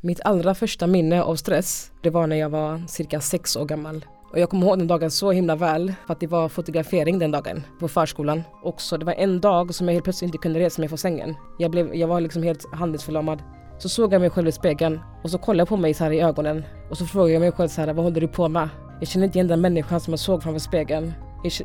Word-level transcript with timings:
Mitt 0.00 0.20
allra 0.24 0.54
första 0.54 0.86
minne 0.86 1.22
av 1.22 1.36
stress, 1.36 1.90
det 2.02 2.10
var 2.10 2.26
när 2.26 2.36
jag 2.36 2.50
var 2.50 2.82
cirka 2.88 3.20
sex 3.20 3.56
år 3.56 3.64
gammal. 3.64 4.04
Och 4.32 4.38
jag 4.38 4.50
kommer 4.50 4.66
ihåg 4.66 4.78
den 4.78 4.86
dagen 4.86 5.10
så 5.10 5.30
himla 5.30 5.56
väl 5.56 5.92
för 6.06 6.12
att 6.12 6.20
det 6.20 6.26
var 6.26 6.48
fotografering 6.48 7.18
den 7.18 7.30
dagen 7.30 7.62
på 7.80 7.88
förskolan. 7.88 8.42
Också 8.62 8.96
det 8.96 9.04
var 9.04 9.12
en 9.12 9.40
dag 9.40 9.74
som 9.74 9.88
jag 9.88 9.92
helt 9.94 10.04
plötsligt 10.04 10.28
inte 10.28 10.38
kunde 10.38 10.60
resa 10.60 10.82
mig 10.82 10.88
från 10.88 10.98
sängen. 10.98 11.34
Jag, 11.58 11.70
blev, 11.70 11.94
jag 11.94 12.08
var 12.08 12.20
liksom 12.20 12.42
helt 12.42 12.74
handlingsförlamad. 12.74 13.42
Så 13.78 13.88
såg 13.88 14.12
jag 14.12 14.20
mig 14.20 14.30
själv 14.30 14.48
i 14.48 14.52
spegeln 14.52 15.00
och 15.22 15.30
så 15.30 15.38
kollade 15.38 15.60
jag 15.60 15.68
på 15.68 15.76
mig 15.76 15.94
så 15.94 16.04
här 16.04 16.10
i 16.10 16.20
ögonen 16.20 16.64
och 16.90 16.98
så 16.98 17.06
frågade 17.06 17.32
jag 17.32 17.40
mig 17.40 17.52
själv 17.52 17.68
så 17.68 17.80
här, 17.80 17.92
vad 17.92 18.04
håller 18.04 18.20
du 18.20 18.28
på 18.28 18.48
med? 18.48 18.68
Jag 19.00 19.08
kände 19.08 19.26
inte 19.26 19.38
igen 19.38 19.48
den 19.48 19.60
människan 19.60 20.00
som 20.00 20.12
jag 20.12 20.20
såg 20.20 20.42
framför 20.42 20.60
spegeln. 20.60 21.12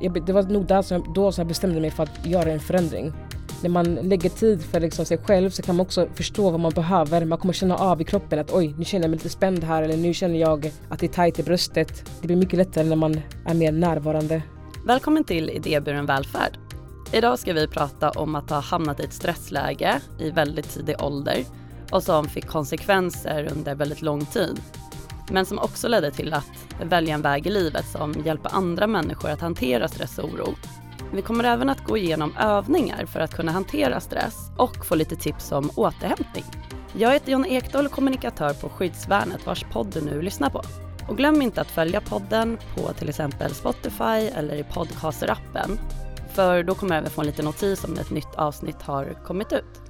Jag, 0.01 0.25
det 0.25 0.33
var 0.33 0.43
nog 0.43 0.65
där 0.65 0.81
som 0.81 0.97
jag, 0.97 1.13
då 1.13 1.31
som 1.31 1.41
jag 1.41 1.47
bestämde 1.47 1.81
mig 1.81 1.91
för 1.91 2.03
att 2.03 2.25
göra 2.25 2.51
en 2.51 2.59
förändring 2.59 3.13
när 3.63 3.69
man 3.69 3.95
lägger 3.95 4.29
tid 4.29 4.61
för 4.61 4.79
liksom 4.79 5.05
sig 5.05 5.17
själv 5.17 5.49
så 5.49 5.61
kan 5.61 5.75
man 5.75 5.85
också 5.85 6.07
förstå 6.15 6.49
vad 6.49 6.59
man 6.59 6.71
behöver. 6.71 7.25
Man 7.25 7.37
kommer 7.37 7.53
känna 7.53 7.75
av 7.75 8.01
i 8.01 8.03
kroppen 8.03 8.39
att 8.39 8.51
oj, 8.51 8.75
nu 8.77 8.85
känner 8.85 9.03
jag 9.03 9.09
mig 9.09 9.17
lite 9.17 9.29
spänd 9.29 9.63
här 9.63 9.83
eller 9.83 9.97
nu 9.97 10.13
känner 10.13 10.39
jag 10.39 10.71
att 10.89 10.99
det 10.99 11.05
är 11.05 11.13
tajt 11.13 11.39
i 11.39 11.43
bröstet. 11.43 12.11
Det 12.21 12.27
blir 12.27 12.37
mycket 12.37 12.57
lättare 12.57 12.83
när 12.83 12.95
man 12.95 13.21
är 13.45 13.53
mer 13.53 13.71
närvarande. 13.71 14.41
Välkommen 14.85 15.23
till 15.23 15.49
Idéburen 15.49 16.05
välfärd. 16.05 16.57
Idag 17.11 17.39
ska 17.39 17.53
vi 17.53 17.67
prata 17.67 18.09
om 18.09 18.35
att 18.35 18.49
ha 18.49 18.59
hamnat 18.59 18.99
i 18.99 19.03
ett 19.03 19.13
stressläge 19.13 20.01
i 20.19 20.29
väldigt 20.29 20.69
tidig 20.69 20.95
ålder 21.01 21.43
och 21.91 22.03
som 22.03 22.25
fick 22.25 22.47
konsekvenser 22.47 23.51
under 23.55 23.75
väldigt 23.75 24.01
lång 24.01 24.25
tid. 24.25 24.61
Men 25.31 25.45
som 25.45 25.59
också 25.59 25.87
ledde 25.87 26.11
till 26.11 26.33
att 26.33 26.45
välja 26.83 27.13
en 27.13 27.21
väg 27.21 27.47
i 27.47 27.49
livet 27.49 27.85
som 27.85 28.13
hjälper 28.25 28.49
andra 28.53 28.87
människor 28.87 29.29
att 29.29 29.41
hantera 29.41 29.87
stress 29.87 30.17
och 30.17 30.29
oro 30.29 30.53
vi 31.13 31.21
kommer 31.21 31.43
även 31.43 31.69
att 31.69 31.83
gå 31.83 31.97
igenom 31.97 32.37
övningar 32.39 33.05
för 33.05 33.19
att 33.19 33.35
kunna 33.35 33.51
hantera 33.51 33.99
stress 33.99 34.51
och 34.57 34.85
få 34.85 34.95
lite 34.95 35.15
tips 35.15 35.51
om 35.51 35.69
återhämtning. 35.75 36.43
Jag 36.93 37.13
heter 37.13 37.31
Jonna 37.31 37.47
Ekdahl, 37.47 37.87
kommunikatör 37.87 38.53
på 38.53 38.69
Skyddsvärnet 38.69 39.45
vars 39.45 39.65
podd 39.71 39.87
du 39.93 40.01
nu 40.01 40.21
lyssnar 40.21 40.49
på. 40.49 40.61
Och 41.07 41.17
glöm 41.17 41.41
inte 41.41 41.61
att 41.61 41.71
följa 41.71 42.01
podden 42.01 42.57
på 42.75 42.93
till 42.93 43.09
exempel 43.09 43.53
Spotify 43.53 44.29
eller 44.35 44.55
i 44.55 44.63
podcasterappen. 44.63 45.79
För 46.33 46.63
då 46.63 46.75
kommer 46.75 46.95
du 46.95 46.97
även 46.97 47.11
få 47.11 47.21
en 47.21 47.27
liten 47.27 47.45
notis 47.45 47.83
om 47.83 47.93
ett 47.93 48.11
nytt 48.11 48.35
avsnitt 48.35 48.81
har 48.81 49.23
kommit 49.25 49.53
ut. 49.53 49.81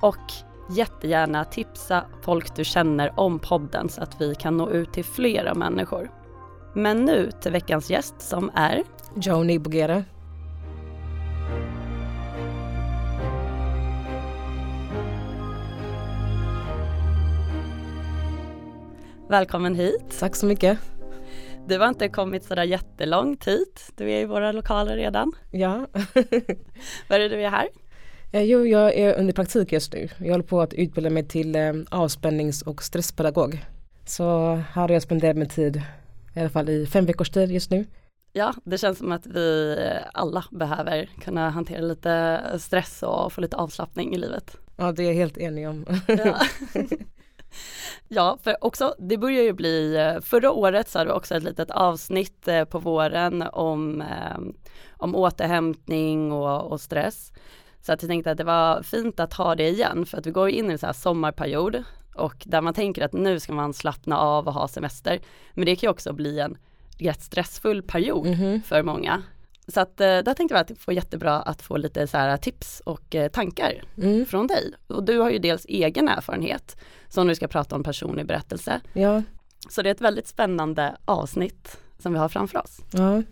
Och 0.00 0.32
jättegärna 0.70 1.44
tipsa 1.44 2.04
folk 2.22 2.56
du 2.56 2.64
känner 2.64 3.20
om 3.20 3.38
podden 3.38 3.88
så 3.88 4.02
att 4.02 4.20
vi 4.20 4.34
kan 4.34 4.56
nå 4.56 4.70
ut 4.70 4.92
till 4.92 5.04
flera 5.04 5.54
människor. 5.54 6.10
Men 6.74 7.04
nu 7.04 7.30
till 7.40 7.52
veckans 7.52 7.90
gäst 7.90 8.14
som 8.18 8.50
är 8.54 8.82
Joni 9.14 9.58
Bogera. 9.58 10.04
Välkommen 19.30 19.74
hit. 19.74 20.18
Tack 20.18 20.36
så 20.36 20.46
mycket. 20.46 20.78
Du 21.66 21.78
har 21.78 21.88
inte 21.88 22.08
kommit 22.08 22.44
sådär 22.44 22.62
jättelångt 22.62 23.48
hit. 23.48 23.92
Du 23.96 24.10
är 24.10 24.20
i 24.20 24.24
våra 24.24 24.52
lokaler 24.52 24.96
redan. 24.96 25.32
Ja. 25.50 25.86
Vad 27.08 27.16
är 27.16 27.18
det 27.18 27.28
du 27.28 27.42
är 27.42 27.50
här? 27.50 27.68
Eh, 28.32 28.42
jo, 28.42 28.66
jag 28.66 28.94
är 28.94 29.18
under 29.18 29.32
praktik 29.32 29.72
just 29.72 29.92
nu. 29.92 30.08
Jag 30.18 30.30
håller 30.30 30.44
på 30.44 30.60
att 30.60 30.74
utbilda 30.74 31.10
mig 31.10 31.28
till 31.28 31.56
eh, 31.56 31.72
avspännings 31.90 32.62
och 32.62 32.82
stresspedagog. 32.82 33.64
Så 34.04 34.54
här 34.54 34.82
har 34.82 34.88
jag 34.88 35.02
spenderat 35.02 35.36
min 35.36 35.48
tid, 35.48 35.82
i 36.34 36.40
alla 36.40 36.50
fall 36.50 36.68
i 36.68 36.86
fem 36.86 37.06
veckors 37.06 37.30
tid 37.30 37.50
just 37.50 37.70
nu. 37.70 37.86
Ja, 38.32 38.54
det 38.64 38.78
känns 38.78 38.98
som 38.98 39.12
att 39.12 39.26
vi 39.26 39.76
alla 40.14 40.44
behöver 40.50 41.10
kunna 41.20 41.50
hantera 41.50 41.80
lite 41.80 42.40
stress 42.58 43.02
och 43.02 43.32
få 43.32 43.40
lite 43.40 43.56
avslappning 43.56 44.14
i 44.14 44.18
livet. 44.18 44.56
Ja, 44.76 44.92
det 44.92 45.02
är 45.02 45.06
jag 45.06 45.14
helt 45.14 45.38
enig 45.38 45.68
om. 45.68 45.86
Ja. 46.06 46.40
Ja, 48.08 48.38
för 48.42 48.64
också, 48.64 48.94
det 48.98 49.18
börjar 49.18 49.42
ju 49.42 49.52
bli, 49.52 49.96
eh, 49.96 50.20
förra 50.20 50.52
året 50.52 50.88
så 50.88 50.98
hade 50.98 51.10
du 51.10 51.14
också 51.14 51.34
ett 51.34 51.42
litet 51.42 51.70
avsnitt 51.70 52.48
eh, 52.48 52.64
på 52.64 52.78
våren 52.78 53.42
om, 53.52 54.00
eh, 54.00 54.38
om 54.96 55.14
återhämtning 55.14 56.32
och, 56.32 56.72
och 56.72 56.80
stress. 56.80 57.32
Så 57.80 57.92
att 57.92 58.02
jag 58.02 58.08
tänkte 58.08 58.30
att 58.30 58.38
det 58.38 58.44
var 58.44 58.82
fint 58.82 59.20
att 59.20 59.32
ha 59.32 59.54
det 59.54 59.68
igen 59.68 60.06
för 60.06 60.18
att 60.18 60.26
vi 60.26 60.30
går 60.30 60.48
in 60.48 60.70
i 60.70 60.72
en 60.72 60.78
så 60.78 60.86
här 60.86 60.92
sommarperiod 60.92 61.82
och 62.14 62.34
där 62.46 62.60
man 62.60 62.74
tänker 62.74 63.04
att 63.04 63.12
nu 63.12 63.40
ska 63.40 63.52
man 63.52 63.74
slappna 63.74 64.18
av 64.18 64.46
och 64.46 64.54
ha 64.54 64.68
semester. 64.68 65.20
Men 65.54 65.66
det 65.66 65.76
kan 65.76 65.86
ju 65.86 65.90
också 65.90 66.12
bli 66.12 66.40
en 66.40 66.56
rätt 66.98 67.22
stressfull 67.22 67.82
period 67.82 68.26
mm 68.26 68.38
-hmm. 68.38 68.62
för 68.62 68.82
många. 68.82 69.22
Så 69.68 69.80
att 69.80 69.96
där 69.96 70.34
tänkte 70.34 70.54
jag 70.54 70.60
att 70.60 70.68
det 70.68 70.86
var 70.86 70.94
jättebra 70.94 71.34
att 71.42 71.62
få 71.62 71.76
lite 71.76 72.06
så 72.06 72.16
här 72.16 72.36
tips 72.36 72.82
och 72.84 73.16
tankar 73.32 73.84
mm. 73.96 74.26
från 74.26 74.46
dig. 74.46 74.74
Och 74.86 75.04
du 75.04 75.18
har 75.18 75.30
ju 75.30 75.38
dels 75.38 75.66
egen 75.68 76.08
erfarenhet 76.08 76.76
som 77.08 77.26
nu 77.26 77.34
ska 77.34 77.48
prata 77.48 77.76
om 77.76 77.82
personlig 77.82 78.26
berättelse. 78.26 78.80
Ja. 78.92 79.22
Så 79.68 79.82
det 79.82 79.88
är 79.88 79.94
ett 79.94 80.00
väldigt 80.00 80.28
spännande 80.28 80.96
avsnitt 81.04 81.80
som 81.98 82.12
vi 82.12 82.18
har 82.18 82.28
framför 82.28 82.58
oss. 82.58 82.80
Ja. 82.92 83.22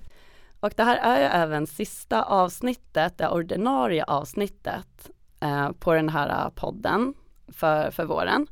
Och 0.61 0.73
det 0.77 0.83
här 0.83 0.97
är 0.97 1.19
ju 1.19 1.25
även 1.25 1.67
sista 1.67 2.23
avsnittet, 2.23 3.19
det 3.19 3.29
ordinarie 3.29 4.05
avsnittet 4.05 5.11
eh, 5.41 5.73
på 5.73 5.95
den 5.95 6.09
här 6.09 6.51
podden 6.51 7.15
för, 7.49 7.91
för 7.91 8.05
våren. 8.05 8.47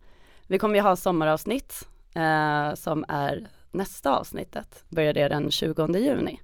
Vi 0.47 0.59
kommer 0.59 0.75
ju 0.75 0.81
ha 0.81 0.97
sommaravsnitt 0.97 1.89
eh, 2.15 2.75
som 2.75 3.05
är 3.09 3.49
nästa 3.71 4.19
avsnittet, 4.19 4.85
börjar 4.89 5.15
det 5.15 5.29
den 5.29 5.51
20 5.51 5.99
juni. 5.99 6.41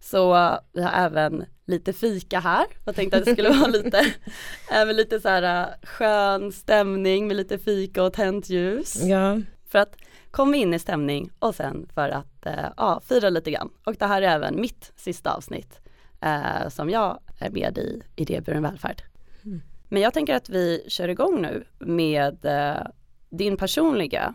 Så 0.00 0.58
vi 0.72 0.82
har 0.82 0.92
även 0.92 1.44
lite 1.66 1.92
fika 1.92 2.40
här. 2.40 2.66
Jag 2.84 2.94
tänkte 2.94 3.18
att 3.18 3.24
det 3.24 3.32
skulle 3.32 3.50
vara 3.50 3.66
lite, 3.66 4.14
även 4.70 4.96
lite 4.96 5.20
så 5.20 5.28
här 5.28 5.62
äh, 5.62 5.88
skön 5.88 6.52
stämning 6.52 7.26
med 7.26 7.36
lite 7.36 7.58
fika 7.58 8.02
och 8.02 8.12
tänt 8.12 8.48
ljus. 8.50 9.02
Ja. 9.02 9.40
För 9.68 9.78
att 9.78 9.96
komma 10.30 10.56
in 10.56 10.74
i 10.74 10.78
stämning 10.78 11.30
och 11.38 11.54
sen 11.54 11.88
för 11.94 12.08
att 12.08 12.46
äh, 12.46 12.68
ja, 12.76 13.00
fira 13.04 13.30
lite 13.30 13.50
grann. 13.50 13.70
Och 13.84 13.94
det 13.94 14.06
här 14.06 14.22
är 14.22 14.28
även 14.28 14.60
mitt 14.60 14.92
sista 14.96 15.32
avsnitt 15.32 15.80
eh, 16.20 16.68
som 16.68 16.90
jag 16.90 17.20
är 17.38 17.50
med 17.50 17.78
i 17.78 18.02
Idéburen 18.16 18.62
välfärd. 18.62 19.02
Mm. 19.44 19.62
Men 19.88 20.02
jag 20.02 20.14
tänker 20.14 20.34
att 20.34 20.48
vi 20.48 20.84
kör 20.88 21.08
igång 21.08 21.42
nu 21.42 21.64
med 21.78 22.44
eh, 22.44 22.86
din 23.30 23.56
personliga 23.56 24.34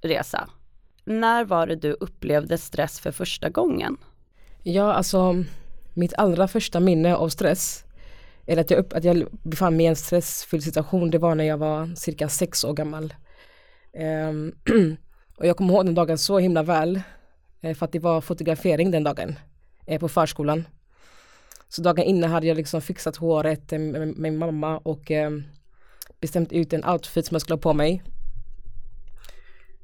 resa. 0.00 0.48
När 1.04 1.44
var 1.44 1.66
det 1.66 1.76
du 1.76 1.92
upplevde 1.92 2.58
stress 2.58 3.00
för 3.00 3.12
första 3.12 3.48
gången? 3.48 3.96
Ja, 4.68 4.92
alltså 4.92 5.44
mitt 5.94 6.14
allra 6.14 6.48
första 6.48 6.80
minne 6.80 7.16
av 7.16 7.28
stress 7.28 7.84
eller 8.46 8.60
att 8.60 8.70
jag, 8.70 8.94
att 8.94 9.04
jag 9.04 9.26
befann 9.42 9.76
mig 9.76 9.86
i 9.86 9.88
en 9.88 9.96
stressfylld 9.96 10.62
situation 10.62 11.10
det 11.10 11.18
var 11.18 11.34
när 11.34 11.44
jag 11.44 11.58
var 11.58 11.94
cirka 11.96 12.28
sex 12.28 12.64
år 12.64 12.72
gammal. 12.72 13.14
Um, 14.28 14.52
och 15.36 15.46
jag 15.46 15.56
kommer 15.56 15.74
ihåg 15.74 15.86
den 15.86 15.94
dagen 15.94 16.18
så 16.18 16.38
himla 16.38 16.62
väl 16.62 17.00
eh, 17.60 17.74
för 17.74 17.84
att 17.84 17.92
det 17.92 17.98
var 17.98 18.20
fotografering 18.20 18.90
den 18.90 19.04
dagen 19.04 19.38
eh, 19.86 20.00
på 20.00 20.08
förskolan. 20.08 20.64
Så 21.68 21.82
dagen 21.82 22.04
innan 22.04 22.30
hade 22.30 22.46
jag 22.46 22.56
liksom 22.56 22.80
fixat 22.80 23.16
håret 23.16 23.72
eh, 23.72 23.78
med, 23.78 24.00
med 24.00 24.16
min 24.16 24.38
mamma 24.38 24.78
och 24.78 25.10
eh, 25.10 25.30
bestämt 26.20 26.52
ut 26.52 26.72
en 26.72 26.84
outfit 26.84 27.26
som 27.26 27.34
jag 27.34 27.42
skulle 27.42 27.56
ha 27.56 27.62
på 27.62 27.72
mig. 27.72 28.02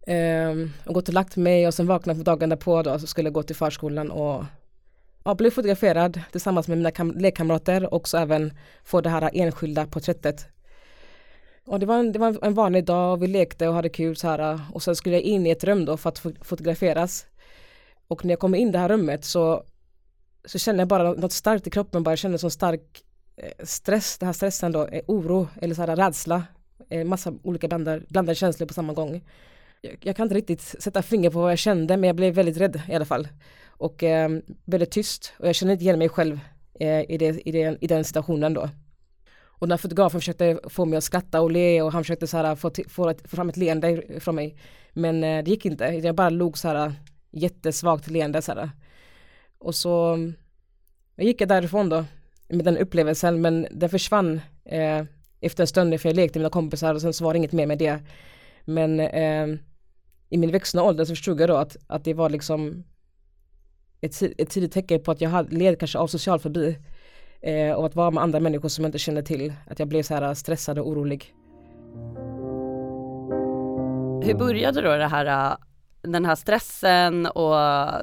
Um, 0.07 0.73
och 0.87 0.95
gått 0.95 1.09
och 1.09 1.15
lagt 1.15 1.37
mig 1.37 1.67
och 1.67 1.75
sen 1.75 1.87
vaknat 1.87 2.17
på 2.17 2.23
dagen 2.23 2.49
därpå 2.49 2.83
då 2.83 2.99
så 2.99 3.07
skulle 3.07 3.27
jag 3.27 3.35
gå 3.35 3.43
till 3.43 3.57
förskolan 3.57 4.11
och 4.11 4.45
ja, 5.25 5.35
blev 5.35 5.51
fotograferad 5.51 6.21
tillsammans 6.33 6.69
med 6.69 6.79
mina 6.79 7.13
lekkamrater 7.21 7.95
och 7.95 8.09
så 8.09 8.19
även 8.19 8.53
få 8.85 9.01
det 9.01 9.11
här 9.11 9.31
enskilda 9.33 9.87
porträttet. 9.87 10.47
Och 11.65 11.81
det 11.81 11.87
var, 11.87 11.99
en, 11.99 12.13
det 12.13 12.19
var 12.19 12.45
en 12.45 12.55
vanlig 12.55 12.85
dag 12.85 13.13
och 13.13 13.23
vi 13.23 13.27
lekte 13.27 13.69
och 13.69 13.75
hade 13.75 13.89
kul 13.89 14.17
så 14.17 14.29
här 14.29 14.61
och 14.73 14.83
sen 14.83 14.97
skulle 14.97 15.15
jag 15.17 15.23
in 15.23 15.47
i 15.47 15.51
ett 15.51 15.65
rum 15.65 15.85
då 15.85 15.97
för 15.97 16.09
att 16.09 16.19
fotograferas. 16.41 17.27
Och 18.09 18.25
när 18.25 18.33
jag 18.33 18.39
kom 18.39 18.55
in 18.55 18.69
i 18.69 18.73
det 18.73 18.79
här 18.79 18.89
rummet 18.89 19.25
så, 19.25 19.65
så 20.45 20.59
kände 20.59 20.81
jag 20.81 20.89
bara 20.89 21.13
något 21.13 21.33
starkt 21.33 21.67
i 21.67 21.71
kroppen, 21.71 22.03
bara 22.03 22.11
jag 22.11 22.19
kände 22.19 22.39
sån 22.39 22.51
stark 22.51 23.05
eh, 23.37 23.65
stress, 23.65 24.19
den 24.19 24.27
här 24.27 24.33
stressen 24.33 24.73
då, 24.73 24.89
oro 25.07 25.49
eller 25.61 25.75
så 25.75 25.83
här 25.83 25.97
rädsla, 25.97 26.45
eh, 26.89 27.05
massa 27.05 27.35
olika 27.43 27.69
blandade, 27.69 28.03
blandade 28.09 28.35
känslor 28.35 28.67
på 28.67 28.75
samma 28.75 28.93
gång. 28.93 29.23
Jag, 29.83 29.97
jag 30.01 30.17
kan 30.17 30.25
inte 30.25 30.35
riktigt 30.35 30.61
sätta 30.61 31.03
finger 31.03 31.31
på 31.31 31.41
vad 31.41 31.51
jag 31.51 31.59
kände 31.59 31.97
men 31.97 32.07
jag 32.07 32.17
blev 32.17 32.35
väldigt 32.35 32.57
rädd 32.57 32.83
i 32.89 32.95
alla 32.95 33.05
fall 33.05 33.29
och 33.67 34.03
eh, 34.03 34.31
väldigt 34.65 34.91
tyst 34.91 35.33
och 35.39 35.49
jag 35.49 35.55
kände 35.55 35.73
inte 35.73 35.85
igen 35.85 35.99
mig 35.99 36.09
själv 36.09 36.41
eh, 36.81 37.11
i, 37.11 37.19
det, 37.19 37.49
i, 37.49 37.53
det, 37.53 37.79
i 37.81 37.87
den 37.87 38.05
situationen 38.05 38.55
då. 38.55 38.69
Och 39.45 39.69
den 39.69 39.71
här 39.71 39.79
fotografen 39.79 40.21
försökte 40.21 40.61
få 40.69 40.85
mig 40.85 40.97
att 40.97 41.05
skratta 41.05 41.41
och 41.41 41.51
le 41.51 41.83
och 41.83 41.93
han 41.93 42.05
försökte 42.05 42.27
så 42.27 42.37
här 42.37 42.57
få, 42.57 42.71
få, 42.89 43.15
få 43.25 43.37
fram 43.37 43.49
ett 43.49 43.57
leende 43.57 44.03
från 44.21 44.35
mig. 44.35 44.57
Men 44.93 45.25
eh, 45.25 45.45
det 45.45 45.51
gick 45.51 45.67
inte, 45.67 45.85
jag 45.85 46.15
bara 46.15 46.31
log 46.31 46.59
så 46.59 46.69
här 46.69 46.93
jättesvagt 47.31 48.11
leende 48.11 48.43
så 48.43 48.53
här. 48.53 48.71
Och 49.59 49.75
så 49.75 50.19
jag 51.17 51.27
gick 51.27 51.41
jag 51.41 51.49
därifrån 51.49 51.89
då 51.89 52.05
med 52.49 52.65
den 52.65 52.79
upplevelsen 52.79 53.41
men 53.41 53.67
den 53.71 53.91
försvann 53.91 54.41
eh, 54.65 55.05
efter 55.41 55.63
en 55.63 55.67
stund 55.67 56.01
för 56.01 56.09
jag 56.09 56.17
lekte 56.17 56.39
med 56.39 56.43
mina 56.43 56.51
kompisar 56.51 56.95
och 56.95 57.01
sen 57.01 57.13
så 57.13 57.25
var 57.25 57.33
det 57.33 57.37
inget 57.37 57.53
mer 57.53 57.67
med 57.67 57.79
det. 57.79 57.99
Men 58.65 59.01
eh, 59.01 59.47
i 60.33 60.39
min 60.39 60.53
vuxna 60.53 60.83
ålder 60.83 61.05
så 61.05 61.13
förstod 61.13 61.41
jag 61.41 61.49
då 61.49 61.57
att, 61.57 61.77
att 61.87 62.05
det 62.05 62.15
var 62.15 62.31
liksom 62.31 62.85
ett, 64.01 64.23
ett 64.23 64.51
tidigt 64.51 64.73
tecken 64.73 65.03
på 65.03 65.11
att 65.11 65.21
jag 65.21 65.31
hade, 65.31 65.57
led 65.57 65.79
kanske 65.79 65.99
av 65.99 66.07
social 66.07 66.39
fobi 66.39 66.79
eh, 67.41 67.73
och 67.73 67.87
att 67.87 67.95
vara 67.95 68.11
med 68.11 68.23
andra 68.23 68.41
människor 68.41 68.69
som 68.69 68.85
jag 68.85 68.89
inte 68.89 68.99
kände 68.99 69.23
till. 69.23 69.53
Att 69.67 69.79
jag 69.79 69.89
blev 69.89 70.03
så 70.03 70.15
här 70.15 70.35
stressad 70.35 70.79
och 70.79 70.89
orolig. 70.89 71.35
Hur 74.27 74.35
började 74.39 74.81
då 74.81 74.97
det 74.97 75.07
här, 75.07 75.57
den 76.03 76.25
här 76.25 76.35
stressen 76.35 77.27
och 77.27 77.57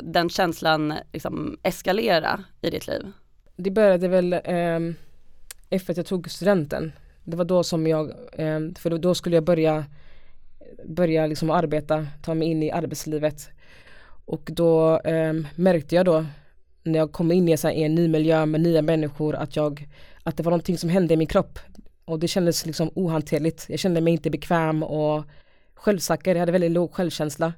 den 0.04 0.30
känslan 0.30 0.94
liksom 1.14 1.58
eskalera 1.64 2.44
i 2.62 2.70
ditt 2.70 2.88
liv? 2.88 3.12
Det 3.56 3.72
började 3.72 4.08
väl 4.08 4.34
eh, 4.34 4.80
efter 5.70 5.94
att 5.94 5.98
jag 5.98 6.06
tog 6.06 6.30
studenten. 6.30 6.92
Det 7.24 7.38
var 7.38 7.46
då 7.46 7.64
som 7.64 7.88
jag, 7.88 8.10
eh, 8.34 8.60
för 8.78 8.98
då 8.98 9.16
skulle 9.16 9.36
jag 9.36 9.44
börja, 9.44 9.86
börja 10.86 11.28
liksom 11.28 11.50
arbeta, 11.50 12.08
ta 12.22 12.34
mig 12.34 12.48
in 12.48 12.64
i 12.64 12.72
arbetslivet. 12.72 13.50
Och 14.26 14.50
då 14.54 15.00
eh, 15.00 15.34
märkte 15.56 15.96
jag 15.96 16.06
då 16.06 16.26
när 16.84 17.00
jag 17.00 17.12
kom 17.12 17.32
in 17.32 17.50
i, 17.50 17.58
här, 17.64 17.72
i 17.72 17.84
en 17.84 17.96
ny 17.96 18.08
miljö 18.08 18.46
med 18.46 18.62
nya 18.62 18.82
människor 18.82 19.36
att 19.36 19.56
jag, 19.56 19.88
att 20.24 20.38
det 20.38 20.44
var 20.44 20.52
någonting 20.52 20.78
som 20.78 20.90
hände 20.90 21.14
i 21.14 21.18
min 21.18 21.28
kropp. 21.28 21.60
Och 22.06 22.20
det 22.20 22.28
kändes 22.28 22.66
liksom 22.66 22.92
ohanterligt. 22.96 23.66
Jag 23.70 23.80
kände 23.80 24.02
mig 24.02 24.14
inte 24.14 24.30
bekväm 24.30 24.84
och 24.84 25.24
självsäker. 25.74 26.32
Jag 26.32 26.40
hade 26.40 26.52
väldigt 26.52 26.72
låg 26.72 26.94
självkänsla. 26.94 27.54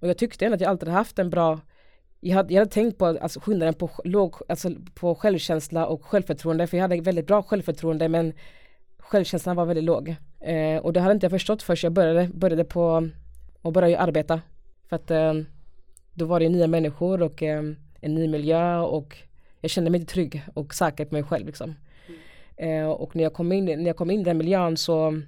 Och 0.00 0.08
jag 0.08 0.18
tyckte 0.18 0.44
ändå 0.44 0.54
att 0.54 0.60
jag 0.60 0.70
alltid 0.70 0.88
haft 0.88 1.18
en 1.18 1.30
bra 1.30 1.60
jag 2.20 2.36
hade, 2.36 2.54
jag 2.54 2.60
hade 2.60 2.70
tänkt 2.70 2.98
på 2.98 3.06
alltså, 3.06 3.40
skillnaden 3.40 3.74
på, 3.74 3.90
låg, 4.04 4.34
alltså, 4.48 4.70
på 4.94 5.14
självkänsla 5.14 5.86
och 5.86 6.04
självförtroende 6.04 6.66
för 6.66 6.76
jag 6.76 6.82
hade 6.82 7.00
väldigt 7.00 7.26
bra 7.26 7.42
självförtroende 7.42 8.08
men 8.08 8.32
självkänslan 9.10 9.56
var 9.56 9.64
väldigt 9.66 9.84
låg. 9.84 10.16
Eh, 10.40 10.76
och 10.76 10.92
det 10.92 11.00
hade 11.00 11.14
inte 11.14 11.24
jag 11.24 11.30
förstått 11.30 11.62
först 11.62 11.84
jag 11.84 11.92
började, 11.92 12.28
började 12.34 12.64
på 12.64 13.08
och 13.62 13.72
började 13.72 13.98
arbeta. 13.98 14.40
För 14.88 14.96
att 14.96 15.10
eh, 15.10 15.34
då 16.14 16.24
var 16.24 16.40
det 16.40 16.48
nya 16.48 16.66
människor 16.66 17.22
och 17.22 17.42
eh, 17.42 17.62
en 18.00 18.14
ny 18.14 18.28
miljö 18.28 18.78
och 18.78 19.16
jag 19.60 19.70
kände 19.70 19.90
mig 19.90 20.00
inte 20.00 20.12
trygg 20.12 20.42
och 20.54 20.74
säker 20.74 21.04
på 21.04 21.14
mig 21.14 21.22
själv 21.22 21.46
liksom. 21.46 21.74
Mm. 22.56 22.84
Eh, 22.84 22.90
och 22.90 23.16
när 23.16 23.22
jag 23.22 23.32
kom 23.32 23.52
in, 23.52 23.64
när 23.64 23.86
jag 23.86 23.96
kom 23.96 24.10
in 24.10 24.20
i 24.20 24.24
den 24.24 24.38
miljön 24.38 24.76
så 24.76 25.22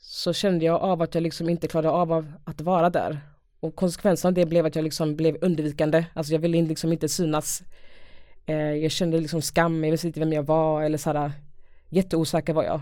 så 0.00 0.32
kände 0.32 0.64
jag 0.64 0.80
av 0.80 1.02
att 1.02 1.14
jag 1.14 1.22
liksom 1.22 1.48
inte 1.48 1.68
klarade 1.68 1.90
av 1.90 2.32
att 2.44 2.60
vara 2.60 2.90
där. 2.90 3.20
Och 3.60 3.76
konsekvensen 3.76 4.28
av 4.28 4.34
det 4.34 4.46
blev 4.46 4.66
att 4.66 4.76
jag 4.76 4.82
liksom 4.82 5.16
blev 5.16 5.36
undvikande. 5.40 6.04
Alltså 6.14 6.32
jag 6.32 6.40
ville 6.40 6.62
liksom 6.62 6.92
inte 6.92 7.08
synas. 7.08 7.62
Eh, 8.46 8.56
jag 8.56 8.90
kände 8.90 9.20
liksom 9.20 9.42
skam, 9.42 9.84
jag 9.84 9.90
visste 9.90 10.06
inte 10.06 10.20
vem 10.20 10.32
jag 10.32 10.42
var 10.42 10.82
eller 10.82 10.98
sådär 10.98 11.32
jätteosäker 11.88 12.52
var 12.52 12.64
jag. 12.64 12.80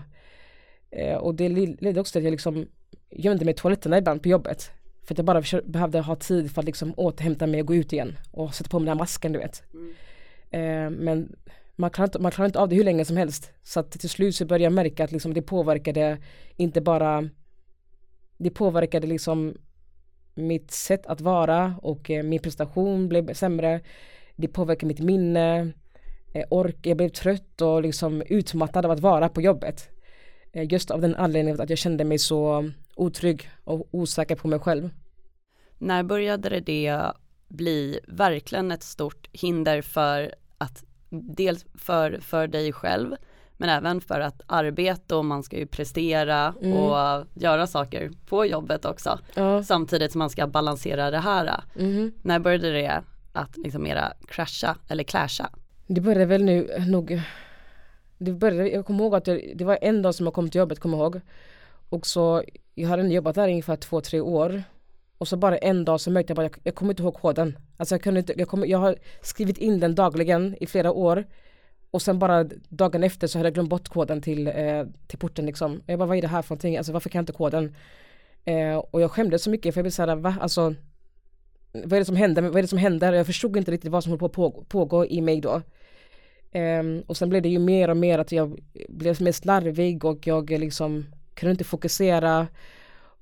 Eh, 0.91 1.15
och 1.15 1.35
det 1.35 1.49
ledde 1.49 1.99
också 1.99 2.11
till 2.11 2.19
att 2.19 2.23
jag 2.23 2.31
liksom 2.31 2.67
gömde 3.11 3.45
mig 3.45 3.51
i 3.51 3.57
toaletterna 3.57 3.97
ibland 3.97 4.23
på 4.23 4.29
jobbet. 4.29 4.71
För 5.03 5.13
att 5.13 5.17
jag 5.17 5.25
bara 5.25 5.43
behövde 5.65 5.99
ha 5.99 6.15
tid 6.15 6.51
för 6.51 6.61
att 6.61 6.65
liksom 6.65 6.93
återhämta 6.97 7.47
mig 7.47 7.61
och 7.61 7.67
gå 7.67 7.75
ut 7.75 7.93
igen 7.93 8.17
och 8.31 8.53
sätta 8.53 8.69
på 8.69 8.79
mig 8.79 8.85
den 8.85 8.97
här 8.97 9.03
masken 9.03 9.33
du 9.33 9.39
vet. 9.39 9.63
Mm. 9.73 9.93
Eh, 10.51 10.99
men 10.99 11.35
man 11.75 11.89
klarar, 11.89 12.07
inte, 12.07 12.19
man 12.19 12.31
klarar 12.31 12.45
inte 12.45 12.59
av 12.59 12.69
det 12.69 12.75
hur 12.75 12.83
länge 12.83 13.05
som 13.05 13.17
helst. 13.17 13.51
Så 13.63 13.79
att 13.79 13.91
till 13.91 14.09
slut 14.09 14.35
så 14.35 14.45
började 14.45 14.63
jag 14.63 14.73
märka 14.73 15.03
att 15.03 15.11
liksom 15.11 15.33
det 15.33 15.41
påverkade 15.41 16.17
inte 16.55 16.81
bara 16.81 17.29
det 18.37 18.49
påverkade 18.49 19.07
liksom 19.07 19.57
mitt 20.35 20.71
sätt 20.71 21.05
att 21.05 21.21
vara 21.21 21.75
och 21.81 22.09
eh, 22.09 22.23
min 22.23 22.39
prestation 22.39 23.09
blev 23.09 23.33
sämre. 23.33 23.81
Det 24.35 24.47
påverkade 24.47 24.87
mitt 24.87 24.99
minne, 24.99 25.71
ork, 26.49 26.77
jag 26.81 26.97
blev 26.97 27.09
trött 27.09 27.61
och 27.61 27.81
liksom 27.81 28.21
utmattad 28.21 28.85
av 28.85 28.91
att 28.91 28.99
vara 28.99 29.29
på 29.29 29.41
jobbet. 29.41 29.89
Eh, 30.53 30.71
just 30.71 30.91
av 30.91 31.01
den 31.01 31.15
anledningen 31.15 31.61
att 31.61 31.69
jag 31.69 31.79
kände 31.79 32.03
mig 32.03 32.19
så 32.19 32.69
otrygg 32.95 33.49
och 33.63 33.87
osäker 33.91 34.35
på 34.35 34.47
mig 34.47 34.59
själv. 34.59 34.89
När 35.77 36.03
började 36.03 36.59
det 36.59 37.01
bli 37.47 37.99
verkligen 38.07 38.71
ett 38.71 38.83
stort 38.83 39.29
hinder 39.31 39.81
för 39.81 40.35
att 40.57 40.83
dels 41.09 41.65
för, 41.75 42.19
för 42.21 42.47
dig 42.47 42.73
själv 42.73 43.15
men 43.57 43.69
även 43.69 44.01
för 44.01 44.19
att 44.19 44.41
arbeta 44.45 45.17
och 45.17 45.25
man 45.25 45.43
ska 45.43 45.57
ju 45.57 45.67
prestera 45.67 46.53
mm. 46.61 46.77
och 46.77 47.25
göra 47.33 47.67
saker 47.67 48.11
på 48.25 48.45
jobbet 48.45 48.85
också. 48.85 49.19
Ja. 49.33 49.63
Samtidigt 49.63 50.11
som 50.11 50.19
man 50.19 50.29
ska 50.29 50.47
balansera 50.47 51.11
det 51.11 51.19
här. 51.19 51.63
Mm. 51.75 52.11
När 52.21 52.39
började 52.39 52.71
det 52.71 53.03
att 53.33 53.57
liksom 53.57 53.83
mera 53.83 54.13
crasha 54.27 54.75
eller 54.87 55.03
clasha? 55.03 55.49
Det 55.87 56.01
började 56.01 56.25
väl 56.25 56.43
nu 56.43 56.69
eh, 56.71 56.87
nog 56.87 57.11
eh, 57.11 57.21
det 58.17 58.31
började, 58.31 58.69
jag 58.69 58.85
kommer 58.85 59.03
ihåg 59.03 59.15
att 59.15 59.25
det, 59.25 59.53
det 59.55 59.65
var 59.65 59.77
en 59.81 60.01
dag 60.01 60.15
som 60.15 60.25
jag 60.25 60.33
kom 60.33 60.49
till 60.49 60.59
jobbet, 60.59 60.79
kommer 60.79 60.97
ihåg. 60.97 61.21
Och 61.89 62.07
så, 62.07 62.43
jag 62.75 62.89
hade 62.89 63.07
jobbat 63.07 63.35
där 63.35 63.47
i 63.47 63.51
ungefär 63.51 63.75
två, 63.75 64.01
tre 64.01 64.19
år. 64.19 64.63
Och 65.17 65.27
så 65.27 65.37
bara 65.37 65.57
en 65.57 65.85
dag 65.85 66.01
så 66.01 66.11
märkte 66.11 66.31
jag 66.31 66.35
bara, 66.35 66.43
jag, 66.43 66.57
jag 66.63 66.75
kommer 66.75 66.91
inte 66.91 67.03
ihåg 67.03 67.13
koden. 67.13 67.57
Alltså 67.77 67.95
jag 67.95 68.01
kunde 68.01 68.19
inte, 68.19 68.33
jag, 68.37 68.47
kom, 68.47 68.65
jag 68.67 68.77
har 68.77 68.95
skrivit 69.21 69.57
in 69.57 69.79
den 69.79 69.95
dagligen 69.95 70.55
i 70.59 70.67
flera 70.67 70.91
år. 70.91 71.25
Och 71.91 72.01
sen 72.01 72.19
bara 72.19 72.43
dagen 72.69 73.03
efter 73.03 73.27
så 73.27 73.39
hade 73.39 73.47
jag 73.47 73.53
glömt 73.53 73.69
bort 73.69 73.89
koden 73.89 74.21
till, 74.21 74.47
eh, 74.47 74.83
till 75.07 75.19
porten 75.19 75.45
liksom. 75.45 75.81
Jag 75.85 75.99
bara, 75.99 76.05
vad 76.05 76.17
är 76.17 76.21
det 76.21 76.27
här 76.27 76.41
för 76.41 76.55
någonting? 76.55 76.77
Alltså 76.77 76.93
varför 76.93 77.09
kan 77.09 77.19
jag 77.19 77.23
inte 77.23 77.33
koden? 77.33 77.75
Eh, 78.45 78.77
och 78.77 79.01
jag 79.01 79.11
skämdes 79.11 79.43
så 79.43 79.49
mycket 79.49 79.73
för 79.73 79.79
jag 79.79 79.83
blev 79.83 79.91
såhär, 79.91 80.15
va? 80.15 80.35
Alltså 80.41 80.75
vad 81.71 81.93
är 81.93 81.99
det 81.99 82.05
som 82.05 82.15
händer? 82.15 82.41
Vad 82.41 82.57
är 82.57 82.61
det 82.61 82.67
som 82.67 82.77
händer? 82.77 83.13
Jag 83.13 83.25
förstod 83.25 83.57
inte 83.57 83.71
riktigt 83.71 83.91
vad 83.91 84.03
som 84.03 84.09
höll 84.09 84.29
på 84.29 84.45
att 84.45 84.69
pågå 84.69 85.05
i 85.05 85.21
mig 85.21 85.41
då. 85.41 85.61
Um, 86.57 87.03
och 87.07 87.17
sen 87.17 87.29
blev 87.29 87.41
det 87.41 87.49
ju 87.49 87.59
mer 87.59 87.89
och 87.89 87.97
mer 87.97 88.19
att 88.19 88.31
jag 88.31 88.59
blev 88.89 89.21
mer 89.21 89.31
slarvig 89.31 90.05
och 90.05 90.27
jag 90.27 90.49
liksom 90.49 91.05
kunde 91.33 91.51
inte 91.51 91.63
fokusera. 91.63 92.47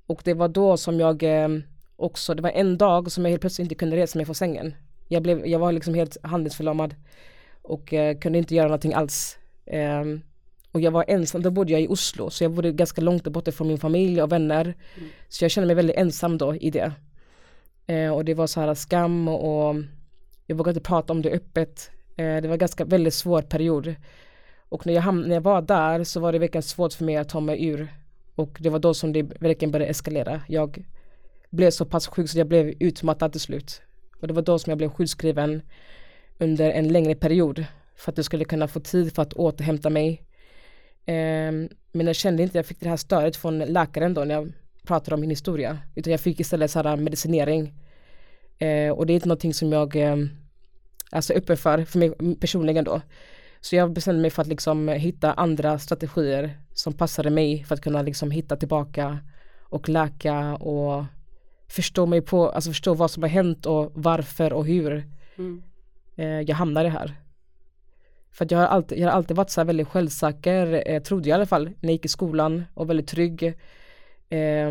Och 0.06 0.20
det 0.24 0.34
var 0.34 0.48
då 0.48 0.76
som 0.76 1.00
jag 1.00 1.22
um, 1.22 1.62
också, 1.96 2.34
det 2.34 2.42
var 2.42 2.50
en 2.50 2.78
dag 2.78 3.12
som 3.12 3.24
jag 3.24 3.30
helt 3.30 3.40
plötsligt 3.40 3.64
inte 3.64 3.74
kunde 3.74 3.96
resa 3.96 4.18
mig 4.18 4.26
från 4.26 4.34
sängen. 4.34 4.74
Jag, 5.08 5.22
blev, 5.22 5.46
jag 5.46 5.58
var 5.58 5.72
liksom 5.72 5.94
helt 5.94 6.16
handlingsförlamad 6.22 6.94
och 7.62 7.92
uh, 7.92 8.18
kunde 8.18 8.38
inte 8.38 8.54
göra 8.54 8.66
någonting 8.66 8.94
alls. 8.94 9.38
Um, 10.02 10.22
och 10.72 10.80
jag 10.80 10.90
var 10.90 11.04
ensam, 11.08 11.42
då 11.42 11.50
bodde 11.50 11.72
jag 11.72 11.80
i 11.80 11.88
Oslo 11.88 12.30
så 12.30 12.44
jag 12.44 12.52
bodde 12.52 12.72
ganska 12.72 13.00
långt 13.00 13.24
bort 13.24 13.54
från 13.54 13.68
min 13.68 13.78
familj 13.78 14.22
och 14.22 14.32
vänner. 14.32 14.64
Mm. 14.64 15.08
Så 15.28 15.44
jag 15.44 15.50
kände 15.50 15.66
mig 15.66 15.76
väldigt 15.76 15.96
ensam 15.96 16.38
då 16.38 16.54
i 16.54 16.70
det. 16.70 16.92
Uh, 17.90 18.10
och 18.10 18.24
det 18.24 18.34
var 18.34 18.46
så 18.46 18.60
här 18.60 18.74
skam 18.74 19.28
och, 19.28 19.68
och 19.68 19.76
jag 20.46 20.56
vågade 20.56 20.70
inte 20.78 20.88
prata 20.88 21.12
om 21.12 21.22
det 21.22 21.30
öppet. 21.30 21.90
Eh, 22.16 22.42
det 22.42 22.48
var 22.48 22.56
ganska 22.56 22.84
väldigt 22.84 23.14
svår 23.14 23.42
period. 23.42 23.94
Och 24.68 24.86
när 24.86 24.94
jag, 24.94 25.14
när 25.14 25.34
jag 25.34 25.40
var 25.40 25.62
där 25.62 26.04
så 26.04 26.20
var 26.20 26.32
det 26.32 26.38
verkligen 26.38 26.62
svårt 26.62 26.92
för 26.92 27.04
mig 27.04 27.16
att 27.16 27.28
ta 27.28 27.40
mig 27.40 27.66
ur. 27.66 27.88
Och 28.34 28.56
det 28.60 28.70
var 28.70 28.78
då 28.78 28.94
som 28.94 29.12
det 29.12 29.22
verkligen 29.22 29.72
började 29.72 29.90
eskalera. 29.90 30.42
Jag 30.48 30.84
blev 31.50 31.70
så 31.70 31.84
pass 31.84 32.06
sjuk 32.06 32.30
så 32.30 32.38
jag 32.38 32.46
blev 32.46 32.74
utmattad 32.80 33.32
till 33.32 33.40
slut. 33.40 33.82
Och 34.20 34.28
det 34.28 34.34
var 34.34 34.42
då 34.42 34.58
som 34.58 34.70
jag 34.70 34.78
blev 34.78 34.90
sjukskriven 34.90 35.62
under 36.38 36.70
en 36.70 36.88
längre 36.88 37.14
period 37.14 37.64
för 37.96 38.12
att 38.12 38.18
jag 38.18 38.24
skulle 38.24 38.44
kunna 38.44 38.68
få 38.68 38.80
tid 38.80 39.14
för 39.14 39.22
att 39.22 39.32
återhämta 39.32 39.90
mig. 39.90 40.22
Um, 41.06 41.68
men 41.92 42.06
jag 42.06 42.16
kände 42.16 42.42
inte, 42.42 42.50
att 42.50 42.54
jag 42.54 42.66
fick 42.66 42.80
det 42.80 42.88
här 42.88 42.96
stödet 42.96 43.36
från 43.36 43.58
läkaren 43.58 44.14
då 44.14 44.24
när 44.24 44.34
jag 44.34 44.52
pratade 44.86 45.14
om 45.14 45.20
min 45.20 45.30
historia. 45.30 45.78
Utan 45.94 46.10
jag 46.10 46.20
fick 46.20 46.40
istället 46.40 46.70
så 46.70 46.82
här 46.82 46.96
medicinering. 46.96 47.74
Uh, 48.62 48.90
och 48.90 49.06
det 49.06 49.12
är 49.12 49.14
inte 49.14 49.28
någonting 49.28 49.54
som 49.54 49.72
jag 49.72 49.96
um, 49.96 50.30
alltså 51.10 51.32
öppen 51.32 51.56
för, 51.56 51.98
mig 51.98 52.36
personligen 52.40 52.84
då. 52.84 53.00
Så 53.60 53.76
jag 53.76 53.92
bestämde 53.92 54.22
mig 54.22 54.30
för 54.30 54.42
att 54.42 54.48
liksom 54.48 54.88
hitta 54.88 55.32
andra 55.32 55.78
strategier 55.78 56.58
som 56.74 56.92
passade 56.92 57.30
mig 57.30 57.64
för 57.64 57.74
att 57.74 57.80
kunna 57.80 58.02
liksom 58.02 58.30
hitta 58.30 58.56
tillbaka 58.56 59.18
och 59.62 59.88
läka 59.88 60.54
och 60.54 61.04
förstå 61.68 62.06
mig 62.06 62.22
på, 62.22 62.50
alltså 62.50 62.70
förstå 62.70 62.94
vad 62.94 63.10
som 63.10 63.22
har 63.22 63.30
hänt 63.30 63.66
och 63.66 63.92
varför 63.94 64.52
och 64.52 64.66
hur 64.66 65.04
mm. 65.38 65.62
eh, 66.16 66.40
jag 66.40 66.56
hamnade 66.56 66.88
här. 66.88 67.14
För 68.30 68.44
att 68.44 68.50
jag 68.50 68.58
har 68.58 68.66
alltid, 68.66 68.98
jag 68.98 69.06
har 69.06 69.12
alltid 69.12 69.36
varit 69.36 69.50
så 69.50 69.64
väldigt 69.64 69.88
självsäker, 69.88 70.82
eh, 70.86 71.02
trodde 71.02 71.28
jag 71.28 71.36
i 71.36 71.38
alla 71.38 71.46
fall, 71.46 71.64
när 71.64 71.88
jag 71.88 71.92
gick 71.92 72.04
i 72.04 72.08
skolan 72.08 72.64
och 72.74 72.90
väldigt 72.90 73.08
trygg. 73.08 73.42
Eh, 74.28 74.70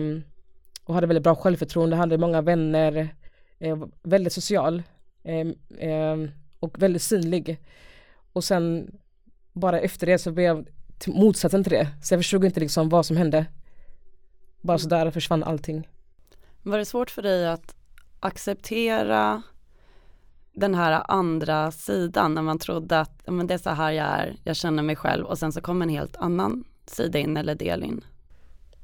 och 0.83 0.93
hade 0.93 1.07
väldigt 1.07 1.23
bra 1.23 1.35
självförtroende, 1.35 1.95
hade 1.95 2.17
många 2.17 2.41
vänner, 2.41 3.15
eh, 3.59 3.77
väldigt 4.03 4.33
social 4.33 4.83
ehm, 5.25 6.31
och 6.59 6.81
väldigt 6.81 7.01
synlig. 7.01 7.59
Och 8.33 8.43
sen 8.43 8.91
bara 9.53 9.79
efter 9.79 10.07
det 10.07 10.17
så 10.17 10.31
blev 10.31 10.45
jag 10.45 10.67
motsatsen 11.07 11.63
till 11.63 11.73
det. 11.73 11.87
Så 12.03 12.13
jag 12.13 12.19
förstod 12.19 12.45
inte 12.45 12.59
liksom 12.59 12.89
vad 12.89 13.05
som 13.05 13.17
hände. 13.17 13.45
Bara 14.61 14.77
sådär 14.77 15.11
försvann 15.11 15.43
allting. 15.43 15.87
Var 16.63 16.77
det 16.77 16.85
svårt 16.85 17.11
för 17.11 17.21
dig 17.21 17.47
att 17.47 17.75
acceptera 18.19 19.41
den 20.53 20.75
här 20.75 21.03
andra 21.07 21.71
sidan 21.71 22.33
när 22.33 22.41
man 22.41 22.59
trodde 22.59 22.99
att 22.99 23.27
men 23.27 23.47
det 23.47 23.53
är 23.53 23.57
så 23.57 23.69
här 23.69 23.91
jag 23.91 24.05
är, 24.05 24.35
jag 24.43 24.55
känner 24.55 24.83
mig 24.83 24.95
själv 24.95 25.25
och 25.25 25.37
sen 25.37 25.51
så 25.51 25.61
kom 25.61 25.81
en 25.81 25.89
helt 25.89 26.15
annan 26.15 26.63
sida 26.85 27.19
in 27.19 27.37
eller 27.37 27.55
del 27.55 27.83
in? 27.83 28.03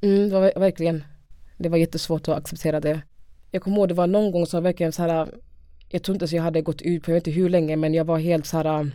Mm, 0.00 0.28
det 0.28 0.34
var 0.34 0.60
verkligen, 0.60 1.04
det 1.56 1.68
var 1.68 1.78
jättesvårt 1.78 2.28
att 2.28 2.38
acceptera 2.38 2.80
det. 2.80 3.02
Jag 3.50 3.62
kommer 3.62 3.76
ihåg 3.76 3.88
det 3.88 3.94
var 3.94 4.06
någon 4.06 4.32
gång 4.32 4.46
som 4.46 4.62
verkligen 4.62 4.92
så 4.92 5.02
här, 5.02 5.34
jag 5.92 6.02
tror 6.02 6.14
inte 6.14 6.24
att 6.24 6.32
jag 6.32 6.42
hade 6.42 6.62
gått 6.62 6.82
ut 6.82 7.02
på, 7.02 7.10
jag 7.10 7.14
vet 7.14 7.26
inte 7.26 7.40
hur 7.40 7.48
länge 7.48 7.76
men 7.76 7.94
jag 7.94 8.04
var 8.04 8.18
helt 8.18 8.46
så 8.46 8.56
här 8.56 8.80
äh, 8.80 8.86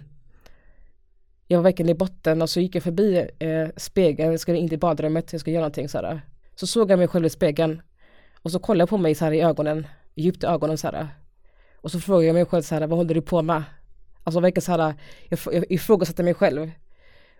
jag 1.47 1.57
var 1.57 1.63
verkligen 1.63 1.89
i 1.89 1.93
botten 1.93 2.41
och 2.41 2.49
så 2.49 2.59
gick 2.59 2.75
jag 2.75 2.83
förbi 2.83 3.29
eh, 3.39 3.67
spegeln, 3.77 4.31
jag 4.31 4.39
skulle 4.39 4.57
in 4.57 4.69
till 4.69 4.79
badrummet, 4.79 5.31
jag 5.31 5.41
skulle 5.41 5.53
göra 5.53 5.61
någonting 5.61 5.89
så 5.89 5.97
här. 5.97 6.21
Så 6.55 6.67
såg 6.67 6.91
jag 6.91 6.99
mig 6.99 7.07
själv 7.07 7.25
i 7.25 7.29
spegeln 7.29 7.81
och 8.35 8.51
så 8.51 8.59
kollade 8.59 8.81
jag 8.81 8.89
på 8.89 8.97
mig 8.97 9.15
så 9.15 9.25
här 9.25 9.31
i 9.31 9.41
ögonen, 9.41 9.87
djupt 10.15 10.43
i 10.43 10.47
ögonen 10.47 10.77
så 10.77 10.87
här. 10.87 11.07
Och 11.75 11.91
så 11.91 11.99
frågade 11.99 12.25
jag 12.25 12.33
mig 12.33 12.45
själv 12.45 12.61
så 12.61 12.75
här, 12.75 12.87
vad 12.87 12.97
håller 12.97 13.13
du 13.13 13.21
på 13.21 13.41
med? 13.41 13.63
Alltså 14.23 14.39
verkligen 14.39 14.61
så 14.61 14.71
här, 14.71 14.93
jag, 15.29 15.39
jag 15.51 15.71
ifrågasatte 15.71 16.23
mig 16.23 16.33
själv. 16.33 16.71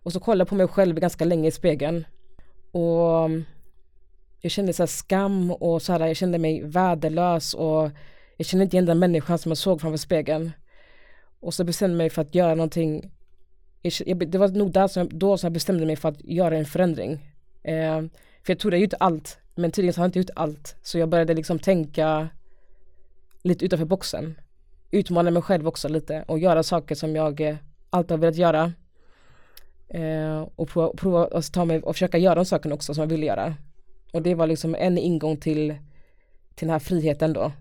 Och 0.04 0.14
så 0.14 0.20
kollade 0.20 0.42
jag 0.42 0.48
på 0.48 0.56
mig 0.56 0.68
själv 0.68 1.00
ganska 1.00 1.26
länge 1.26 1.48
i 1.48 1.52
spegeln. 1.52 2.06
Och 2.72 3.26
mm, 3.26 3.46
jag 4.42 4.52
kände 4.52 4.74
så 4.74 4.88
skam 4.88 5.52
och 5.52 5.82
så 5.82 5.94
här, 5.94 6.08
jag 6.08 6.18
kände 6.18 6.38
mig 6.38 6.62
värdelös 6.64 7.54
och 7.54 7.90
jag 8.38 8.48
kände 8.48 8.64
inte 8.64 8.76
igen 8.76 8.86
den 8.86 9.00
människan 9.00 9.38
som 9.38 9.50
jag 9.50 9.58
såg 9.58 9.82
framför 9.82 9.98
spegeln. 9.98 10.52
Och 11.40 11.54
så 11.54 11.64
bestämde 11.64 11.94
jag 11.94 11.98
mig 11.98 12.10
för 12.10 12.22
att 12.22 12.36
göra 12.36 12.56
någonting. 12.56 13.12
Jag, 13.82 14.30
det 14.30 14.38
var 14.38 14.48
nog 14.48 14.72
där 14.72 14.88
som 14.88 15.00
jag, 15.00 15.16
då 15.16 15.38
som 15.38 15.48
jag 15.48 15.54
bestämde 15.54 15.86
mig 15.86 15.96
för 15.96 16.10
att 16.10 16.24
göra 16.24 16.58
en 16.58 16.66
förändring. 16.66 17.12
Eh, 17.64 18.02
för 18.44 18.54
jag 18.54 18.60
trodde 18.60 18.78
jag 18.78 18.82
gjort 18.82 18.94
allt, 19.00 19.38
men 19.56 19.72
tydligen 19.72 19.94
så 19.94 20.00
har 20.00 20.06
jag 20.06 20.08
inte 20.08 20.20
gjort 20.20 20.30
allt. 20.36 20.76
Så 20.82 20.98
jag 20.98 21.10
började 21.10 21.34
liksom 21.34 21.60
tänka 21.60 22.30
lite 23.44 23.66
utanför 23.66 23.86
boxen. 23.86 24.40
Utmana 24.92 25.32
mig 25.32 25.42
själv 25.42 25.68
också 25.68 25.90
lite 25.90 26.24
och 26.28 26.40
göra 26.40 26.64
saker 26.64 26.96
som 26.96 27.16
jag 27.16 27.42
eh, 27.42 27.56
alltid 27.90 28.12
har 28.12 28.18
velat 28.18 28.36
göra. 28.36 28.74
Eh, 29.90 30.48
och 30.56 30.70
prova, 30.70 30.94
prova 30.98 31.26
att 31.26 31.54
ta 31.54 31.66
mig 31.66 31.82
och 31.82 31.96
försöka 31.96 32.18
göra 32.18 32.36
de 32.36 32.46
sakerna 32.46 32.76
också 32.76 32.94
som 32.94 33.02
jag 33.02 33.10
ville 33.10 33.26
göra. 33.26 33.56
Och 34.14 34.22
det 34.22 34.36
var 34.36 34.48
liksom 34.48 34.76
en 34.76 34.98
ingång 34.98 35.38
till, 35.38 35.76
till 36.56 36.68
den 36.68 36.70
här 36.70 36.80
friheten 36.80 37.34
då. 37.34 37.52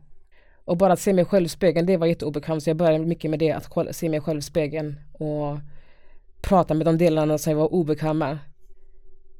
Och 0.67 0.77
bara 0.77 0.93
att 0.93 1.01
se 1.01 1.13
mig 1.13 1.25
själv 1.25 1.47
i 1.47 1.49
spegeln, 1.49 1.87
det 1.87 1.97
var 1.97 2.07
jätteobekvämt. 2.07 2.63
Så 2.63 2.71
jag 2.71 2.77
började 2.77 3.07
mycket 3.07 3.31
med 3.31 3.39
det, 3.39 3.53
att 3.53 3.97
se 3.97 4.09
mig 4.09 4.21
själv 4.21 4.39
i 4.39 4.43
spegeln 4.43 5.01
och 5.13 5.59
prata 6.43 6.75
med 6.75 6.87
de 6.87 6.99
delarna 6.99 7.39
som 7.39 7.51
jag 7.51 7.59
var 7.59 7.75
obekväm 7.75 8.19
med. 8.19 8.39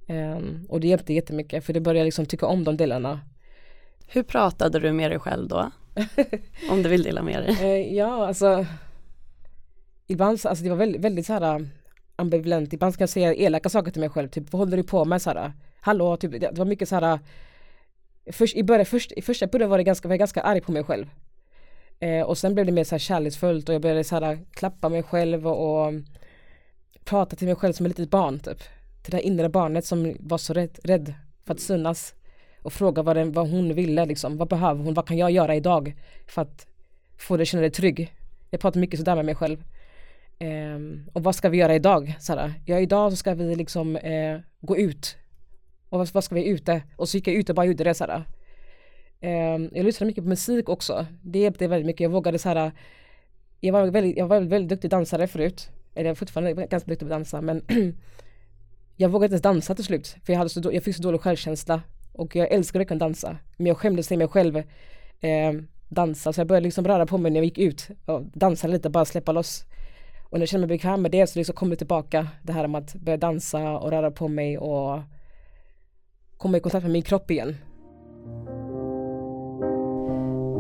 Um, 0.09 0.67
och 0.69 0.81
det 0.81 0.89
hjälpte 0.89 1.13
jättemycket 1.13 1.65
för 1.65 1.73
det 1.73 1.81
började 1.81 2.05
liksom 2.05 2.27
tycka 2.27 2.47
om 2.47 2.65
de 2.65 2.77
delarna. 2.77 3.21
Hur 4.07 4.23
pratade 4.23 4.79
du 4.79 4.93
med 4.93 5.11
dig 5.11 5.19
själv 5.19 5.49
då? 5.49 5.71
om 6.71 6.83
du 6.83 6.89
vill 6.89 7.03
dela 7.03 7.23
med 7.23 7.43
dig. 7.43 7.55
Uh, 7.63 7.95
ja, 7.95 8.27
alltså 8.27 8.67
ibland, 10.07 10.41
alltså 10.45 10.65
det 10.65 10.71
var 10.71 10.77
väldigt, 10.77 11.01
väldigt 11.01 11.27
så 11.27 11.33
här 11.33 11.69
ambivalent. 12.17 12.73
Ibland 12.73 12.95
ska 12.95 13.03
jag 13.03 13.11
säga 13.11 13.35
elaka 13.35 13.69
saker 13.69 13.91
till 13.91 14.01
mig 14.01 14.11
själv, 14.11 14.29
typ 14.29 14.53
vad 14.53 14.61
håller 14.61 14.77
du 14.77 14.83
på 14.83 15.05
med? 15.05 15.23
Så 15.23 15.31
här, 15.31 15.53
Hallå, 15.81 16.17
typ, 16.17 16.41
det 16.41 16.59
var 16.59 16.65
mycket 16.65 16.89
så 16.89 16.95
här 16.95 17.19
först, 18.33 18.57
i, 18.57 18.63
början, 18.63 18.87
först, 18.87 19.13
I 19.13 19.23
första 19.23 19.47
början 19.47 19.71
var, 19.71 19.79
det 19.79 19.85
ganska, 19.85 20.09
var 20.09 20.13
jag 20.13 20.19
ganska 20.19 20.41
arg 20.41 20.61
på 20.61 20.73
mig 20.73 20.85
själv. 20.85 21.07
Eh, 22.01 22.23
och 22.23 22.39
sen 22.39 22.55
blev 22.55 22.67
det 22.67 22.73
mer 22.73 22.85
så 22.85 22.95
här 22.95 22.99
kärleksfullt 22.99 23.69
och 23.69 23.75
jag 23.75 23.83
började 23.83 24.05
så 24.05 24.21
här, 24.21 24.39
klappa 24.51 24.89
mig 24.89 25.03
själv 25.03 25.47
och, 25.47 25.81
och 25.81 25.89
mm, 25.89 26.05
prata 27.05 27.37
till 27.37 27.47
mig 27.47 27.57
själv 27.57 27.73
som 27.73 27.87
ett 27.87 27.99
litet 27.99 28.11
barn 28.11 28.39
typ. 28.39 28.59
Till 29.03 29.11
det 29.11 29.17
här 29.17 29.25
inre 29.25 29.49
barnet 29.49 29.85
som 29.85 30.17
var 30.21 30.39
så 30.39 30.53
rädd, 30.53 30.79
rädd 30.85 31.15
för 31.45 31.55
att 31.55 31.61
synas. 31.61 32.15
Och 32.63 32.73
fråga 32.73 33.03
vad, 33.03 33.17
den, 33.17 33.33
vad 33.33 33.51
hon 33.51 33.75
ville 33.75 34.07
liksom. 34.07 34.37
Vad 34.37 34.49
behöver 34.49 34.85
hon? 34.85 34.95
Vad 34.95 35.07
kan 35.07 35.19
jag 35.19 35.31
göra 35.31 35.55
idag? 35.55 35.97
För 36.27 36.43
att 36.43 36.67
få 37.19 37.37
dig 37.37 37.43
att 37.43 37.49
känna 37.49 37.61
dig 37.61 37.71
trygg. 37.71 38.13
Jag 38.51 38.61
pratar 38.61 38.81
mycket 38.81 38.99
sådär 38.99 39.17
med 39.17 39.25
mig 39.25 39.35
själv. 39.35 39.65
Eh, 40.39 40.79
och 41.13 41.23
vad 41.23 41.35
ska 41.35 41.49
vi 41.49 41.59
göra 41.59 41.75
idag? 41.75 42.17
Såhär, 42.21 42.55
ja 42.65 42.81
idag 42.81 43.13
så 43.13 43.17
ska 43.17 43.35
vi 43.35 43.55
liksom 43.55 43.97
eh, 43.97 44.39
gå 44.61 44.77
ut. 44.77 45.17
Och 45.89 46.09
vad, 46.13 46.25
ska 46.25 46.35
vi 46.35 46.45
ute? 46.45 46.83
Och 46.97 47.09
så 47.09 47.17
gick 47.17 47.29
jag 47.29 47.35
ut 47.35 47.49
och 47.49 47.55
bara 47.55 47.67
gjorde 47.67 47.85
det 47.85 47.95
såhär. 47.95 48.11
här. 48.11 48.25
Ehm, 49.21 49.71
jag 49.73 49.85
lyssnade 49.85 50.07
mycket 50.07 50.25
på 50.25 50.29
musik 50.29 50.69
också. 50.69 51.07
Det 51.23 51.39
hjälpte 51.39 51.69
väldigt 51.69 51.87
mycket. 51.87 52.01
Jag 52.01 52.11
vågade 52.11 52.39
såhär. 52.39 52.73
Jag 53.61 53.73
var 53.73 53.87
väldigt, 53.87 54.17
jag 54.17 54.27
var 54.27 54.41
väldigt 54.41 54.69
duktig 54.69 54.91
dansare 54.91 55.27
förut. 55.27 55.69
Eller 55.95 56.05
jag 56.05 56.11
är 56.11 56.15
fortfarande 56.15 56.67
ganska 56.67 56.91
duktig 56.91 57.09
på 57.09 57.15
att 57.15 57.19
dansa 57.19 57.41
men 57.41 57.63
jag 58.97 59.09
vågade 59.09 59.27
inte 59.27 59.35
ens 59.35 59.43
dansa 59.43 59.75
till 59.75 59.85
slut. 59.85 60.17
För 60.25 60.33
jag, 60.33 60.39
hade 60.39 60.51
så, 60.51 60.71
jag 60.73 60.83
fick 60.83 60.97
så 60.97 61.03
dålig 61.03 61.21
självkänsla. 61.21 61.83
Och 62.13 62.37
jag 62.37 62.53
älskade 62.53 62.83
att 62.83 62.89
kunna 62.89 62.99
dansa. 62.99 63.37
Men 63.57 63.67
jag 63.67 63.77
skämdes 63.77 64.09
till 64.09 64.19
mig 64.19 64.29
själv 64.29 64.57
eh, 65.21 65.53
dansa. 65.89 66.33
Så 66.33 66.41
jag 66.41 66.49
började 66.49 66.65
liksom 66.65 66.87
röra 66.87 67.07
på 67.07 67.19
mig 67.19 67.31
när 67.31 67.39
jag 67.39 67.45
gick 67.45 67.59
ut. 67.59 67.89
Och 68.07 68.23
dansa 68.23 68.67
lite, 68.67 68.91
bara 68.91 69.05
släppa 69.05 69.33
loss. 69.33 69.65
Och 70.25 70.39
när 70.39 70.41
jag 70.41 70.49
kände 70.49 70.67
mig 70.67 70.77
bekväm 70.77 71.03
med 71.03 71.11
det 71.11 71.27
så 71.27 71.39
liksom 71.39 71.55
kom 71.55 71.71
det 71.71 71.77
tillbaka. 71.77 72.29
Det 72.43 72.53
här 72.53 72.67
med 72.67 72.79
att 72.79 72.95
börja 72.95 73.17
dansa 73.17 73.79
och 73.79 73.91
röra 73.91 74.11
på 74.11 74.29
mig 74.29 74.59
och 74.59 75.01
komma 76.39 76.57
i 76.57 76.61
kontakt 76.61 76.83
med 76.83 76.93
min 76.93 77.03
kropp 77.03 77.31
igen. 77.31 77.57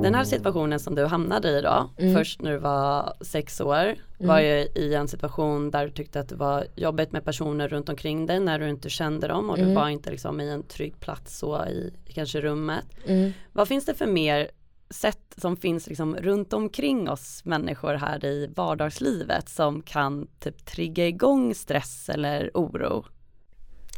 Den 0.02 0.14
här 0.14 0.24
situationen 0.24 0.80
som 0.80 0.94
du 0.94 1.04
hamnade 1.04 1.48
i 1.48 1.60
då, 1.60 1.90
mm. 1.98 2.14
först 2.14 2.42
när 2.42 2.52
du 2.52 2.58
var 2.58 3.14
sex 3.20 3.60
år, 3.60 3.84
mm. 3.84 3.96
var 4.18 4.40
ju 4.40 4.68
i 4.74 4.94
en 4.94 5.08
situation 5.08 5.70
där 5.70 5.84
du 5.84 5.90
tyckte 5.90 6.20
att 6.20 6.28
det 6.28 6.34
var 6.34 6.66
jobbigt 6.76 7.12
med 7.12 7.24
personer 7.24 7.68
runt 7.68 7.88
omkring 7.88 8.26
dig 8.26 8.40
när 8.40 8.58
du 8.58 8.68
inte 8.68 8.90
kände 8.90 9.28
dem 9.28 9.50
och 9.50 9.58
mm. 9.58 9.68
du 9.68 9.74
var 9.74 9.88
inte 9.88 10.10
liksom 10.10 10.40
i 10.40 10.50
en 10.50 10.62
trygg 10.62 11.00
plats 11.00 11.38
så 11.38 11.66
i, 11.66 11.92
kanske 12.08 12.40
rummet. 12.40 12.86
Mm. 13.06 13.32
Vad 13.52 13.68
finns 13.68 13.84
det 13.84 13.94
för 13.94 14.06
mer 14.06 14.50
sätt 14.90 15.34
som 15.36 15.56
finns 15.56 15.86
liksom 15.86 16.16
runt 16.16 16.52
omkring 16.52 17.10
oss 17.10 17.44
människor 17.44 17.94
här 17.94 18.24
i 18.24 18.46
vardagslivet 18.56 19.48
som 19.48 19.82
kan 19.82 20.28
typ 20.40 20.66
trigga 20.66 21.06
igång 21.06 21.54
stress 21.54 22.08
eller 22.08 22.50
oro? 22.54 23.04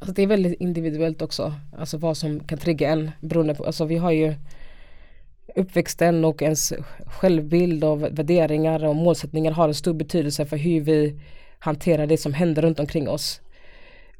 Alltså 0.00 0.12
det 0.12 0.22
är 0.22 0.26
väldigt 0.26 0.60
individuellt 0.60 1.22
också, 1.22 1.54
alltså 1.78 1.98
vad 1.98 2.16
som 2.16 2.40
kan 2.40 2.58
trigga 2.58 2.90
en 2.90 3.10
beroende 3.20 3.54
på, 3.54 3.64
alltså 3.64 3.84
vi 3.84 3.96
har 3.96 4.10
ju 4.10 4.34
uppväxten 5.56 6.24
och 6.24 6.42
ens 6.42 6.72
självbild 7.06 7.84
och 7.84 8.02
värderingar 8.02 8.84
och 8.84 8.96
målsättningar 8.96 9.52
har 9.52 9.68
en 9.68 9.74
stor 9.74 9.94
betydelse 9.94 10.46
för 10.46 10.56
hur 10.56 10.80
vi 10.80 11.20
hanterar 11.58 12.06
det 12.06 12.16
som 12.16 12.32
händer 12.32 12.62
runt 12.62 12.80
omkring 12.80 13.08
oss. 13.08 13.40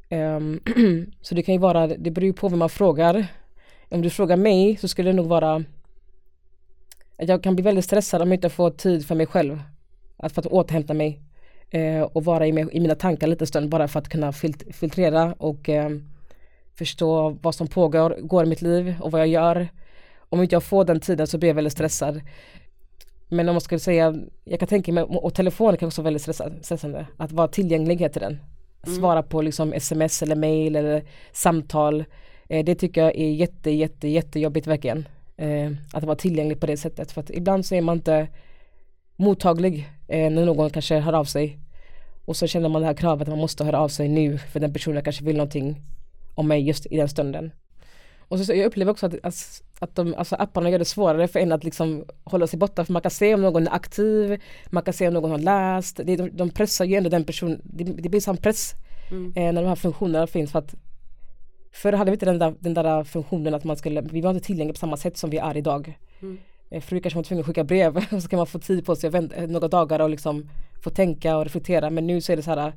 Um, 0.09 0.61
så 1.21 1.35
det 1.35 1.43
kan 1.43 1.55
ju 1.55 1.59
vara, 1.59 1.87
det 1.87 2.11
beror 2.11 2.25
ju 2.25 2.33
på 2.33 2.49
vem 2.49 2.59
man 2.59 2.69
frågar. 2.69 3.27
Om 3.89 4.01
du 4.01 4.09
frågar 4.09 4.37
mig 4.37 4.77
så 4.77 4.87
skulle 4.87 5.09
det 5.09 5.15
nog 5.15 5.27
vara 5.27 5.63
jag 7.19 7.43
kan 7.43 7.55
bli 7.55 7.63
väldigt 7.63 7.85
stressad 7.85 8.21
om 8.21 8.27
jag 8.27 8.37
inte 8.37 8.49
får 8.49 8.71
tid 8.71 9.07
för 9.07 9.15
mig 9.15 9.25
själv. 9.25 9.61
Att 10.17 10.33
för 10.33 10.41
att 10.41 10.47
återhämta 10.47 10.93
mig 10.93 11.19
eh, 11.71 12.01
och 12.01 12.25
vara 12.25 12.47
i, 12.47 12.51
mig, 12.51 12.67
i, 12.71 12.79
mina 12.79 12.95
tankar 12.95 13.27
lite 13.27 13.45
stund 13.45 13.69
bara 13.69 13.87
för 13.87 13.99
att 13.99 14.09
kunna 14.09 14.31
filt 14.31 14.75
filtrera 14.75 15.33
och 15.37 15.69
eh, 15.69 15.89
förstå 16.75 17.37
vad 17.41 17.55
som 17.55 17.67
pågår 17.67 18.17
går 18.21 18.43
i 18.43 18.47
mitt 18.47 18.61
liv 18.61 18.95
och 19.01 19.11
vad 19.11 19.21
jag 19.21 19.27
gör. 19.27 19.67
Om 20.29 20.41
inte 20.41 20.55
jag 20.55 20.63
får 20.63 20.85
den 20.85 20.99
tiden 20.99 21.27
så 21.27 21.37
blir 21.37 21.49
jag 21.49 21.55
väldigt 21.55 21.73
stressad. 21.73 22.21
Men 23.29 23.49
om 23.49 23.53
man 23.53 23.61
skulle 23.61 23.79
säga, 23.79 24.15
jag 24.43 24.59
kan 24.59 24.67
tänka 24.67 24.93
mig, 24.93 25.03
och 25.03 25.33
telefonen 25.33 25.77
kan 25.77 25.87
också 25.87 26.01
vara 26.01 26.11
väldigt 26.13 26.21
stressande, 26.65 27.07
att 27.17 27.31
vara 27.31 27.47
tillgänglig 27.47 28.13
till 28.13 28.21
den. 28.21 28.39
Mm. 28.87 28.99
Svara 28.99 29.23
på 29.23 29.41
liksom 29.41 29.73
sms 29.73 30.21
eller 30.21 30.35
mail 30.35 30.75
eller 30.75 31.03
samtal. 31.31 32.05
Eh, 32.49 32.65
det 32.65 32.75
tycker 32.75 33.01
jag 33.01 33.15
är 33.15 33.31
jätte, 33.31 33.71
jätte, 33.71 34.07
jättejobbigt 34.07 34.67
verkligen 34.67 35.07
eh, 35.37 35.71
att 35.93 36.03
vara 36.03 36.15
tillgänglig 36.15 36.59
på 36.59 36.65
det 36.65 36.77
sättet. 36.77 37.11
För 37.11 37.21
att 37.21 37.29
ibland 37.29 37.65
så 37.65 37.75
är 37.75 37.81
man 37.81 37.97
inte 37.97 38.27
mottaglig 39.15 39.89
eh, 40.09 40.31
när 40.31 40.45
någon 40.45 40.69
kanske 40.69 40.99
hör 40.99 41.13
av 41.13 41.25
sig. 41.25 41.59
Och 42.25 42.35
så 42.35 42.47
känner 42.47 42.69
man 42.69 42.81
det 42.81 42.87
här 42.87 42.93
kravet 42.93 43.21
att 43.21 43.31
man 43.31 43.39
måste 43.39 43.63
höra 43.63 43.79
av 43.79 43.89
sig 43.89 44.07
nu 44.07 44.37
för 44.37 44.59
den 44.59 44.73
personen 44.73 45.03
kanske 45.03 45.23
vill 45.23 45.37
någonting 45.37 45.81
om 46.35 46.47
mig 46.47 46.67
just 46.67 46.85
i 46.85 46.97
den 46.97 47.09
stunden. 47.09 47.51
Och 48.19 48.39
så, 48.39 48.45
så 48.45 48.53
jag 48.53 48.65
upplever 48.65 48.91
också 48.91 49.05
att, 49.05 49.15
att, 49.23 49.61
att 49.79 49.95
de, 49.95 50.15
alltså 50.17 50.35
apparna 50.35 50.69
gör 50.69 50.79
det 50.79 50.85
svårare 50.85 51.27
för 51.27 51.39
en 51.39 51.51
att 51.51 51.63
liksom 51.63 52.05
hålla 52.23 52.47
sig 52.47 52.59
borta 52.59 52.85
för 52.85 52.93
man 52.93 53.01
kan 53.01 53.11
se 53.11 53.33
om 53.33 53.41
någon 53.41 53.67
är 53.67 53.73
aktiv, 53.73 54.41
man 54.69 54.83
kan 54.83 54.93
se 54.93 55.07
om 55.07 55.13
någon 55.13 55.31
har 55.31 55.37
läst, 55.37 55.99
det, 56.03 56.15
de, 56.15 56.29
de 56.29 56.49
pressar 56.49 56.85
ju 56.85 56.95
ändå 56.95 57.09
den 57.09 57.23
personen, 57.23 57.61
det, 57.63 57.83
det 57.83 58.09
blir 58.09 58.21
som 58.21 58.37
press 58.37 58.73
mm. 59.11 59.33
eh, 59.35 59.53
när 59.53 59.61
de 59.61 59.67
här 59.67 59.75
funktionerna 59.75 60.27
finns 60.27 60.51
för 60.51 60.59
att 60.59 60.75
Förr 61.71 61.93
hade 61.93 62.11
vi 62.11 62.15
inte 62.15 62.25
den 62.25 62.39
där, 62.39 62.55
den 62.59 62.73
där 62.73 63.03
funktionen 63.03 63.53
att 63.53 63.63
man 63.63 63.77
skulle, 63.77 64.01
vi 64.01 64.21
var 64.21 64.31
inte 64.31 64.45
tillgängliga 64.45 64.73
på 64.73 64.79
samma 64.79 64.97
sätt 64.97 65.17
som 65.17 65.29
vi 65.29 65.37
är 65.37 65.57
idag. 65.57 65.97
Mm. 66.21 66.37
Eh, 66.71 66.81
förut 66.81 67.03
kanske 67.03 67.17
var 67.17 67.23
tvungen 67.23 67.41
att 67.41 67.47
skicka 67.47 67.63
brev 67.63 67.97
och 67.97 68.03
så 68.21 68.29
kan 68.29 68.37
man 68.37 68.47
få 68.47 68.59
tid 68.59 68.85
på 68.85 68.95
sig 68.95 69.09
vänta, 69.09 69.45
några 69.45 69.67
dagar 69.67 69.99
och 69.99 70.09
liksom 70.09 70.49
få 70.83 70.89
tänka 70.89 71.37
och 71.37 71.43
reflektera 71.43 71.89
men 71.89 72.07
nu 72.07 72.21
så 72.21 72.31
är 72.31 72.35
det 72.35 72.43
så 72.43 72.51
här 72.51 72.73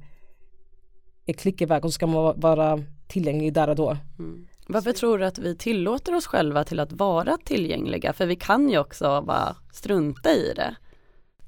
ett 1.26 1.38
klick 1.38 1.60
iväg 1.62 1.84
och 1.84 1.90
så 1.90 1.94
ska 1.94 2.06
man 2.06 2.40
vara 2.40 2.82
tillgänglig 3.08 3.52
där 3.52 3.68
och 3.68 3.76
då. 3.76 3.96
Mm. 4.18 4.46
Varför 4.66 4.92
tror 4.92 5.18
du 5.18 5.24
att 5.24 5.38
vi 5.38 5.56
tillåter 5.56 6.14
oss 6.14 6.26
själva 6.26 6.64
till 6.64 6.80
att 6.80 6.92
vara 6.92 7.38
tillgängliga? 7.44 8.12
För 8.12 8.26
vi 8.26 8.36
kan 8.36 8.70
ju 8.70 8.78
också 8.78 9.22
bara 9.26 9.56
strunta 9.72 10.30
i 10.30 10.52
det. 10.56 10.74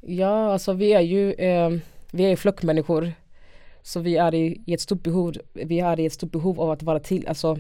Ja, 0.01 0.53
alltså 0.53 0.73
vi 0.73 0.93
är 0.93 1.01
ju 1.01 1.33
eh, 1.33 1.71
vi 2.15 2.25
är 2.25 2.37
flockmänniskor 2.37 3.13
så 3.83 4.01
vi 4.01 4.17
är 4.17 4.35
i, 4.35 4.63
i, 4.67 4.75
ett 4.75 4.81
stort 4.81 5.03
behov, 5.03 5.35
vi 5.53 5.81
är 5.81 6.01
i 6.01 6.07
ett 6.07 6.13
stort 6.13 6.31
behov 6.31 6.61
av 6.61 6.71
att 6.71 6.83
vara 6.83 7.01
till, 7.01 7.29
alltså 7.29 7.59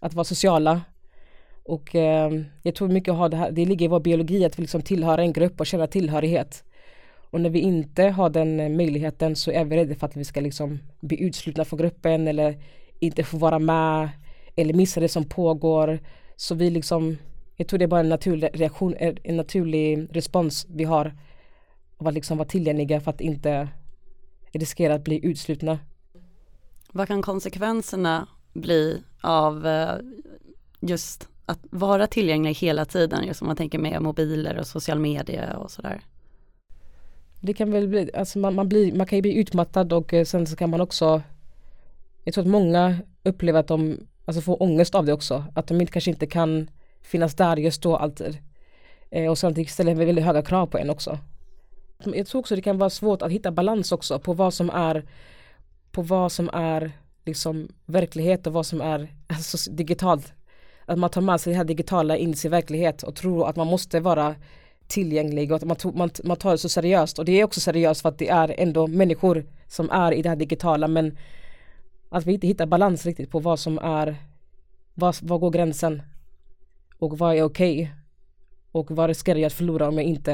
att 0.00 0.14
vara 0.14 0.24
sociala. 0.24 0.80
Och 1.68 1.94
eh, 1.94 2.32
jag 2.62 2.74
tror 2.74 2.88
mycket 2.88 3.14
har 3.14 3.28
det 3.28 3.36
här, 3.36 3.50
det 3.50 3.64
ligger 3.64 3.84
i 3.84 3.88
vår 3.88 4.00
biologi 4.00 4.44
att 4.44 4.58
vi 4.58 4.62
liksom 4.62 4.82
tillhör 4.82 5.18
en 5.18 5.32
grupp 5.32 5.60
och 5.60 5.66
känna 5.66 5.86
tillhörighet. 5.86 6.64
Och 7.30 7.40
när 7.40 7.50
vi 7.50 7.58
inte 7.58 8.02
har 8.02 8.30
den 8.30 8.76
möjligheten 8.76 9.36
så 9.36 9.50
är 9.50 9.64
vi 9.64 9.76
rädda 9.76 9.94
för 9.94 10.06
att 10.06 10.16
vi 10.16 10.24
ska 10.24 10.40
liksom 10.40 10.78
bli 11.00 11.22
utslutna 11.22 11.64
från 11.64 11.78
gruppen 11.78 12.28
eller 12.28 12.62
inte 12.98 13.24
få 13.24 13.36
vara 13.36 13.58
med 13.58 14.08
eller 14.56 14.74
missa 14.74 15.00
det 15.00 15.08
som 15.08 15.24
pågår. 15.24 15.98
Så 16.36 16.54
vi 16.54 16.70
liksom, 16.70 17.16
jag 17.56 17.68
tror 17.68 17.78
det 17.78 17.84
är 17.84 17.86
bara 17.86 18.00
en 18.00 18.08
naturlig 18.08 18.50
reaktion, 18.54 18.94
eh, 18.94 19.14
en 19.24 19.36
naturlig 19.36 20.08
respons 20.10 20.66
vi 20.68 20.84
har 20.84 21.16
av 21.98 22.08
att 22.08 22.14
liksom 22.14 22.38
vara 22.38 22.48
tillgängliga 22.48 23.00
för 23.00 23.10
att 23.10 23.20
inte 23.20 23.68
riskera 24.52 24.94
att 24.94 25.04
bli 25.04 25.26
utslutna. 25.26 25.78
Vad 26.92 27.08
kan 27.08 27.22
konsekvenserna 27.22 28.28
bli 28.52 29.02
av 29.22 29.66
eh, 29.66 29.94
just 30.80 31.28
att 31.48 31.58
vara 31.70 32.06
tillgänglig 32.06 32.54
hela 32.54 32.84
tiden, 32.84 33.26
just 33.26 33.42
om 33.42 33.46
man 33.46 33.56
tänker 33.56 33.78
med 33.78 34.02
mobiler 34.02 34.58
och 34.58 34.66
social 34.66 34.98
media 34.98 35.56
och 35.56 35.70
sådär? 35.70 36.00
Det 37.40 37.54
kan 37.54 37.70
väl 37.70 37.88
bli, 37.88 38.10
alltså 38.14 38.38
man, 38.38 38.54
man, 38.54 38.68
blir, 38.68 38.92
man 38.92 39.06
kan 39.06 39.18
ju 39.18 39.22
bli 39.22 39.34
utmattad 39.34 39.92
och 39.92 40.14
eh, 40.14 40.24
sen 40.24 40.46
så 40.46 40.56
kan 40.56 40.70
man 40.70 40.80
också 40.80 41.22
Jag 42.24 42.34
tror 42.34 42.44
att 42.44 42.50
många 42.50 42.98
upplever 43.22 43.60
att 43.60 43.66
de 43.66 43.96
alltså 44.24 44.42
får 44.42 44.62
ångest 44.62 44.94
av 44.94 45.06
det 45.06 45.12
också. 45.12 45.44
Att 45.54 45.66
de 45.66 45.80
inte, 45.80 45.92
kanske 45.92 46.10
inte 46.10 46.26
kan 46.26 46.70
finnas 47.02 47.34
där 47.34 47.56
just 47.56 47.82
då 47.82 47.96
alltid. 47.96 48.38
Eh, 49.10 49.30
och 49.30 49.38
samtidigt 49.38 49.70
ställer 49.70 49.94
väldigt 49.94 50.24
höga 50.24 50.42
krav 50.42 50.66
på 50.66 50.78
en 50.78 50.90
också. 50.90 51.18
Jag 52.04 52.26
tror 52.26 52.38
också 52.40 52.56
det 52.56 52.62
kan 52.62 52.78
vara 52.78 52.90
svårt 52.90 53.22
att 53.22 53.32
hitta 53.32 53.50
balans 53.50 53.92
också 53.92 54.18
på 54.18 54.32
vad 54.32 54.54
som 54.54 54.70
är 54.70 55.04
på 55.90 56.02
vad 56.02 56.32
som 56.32 56.50
är 56.52 56.92
liksom 57.24 57.68
verklighet 57.86 58.46
och 58.46 58.52
vad 58.52 58.66
som 58.66 58.80
är 58.80 59.12
alltså, 59.26 59.70
digitalt. 59.70 60.32
Att 60.88 60.98
man 60.98 61.10
tar 61.10 61.20
med 61.20 61.40
sig 61.40 61.52
det 61.52 61.56
här 61.56 61.64
digitala 61.64 62.16
in 62.16 62.30
i 62.30 62.36
sin 62.36 62.50
verklighet 62.50 63.02
och 63.02 63.14
tror 63.14 63.48
att 63.48 63.56
man 63.56 63.66
måste 63.66 64.00
vara 64.00 64.34
tillgänglig 64.86 65.50
och 65.52 65.56
att 65.56 65.64
man, 65.64 65.76
tog, 65.76 65.96
man, 65.96 66.10
man 66.24 66.36
tar 66.36 66.50
det 66.50 66.58
så 66.58 66.68
seriöst 66.68 67.18
och 67.18 67.24
det 67.24 67.40
är 67.40 67.44
också 67.44 67.60
seriöst 67.60 68.02
för 68.02 68.08
att 68.08 68.18
det 68.18 68.28
är 68.28 68.54
ändå 68.58 68.86
människor 68.86 69.46
som 69.66 69.90
är 69.90 70.12
i 70.12 70.22
det 70.22 70.28
här 70.28 70.36
digitala 70.36 70.88
men 70.88 71.18
att 72.08 72.26
vi 72.26 72.32
inte 72.32 72.46
hittar 72.46 72.66
balans 72.66 73.06
riktigt 73.06 73.30
på 73.30 73.38
vad 73.38 73.58
som 73.58 73.78
är 73.78 74.16
vad, 74.94 75.16
vad 75.22 75.40
går 75.40 75.50
gränsen 75.50 76.02
och 76.98 77.18
vad 77.18 77.36
är 77.36 77.42
okej 77.42 77.82
okay, 77.82 77.94
och 78.72 78.90
vad 78.90 79.08
riskerar 79.08 79.38
jag 79.38 79.46
att 79.46 79.52
förlora 79.52 79.88
om 79.88 79.94
jag 79.94 80.04
inte 80.04 80.32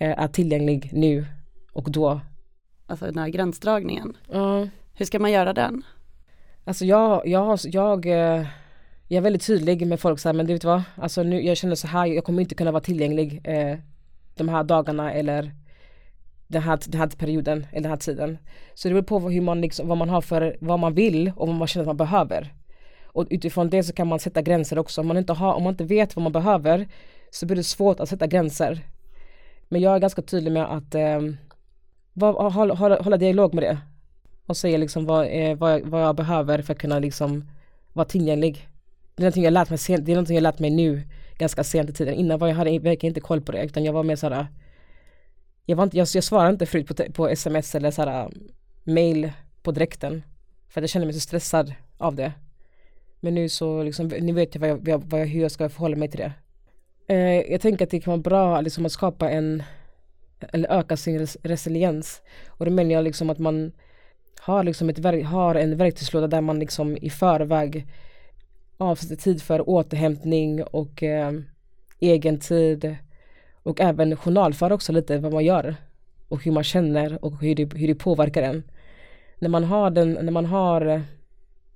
eh, 0.00 0.22
är 0.22 0.28
tillgänglig 0.28 0.90
nu 0.92 1.26
och 1.72 1.90
då. 1.90 2.20
Alltså 2.86 3.06
den 3.06 3.18
här 3.18 3.28
gränsdragningen. 3.28 4.16
Uh, 4.34 4.66
Hur 4.94 5.04
ska 5.04 5.18
man 5.18 5.32
göra 5.32 5.52
den? 5.52 5.82
Alltså 6.64 6.84
jag, 6.84 7.26
jag, 7.26 7.58
jag, 7.64 8.06
eh, 8.06 8.46
jag 9.12 9.16
är 9.16 9.22
väldigt 9.22 9.46
tydlig 9.46 9.86
med 9.86 10.00
folk 10.00 10.18
så 10.18 10.28
här, 10.28 10.34
men 10.34 10.46
du 10.46 10.52
vet 10.52 10.64
vad, 10.64 10.82
alltså 10.96 11.22
nu, 11.22 11.42
jag 11.42 11.56
känner 11.56 11.74
så 11.74 11.86
här, 11.86 12.06
jag 12.06 12.24
kommer 12.24 12.42
inte 12.42 12.54
kunna 12.54 12.72
vara 12.72 12.82
tillgänglig 12.82 13.40
eh, 13.44 13.78
de 14.36 14.48
här 14.48 14.64
dagarna 14.64 15.12
eller 15.12 15.52
den 16.46 16.62
här, 16.62 16.78
den 16.86 17.00
här 17.00 17.08
perioden 17.08 17.66
eller 17.70 17.82
den 17.82 17.90
här 17.90 17.98
tiden. 17.98 18.38
Så 18.74 18.88
det 18.88 18.94
beror 18.94 19.04
på 19.04 19.30
hur 19.30 19.40
man 19.40 19.60
liksom, 19.60 19.88
vad 19.88 19.98
man 19.98 20.08
har 20.08 20.20
för, 20.20 20.56
vad 20.60 20.78
man 20.78 20.94
vill 20.94 21.32
och 21.36 21.46
vad 21.46 21.56
man 21.56 21.68
känner 21.68 21.82
att 21.82 21.86
man 21.86 21.96
behöver. 21.96 22.54
Och 23.04 23.26
utifrån 23.30 23.70
det 23.70 23.82
så 23.82 23.92
kan 23.92 24.08
man 24.08 24.18
sätta 24.18 24.42
gränser 24.42 24.78
också. 24.78 25.00
Om 25.00 25.06
man 25.06 25.16
inte, 25.16 25.32
har, 25.32 25.54
om 25.54 25.62
man 25.62 25.72
inte 25.72 25.84
vet 25.84 26.16
vad 26.16 26.22
man 26.22 26.32
behöver 26.32 26.88
så 27.30 27.46
blir 27.46 27.56
det 27.56 27.64
svårt 27.64 28.00
att 28.00 28.08
sätta 28.08 28.26
gränser. 28.26 28.80
Men 29.68 29.80
jag 29.80 29.94
är 29.94 29.98
ganska 29.98 30.22
tydlig 30.22 30.52
med 30.52 30.64
att 30.64 30.94
eh, 30.94 31.20
vad, 32.12 32.52
hålla, 32.52 32.74
hålla, 32.74 33.02
hålla 33.02 33.16
dialog 33.16 33.54
med 33.54 33.64
det. 33.64 33.78
Och 34.46 34.56
säga 34.56 34.78
liksom 34.78 35.06
vad, 35.06 35.26
eh, 35.26 35.56
vad, 35.56 35.72
jag, 35.72 35.80
vad 35.80 36.02
jag 36.02 36.16
behöver 36.16 36.62
för 36.62 36.72
att 36.72 36.80
kunna 36.80 36.98
liksom 36.98 37.44
vara 37.92 38.06
tillgänglig. 38.06 38.68
Det 39.14 39.20
är 39.20 39.24
någonting 39.24 39.44
jag 39.44 39.52
lärt 39.52 39.70
mig 39.70 39.78
sent, 39.78 40.06
det 40.06 40.12
är 40.12 40.16
någonting 40.16 40.34
jag 40.34 40.42
lärt 40.42 40.58
mig 40.58 40.70
nu 40.70 41.02
ganska 41.38 41.64
sent 41.64 41.90
i 41.90 41.92
tiden. 41.92 42.14
Innan 42.14 42.38
var 42.38 42.48
jag 42.48 42.54
hade 42.54 42.78
verkligen 42.78 43.10
inte 43.10 43.20
koll 43.20 43.40
på 43.40 43.52
det 43.52 43.64
utan 43.64 43.84
jag 43.84 43.92
var 43.92 44.02
mer 44.02 44.16
såhär 44.16 44.46
jag, 45.66 45.76
var 45.76 45.84
inte, 45.84 45.96
jag, 45.96 46.08
jag 46.14 46.24
svarade 46.24 46.50
inte 46.50 46.66
förut 46.66 46.86
på, 46.86 47.12
på 47.12 47.28
sms 47.28 47.74
eller 47.74 47.90
såhär 47.90 48.26
um, 48.26 48.48
mail 48.84 49.32
på 49.62 49.72
direkten. 49.72 50.22
För 50.68 50.80
att 50.80 50.82
jag 50.82 50.90
kände 50.90 51.06
mig 51.06 51.14
så 51.14 51.20
stressad 51.20 51.74
av 51.98 52.14
det. 52.14 52.32
Men 53.20 53.34
nu 53.34 53.48
så 53.48 53.82
liksom, 53.82 54.08
nu 54.08 54.32
vet 54.32 54.54
jag, 54.54 54.60
vad 54.60 54.88
jag, 54.88 55.02
vad 55.04 55.20
jag 55.20 55.26
hur 55.26 55.42
jag 55.42 55.50
ska 55.50 55.68
förhålla 55.68 55.96
mig 55.96 56.10
till 56.10 56.20
det. 56.20 56.32
Eh, 57.14 57.52
jag 57.52 57.60
tänker 57.60 57.84
att 57.84 57.90
det 57.90 58.00
kan 58.00 58.10
vara 58.10 58.22
bra 58.22 58.60
liksom, 58.60 58.86
att 58.86 58.92
skapa 58.92 59.30
en, 59.30 59.62
eller 60.52 60.78
öka 60.78 60.96
sin 60.96 61.18
res 61.18 61.36
resiliens. 61.42 62.22
Och 62.48 62.64
det 62.64 62.70
menar 62.70 62.90
jag 62.90 63.04
liksom 63.04 63.30
att 63.30 63.38
man 63.38 63.72
har, 64.40 64.64
liksom 64.64 64.88
ett, 64.88 65.24
har 65.24 65.54
en 65.54 65.76
verktygslåda 65.76 66.26
där 66.26 66.40
man 66.40 66.58
liksom 66.58 66.96
i 66.96 67.10
förväg 67.10 67.86
avsätter 68.82 69.16
tid 69.16 69.42
för 69.42 69.68
återhämtning 69.68 70.62
och 70.62 71.02
eh, 71.02 71.32
egen 72.00 72.38
tid 72.38 72.96
och 73.62 73.80
även 73.80 74.16
journalföra 74.16 74.74
också 74.74 74.92
lite 74.92 75.18
vad 75.18 75.32
man 75.32 75.44
gör 75.44 75.76
och 76.28 76.44
hur 76.44 76.52
man 76.52 76.64
känner 76.64 77.24
och 77.24 77.40
hur 77.40 77.54
det, 77.54 77.74
hur 77.74 77.88
det 77.88 77.94
påverkar 77.94 78.42
en. 78.42 78.62
När 79.38 79.48
man 79.48 79.64
har 79.64 79.90
den, 79.90 80.12
när 80.12 80.32
man 80.32 80.46
har 80.46 81.02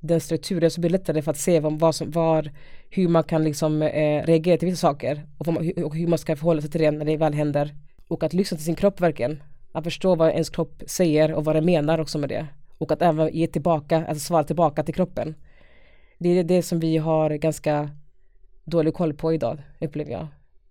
den 0.01 0.21
strukturen 0.21 0.71
så 0.71 0.81
blir 0.81 0.91
det 0.91 0.99
lättare 0.99 1.23
för 1.23 1.31
att 1.31 1.39
se 1.39 1.61
vad, 1.61 1.79
vad 1.79 1.95
som, 1.95 2.11
var, 2.11 2.51
hur 2.91 3.09
man 3.09 3.25
kan 3.25 3.45
liksom 3.45 3.83
eh, 3.83 4.27
reagera 4.27 4.57
till 4.59 4.69
vissa 4.69 4.81
saker 4.81 5.27
och, 5.39 5.47
man, 5.47 5.73
och, 5.85 5.97
hur 5.97 6.07
man 6.07 6.19
ska 6.19 6.37
förhålla 6.37 6.61
sig 6.61 6.71
till 6.71 6.81
det 6.81 6.91
när 6.91 7.05
det 7.05 7.17
väl 7.17 7.35
händer. 7.35 7.75
Och 8.09 8.23
att 8.23 8.35
lyssna 8.35 8.57
till 8.57 8.65
sin 8.65 8.75
kropp 8.75 9.01
verkligen. 9.01 9.43
Att 9.73 9.85
förstå 9.85 10.15
vad 10.15 10.31
ens 10.31 10.51
kropp 10.51 10.83
säger 10.87 11.33
och 11.33 11.45
vad 11.45 11.57
den 11.57 11.65
menar 11.65 11.99
också 11.99 12.19
med 12.19 12.29
det. 12.29 12.47
Och 12.79 12.93
att 12.93 13.03
även 13.03 13.33
ge 13.33 13.47
tillbaka, 13.47 14.07
alltså 14.07 14.25
svara 14.25 14.45
tillbaka 14.45 14.83
till 14.83 14.95
kroppen. 14.95 15.35
Det 16.19 16.29
är 16.29 16.45
det 16.45 16.63
som 16.63 16.81
vi 16.81 16.97
har 16.97 17.31
ganska 17.31 17.91
dålig 18.65 18.95
koll 18.95 19.15
på 19.15 19.33
idag, 19.33 19.63
upplever 19.81 20.13
jag. 20.13 20.27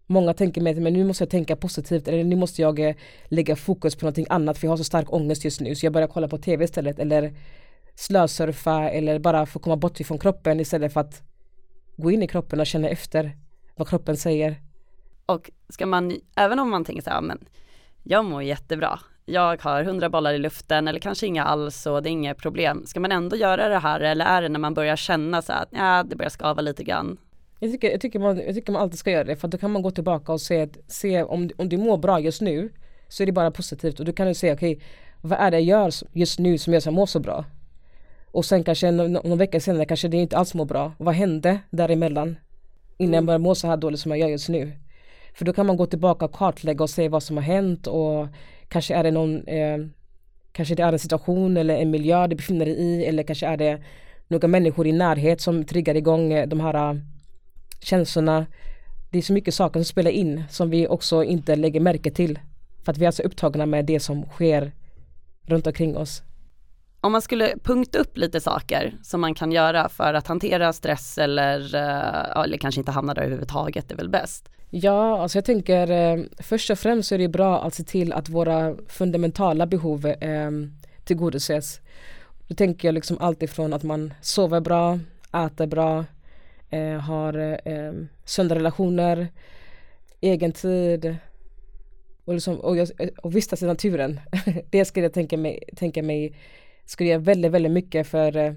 Många 0.08 0.34
tänker 0.34 0.62
med 0.62 0.81
men 0.81 0.93
nu 0.93 1.03
måste 1.03 1.23
jag 1.23 1.29
tänka 1.29 1.55
positivt 1.55 2.08
eller 2.08 2.23
nu 2.23 2.36
måste 2.36 2.62
jag 2.62 2.79
eh, 2.79 2.95
lägga 3.25 3.55
fokus 3.55 3.95
på 3.95 4.05
någonting 4.05 4.25
annat 4.29 4.58
för 4.58 4.67
jag 4.67 4.71
har 4.71 4.77
så 4.77 4.84
stark 4.84 5.13
ångest 5.13 5.45
just 5.45 5.62
nu 5.62 5.75
så 5.75 5.86
jag 5.86 5.93
börjar 5.93 6.08
kolla 6.08 6.27
på 6.27 6.38
tv 6.38 6.63
istället 6.63 6.99
eller 6.99 7.34
slösurfa 7.95 8.89
eller 8.89 9.19
bara 9.19 9.45
få 9.45 9.60
komma 9.60 9.77
bort 9.77 9.99
ifrån 9.99 10.19
kroppen 10.19 10.60
istället 10.60 10.93
för 10.93 11.01
att 11.01 11.23
gå 11.97 12.12
in 12.12 12.23
i 12.23 12.27
kroppen 12.27 12.60
och 12.60 12.67
känna 12.67 12.89
efter 12.89 13.38
vad 13.75 13.88
kroppen 13.88 14.17
säger. 14.17 14.62
Och 15.25 15.51
ska 15.69 15.86
man, 15.86 16.19
även 16.36 16.60
om 16.60 16.69
man 16.69 16.86
tänker 16.86 17.03
så 17.03 17.10
här, 17.10 17.21
men 17.21 17.45
jag 18.03 18.25
mår 18.25 18.43
jättebra, 18.43 18.99
jag 19.26 19.62
har 19.64 19.84
hundra 19.84 20.10
bollar 20.10 20.34
i 20.34 20.38
luften 20.38 20.88
eller 20.88 21.00
kanske 21.00 21.28
inga 21.28 21.44
alls 21.44 21.86
och 21.86 22.04
det 22.04 22.10
är 22.10 22.12
inga 22.12 22.34
problem. 22.34 22.86
Ska 22.86 23.00
man 23.00 23.12
ändå 23.12 23.36
göra 23.36 23.70
det 23.70 23.80
här 23.80 24.00
eller 24.00 24.26
är 24.26 24.42
det 24.42 24.50
när 24.50 24.60
man 24.60 24.74
börjar 24.74 24.96
känna 24.96 25.42
så 25.42 25.54
att 25.54 25.70
ja, 25.72 26.04
det 26.04 26.16
börjar 26.16 26.30
skava 26.30 26.62
lite 26.62 26.84
grann? 26.84 27.18
Jag 27.60 27.72
tycker, 27.72 27.92
jag, 27.92 28.02
tycker 28.02 28.20
man, 28.20 28.38
jag 28.38 28.56
tycker 28.56 28.72
man 28.72 28.82
alltid 28.82 29.00
ska 29.00 29.12
göra 29.12 29.24
det 29.24 29.36
för 29.36 29.48
då 29.48 29.58
kan 29.58 29.72
man 29.72 29.82
gå 29.82 29.92
tillbaka 29.92 30.32
och 30.34 30.42
se, 30.42 30.70
se 30.88 31.24
om, 31.24 31.50
om 31.58 31.70
du 31.70 31.78
mår 31.78 31.98
bra 31.98 32.20
just 32.20 32.42
nu 32.42 32.70
så 33.08 33.24
är 33.24 33.26
det 33.26 33.32
bara 33.32 33.52
positivt 33.52 34.00
och 34.00 34.06
då 34.06 34.14
kan 34.14 34.28
du 34.28 34.34
säga 34.34 34.54
okej 34.54 34.76
okay, 34.76 34.88
vad 35.22 35.40
är 35.40 35.52
det 35.52 35.60
jag 35.60 35.82
gör 35.82 35.92
just 36.14 36.40
nu 36.40 36.58
som 36.58 36.74
gör 36.74 36.78
att 36.78 36.86
jag 36.86 36.94
mår 36.94 37.06
så 37.06 37.20
bra? 37.20 37.46
Och 38.32 38.46
sen 38.46 38.64
kanske 38.64 38.92
någon, 38.92 39.14
någon 39.14 39.38
vecka 39.38 39.60
senare 39.60 39.86
kanske 39.86 40.08
det 40.08 40.18
inte 40.18 40.38
alls 40.38 40.54
mår 40.54 40.66
bra. 40.66 40.92
Vad 40.98 41.16
hände 41.16 41.60
däremellan? 41.70 42.36
Innan 42.98 43.14
jag 43.14 43.18
mm. 43.18 43.26
började 43.26 43.44
må 43.44 43.56
så 43.56 43.68
här 43.68 43.78
dåligt 43.78 44.00
som 44.00 44.12
jag 44.12 44.20
gör 44.20 44.28
just 44.28 44.50
nu. 44.50 44.72
För 45.34 45.46
då 45.46 45.54
kan 45.54 45.66
man 45.66 45.78
gå 45.78 45.86
tillbaka 45.86 46.26
och 46.26 46.34
kartlägga 46.34 46.84
och 46.84 46.90
se 46.90 47.10
vad 47.10 47.24
som 47.24 47.38
har 47.38 47.44
hänt 47.44 47.88
och 47.88 48.28
kanske 48.69 48.95
är 48.95 49.04
det 49.04 49.12
någon 49.12 49.47
eh, 49.47 49.78
Kanske 50.56 50.75
det 50.75 50.84
är 50.84 50.93
en 50.93 50.99
situation 50.99 51.58
eller 51.58 51.75
en 51.78 51.91
miljö 51.91 52.28
du 52.28 52.36
befinner 52.36 52.65
dig 52.65 52.75
i 52.75 53.06
eller 53.06 53.23
kanske 53.23 53.47
är 53.47 53.58
det 53.58 53.82
några 54.28 54.47
människor 54.47 54.88
i 54.88 54.91
närhet 54.91 55.41
som 55.41 55.63
triggar 55.63 55.95
igång 55.95 56.34
eh, 56.34 56.47
de 56.47 56.60
här 56.60 56.89
eh, 56.89 56.99
känslorna. 57.82 58.45
Det 59.12 59.17
är 59.17 59.21
så 59.21 59.34
mycket 59.34 59.54
saker 59.54 59.80
som 59.80 59.86
spelar 59.86 60.12
in 60.12 60.43
som 60.49 60.69
vi 60.69 60.88
också 60.88 61.23
inte 61.23 61.56
lägger 61.56 61.80
märke 61.80 62.12
till. 62.12 62.39
För 62.86 62.91
att 62.91 62.97
vi 62.97 63.06
är 63.06 63.12
så 63.12 63.23
upptagna 63.23 63.65
med 63.65 63.86
det 63.86 63.99
som 63.99 64.25
sker 64.25 64.71
runt 65.47 65.67
omkring 65.67 65.97
oss. 65.97 66.23
Om 67.01 67.12
man 67.12 67.21
skulle 67.21 67.54
punkta 67.63 67.99
upp 67.99 68.17
lite 68.17 68.39
saker 68.39 68.93
som 69.04 69.21
man 69.21 69.34
kan 69.34 69.51
göra 69.51 69.89
för 69.89 70.13
att 70.13 70.28
hantera 70.28 70.73
stress 70.73 71.17
eller, 71.17 71.75
eh, 71.75 72.43
eller 72.43 72.58
kanske 72.58 72.82
inte 72.82 72.91
hamna 72.91 73.13
där 73.13 73.21
överhuvudtaget, 73.21 73.89
det 73.89 73.95
är 73.95 73.97
väl 73.97 74.10
bäst? 74.10 74.49
Ja, 74.78 75.22
alltså 75.22 75.38
jag 75.38 75.46
tänker 75.46 75.92
eh, 75.92 76.24
först 76.38 76.70
och 76.70 76.80
främst 76.80 77.10
så 77.10 77.16
är 77.16 77.20
det 77.20 77.28
bra 77.28 77.62
att 77.62 77.74
se 77.74 77.84
till 77.84 78.14
att 78.14 78.30
våra 78.30 78.76
fundamentala 78.88 79.66
behov 79.66 80.06
eh, 80.06 80.52
tillgodoses. 81.04 81.80
Då 82.48 82.56
tänker 82.56 82.88
jag 82.88 82.94
liksom 82.94 83.18
allt 83.20 83.44
ifrån 83.44 83.74
att 83.74 83.84
man 83.84 84.14
sover 84.22 84.60
bra, 84.60 85.00
äter 85.46 85.68
bra, 85.68 86.06
eh, 86.70 86.98
har 86.98 87.60
eh, 87.66 87.94
sunda 88.26 88.56
relationer, 88.56 89.28
egen 90.22 90.52
tid 90.52 91.16
och, 92.26 92.34
liksom, 92.34 92.60
och, 92.60 92.78
och 93.18 93.36
vistas 93.36 93.64
i 93.64 93.66
naturen. 93.66 94.20
det 94.70 94.86
skulle 94.86 95.06
jag 95.06 95.14
tänka 95.14 95.38
mig, 95.38 95.64
tänka 95.76 96.04
mig 96.04 96.36
skulle 96.86 97.10
göra 97.10 97.20
väldigt, 97.20 97.52
väldigt 97.52 97.72
mycket 97.72 98.08
för, 98.08 98.38
eh, 98.38 98.54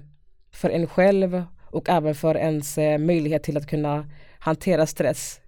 för 0.51 0.69
en 0.69 0.87
själv 0.87 1.43
och 1.65 1.89
även 1.89 2.15
för 2.15 2.37
ens 2.37 2.77
eh, 2.77 2.97
möjlighet 2.97 3.43
till 3.43 3.57
att 3.57 3.67
kunna 3.67 4.09
hantera 4.39 4.85
stress 4.85 5.41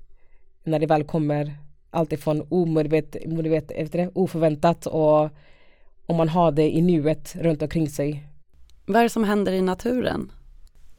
när 0.64 0.80
det 0.80 0.86
väl 0.86 1.04
kommer 1.04 1.58
alltifrån 1.90 2.48
omedvetet, 2.50 4.12
oförväntat 4.14 4.86
och 4.86 5.30
om 6.06 6.18
man 6.18 6.30
har 6.30 6.52
det 6.52 6.76
i 6.76 6.82
nuet 6.82 7.36
runt 7.36 7.62
omkring 7.62 7.90
sig. 7.90 8.24
Vad 8.86 8.98
är 8.98 9.04
det 9.04 9.10
som 9.10 9.24
händer 9.24 9.52
i 9.52 9.62
naturen? 9.62 10.32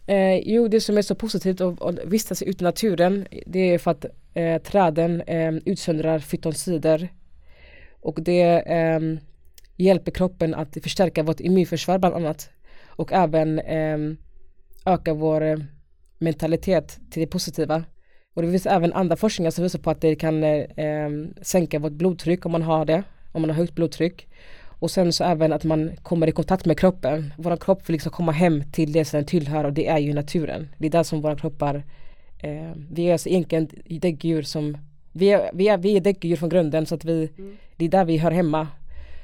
Eh, 0.07 0.39
jo, 0.39 0.69
det 0.69 0.81
som 0.81 0.99
är 0.99 1.03
så 1.03 1.15
positivt 1.15 1.61
att, 1.61 1.99
vistas 2.05 2.43
ute 2.43 2.65
i 2.65 2.67
naturen 2.67 3.27
det 3.47 3.59
är 3.59 3.79
för 3.79 3.91
att 3.91 4.05
eh, 4.35 4.63
träden 4.63 5.21
eh, 5.21 5.53
utsöndrar 5.65 6.19
fytonsider 6.19 7.09
och 8.01 8.23
det 8.23 8.43
eh, 8.61 9.01
hjälper 9.77 10.13
kroppen 10.13 10.55
att 10.55 10.77
förstärka 10.83 11.23
vårt 11.23 11.41
immunförsvar 11.41 11.99
bland 11.99 12.15
annat 12.15 12.51
och 12.87 13.13
även 13.13 13.59
eh, 13.59 13.99
öka 14.87 15.15
vår 15.15 15.43
eh, 15.43 15.59
mentalitet 16.19 17.01
till 17.11 17.21
det 17.21 17.27
positiva. 17.27 17.85
Och 18.35 18.43
det 18.43 18.51
finns 18.51 18.67
även 18.67 18.93
andra 18.93 19.17
forskningar 19.17 19.51
som 19.51 19.63
visar 19.63 19.79
på 19.79 19.91
att 19.91 20.01
det 20.01 20.15
kan 20.15 20.45
eh, 20.45 21.11
sänka 21.43 21.79
vårt 21.79 21.93
blodtryck 21.93 22.47
om 22.47 22.53
man 22.53 22.63
har 22.63 22.85
det, 22.85 23.03
om 23.33 23.43
man 23.43 23.51
har 23.51 23.57
högt 23.57 23.75
blodtryck. 23.75 24.29
Och 24.83 24.91
sen 24.91 25.13
så 25.13 25.25
även 25.25 25.53
att 25.53 25.65
man 25.65 25.91
kommer 26.03 26.27
i 26.27 26.33
kontakt 26.33 26.67
med 26.67 26.79
kroppen. 26.79 27.35
Vår 27.37 27.57
kropp 27.57 27.89
vill 27.89 27.93
liksom 27.93 28.13
komma 28.13 28.33
hem 28.33 28.63
till 28.73 28.93
det 28.93 29.05
som 29.05 29.17
den 29.17 29.27
tillhör 29.27 29.65
och 29.65 29.73
det 29.73 29.89
är 29.89 29.99
ju 29.99 30.13
naturen. 30.15 30.69
Det 30.79 30.87
är 30.87 30.91
där 30.91 31.03
som 31.03 31.21
våra 31.21 31.37
kroppar, 31.37 31.83
eh, 32.43 32.73
vi 32.91 33.09
är 33.09 33.13
alltså 33.13 33.29
egentligen 33.29 33.69
däggdjur 34.01 34.43
som, 34.43 34.79
vi 35.13 35.33
är, 35.33 35.51
vi 35.55 35.69
är, 35.69 35.79
vi 35.79 35.97
är 35.97 36.01
däggdjur 36.01 36.37
från 36.37 36.49
grunden 36.49 36.87
så 36.87 36.95
att 36.95 37.05
vi, 37.05 37.31
mm. 37.39 37.57
det 37.77 37.85
är 37.85 37.89
där 37.89 38.05
vi 38.05 38.19
hör 38.19 38.31
hemma. 38.31 38.69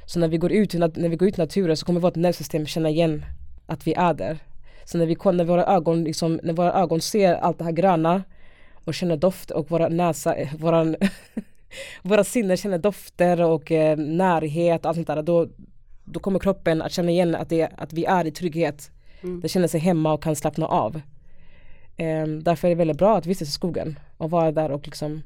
Så 0.07 0.18
när 0.21 0.29
vi 0.29 0.37
går 0.37 0.53
ut, 0.53 0.75
när 0.75 1.09
vi 1.09 1.16
går 1.16 1.29
ut 1.29 1.38
i 1.38 1.40
naturen 1.40 1.77
så 1.77 1.87
kommer 1.87 2.01
vårt 2.01 2.16
nervsystem 2.16 2.66
känna 2.66 2.90
igen 2.90 3.25
att 3.66 3.87
vi 3.87 3.94
är 3.94 4.14
där. 4.14 4.38
Så 4.85 4.99
när, 4.99 5.07
vi, 5.07 5.16
när, 5.33 5.44
våra 5.44 5.64
ögon, 5.64 6.05
liksom, 6.05 6.40
när 6.42 6.53
våra 6.53 6.73
ögon 6.73 7.01
ser 7.01 7.35
allt 7.35 7.59
det 7.59 7.64
här 7.64 7.73
gröna 7.73 8.23
och 8.88 8.94
känner 8.94 9.16
doft 9.16 9.51
och 9.51 9.70
våra 9.70 9.88
näsa, 9.88 10.35
eh, 10.35 10.55
våran 10.55 10.96
våra 12.03 12.24
sinnen 12.24 12.57
känner 12.57 12.79
dofter 12.79 13.40
och 13.40 13.72
eh, 13.72 13.96
närhet 13.98 14.85
och 14.85 14.88
allt 14.88 14.96
sånt 14.96 15.07
där. 15.07 15.22
Då, 15.22 15.48
då 16.05 16.20
kommer 16.20 16.38
kroppen 16.38 16.83
att 16.83 16.92
känna 16.92 17.11
igen 17.11 17.35
att, 17.35 17.48
det, 17.48 17.70
att 17.77 17.92
vi 17.92 18.05
är 18.05 18.27
i 18.27 18.31
trygghet. 18.31 18.90
Mm. 19.20 19.40
Det 19.40 19.48
känner 19.48 19.68
sig 19.68 19.81
hemma 19.81 20.12
och 20.12 20.22
kan 20.22 20.37
slappna 20.37 20.66
av. 20.66 21.01
Eh, 21.96 22.27
därför 22.27 22.68
är 22.68 22.70
det 22.70 22.74
väldigt 22.74 22.98
bra 22.98 23.16
att 23.16 23.27
vistas 23.27 23.48
i 23.48 23.53
skogen 23.53 23.98
och 24.16 24.31
vara 24.31 24.53
där 24.53 24.70
och 24.70 24.87
liksom 24.87 25.22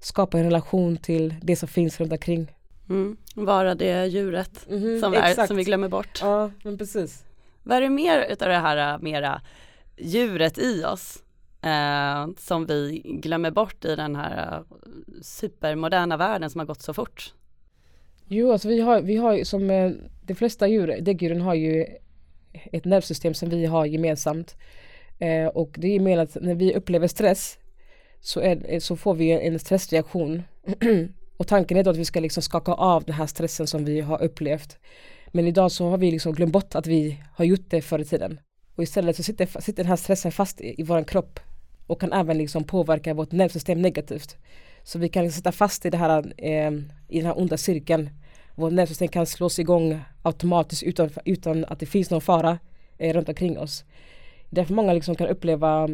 skapa 0.00 0.38
en 0.38 0.44
relation 0.44 0.96
till 0.96 1.34
det 1.42 1.56
som 1.56 1.68
finns 1.68 2.00
runt 2.00 2.12
omkring. 2.12 2.52
Mm. 2.88 3.16
Vara 3.34 3.74
det 3.74 4.06
djuret 4.06 4.66
mm, 4.70 5.00
som, 5.00 5.14
är, 5.14 5.46
som 5.46 5.56
vi 5.56 5.64
glömmer 5.64 5.88
bort. 5.88 6.18
Ja, 6.22 6.50
men 6.62 6.78
precis. 6.78 7.24
Vad 7.62 7.76
är 7.76 7.80
det 7.80 7.90
mer 7.90 8.26
utav 8.30 8.48
det 8.48 8.54
här 8.54 8.94
äh, 8.94 9.02
mera 9.02 9.40
djuret 9.96 10.58
i 10.58 10.84
oss 10.84 11.22
eh, 11.66 12.26
som 12.38 12.66
vi 12.66 13.02
glömmer 13.04 13.50
bort 13.50 13.84
i 13.84 13.96
den 13.96 14.16
här 14.16 14.56
eh, 14.56 14.62
supermoderna 15.22 16.16
världen 16.16 16.50
som 16.50 16.58
har 16.58 16.66
gått 16.66 16.82
så 16.82 16.94
fort? 16.94 17.32
Jo, 18.28 18.52
alltså 18.52 18.68
vi 18.68 18.80
har, 18.80 19.02
vi 19.02 19.16
har 19.16 19.44
som 19.44 19.70
eh, 19.70 19.92
de 20.22 20.34
flesta 20.34 20.68
djur, 20.68 21.00
däggdjuren 21.00 21.40
har 21.40 21.54
ju 21.54 21.86
ett 22.72 22.84
nervsystem 22.84 23.34
som 23.34 23.48
vi 23.48 23.66
har 23.66 23.86
gemensamt. 23.86 24.56
Eh, 25.18 25.46
och 25.46 25.76
det 25.78 25.96
är 25.96 26.00
mer 26.00 26.18
att 26.18 26.36
när 26.40 26.54
vi 26.54 26.74
upplever 26.74 27.08
stress 27.08 27.58
så, 28.20 28.40
är, 28.40 28.62
eh, 28.68 28.80
så 28.80 28.96
får 28.96 29.14
vi 29.14 29.30
en 29.30 29.58
stressreaktion. 29.58 30.42
och 31.36 31.46
tanken 31.46 31.76
är 31.76 31.84
då 31.84 31.90
att 31.90 31.96
vi 31.96 32.04
ska 32.04 32.20
liksom 32.20 32.42
skaka 32.42 32.72
av 32.72 33.04
den 33.04 33.14
här 33.14 33.26
stressen 33.26 33.66
som 33.66 33.84
vi 33.84 34.00
har 34.00 34.22
upplevt. 34.22 34.78
Men 35.32 35.46
idag 35.46 35.72
så 35.72 35.90
har 35.90 35.98
vi 35.98 36.10
liksom 36.10 36.34
glömt 36.34 36.52
bort 36.52 36.74
att 36.74 36.86
vi 36.86 37.22
har 37.34 37.44
gjort 37.44 37.70
det 37.70 37.82
förr 37.82 37.98
i 37.98 38.04
tiden. 38.04 38.40
Och 38.74 38.82
istället 38.82 39.16
så 39.16 39.22
sitter, 39.22 39.60
sitter 39.60 39.82
den 39.82 39.90
här 39.90 39.96
stressen 39.96 40.32
fast 40.32 40.60
i, 40.60 40.80
i 40.80 40.82
vår 40.82 41.04
kropp 41.04 41.40
och 41.86 42.00
kan 42.00 42.12
även 42.12 42.38
liksom 42.38 42.64
påverka 42.64 43.14
vårt 43.14 43.32
nervsystem 43.32 43.82
negativt. 43.82 44.36
Så 44.82 44.98
vi 44.98 45.08
kan 45.08 45.24
liksom 45.24 45.36
sitta 45.36 45.52
fast 45.52 45.86
i, 45.86 45.90
det 45.90 45.96
här, 45.96 46.32
eh, 46.36 46.72
i 47.08 47.18
den 47.18 47.26
här 47.26 47.38
onda 47.38 47.56
cirkeln. 47.56 48.10
Vårt 48.54 48.72
nervsystem 48.72 49.08
kan 49.08 49.26
slås 49.26 49.58
igång 49.58 50.00
automatiskt 50.22 50.82
utan, 50.82 51.10
utan 51.24 51.64
att 51.64 51.80
det 51.80 51.86
finns 51.86 52.10
någon 52.10 52.20
fara 52.20 52.58
eh, 52.98 53.14
runt 53.14 53.28
omkring 53.28 53.58
oss. 53.58 53.84
Därför 54.50 54.74
många 54.74 54.92
liksom 54.92 55.14
kan 55.14 55.26
uppleva 55.26 55.88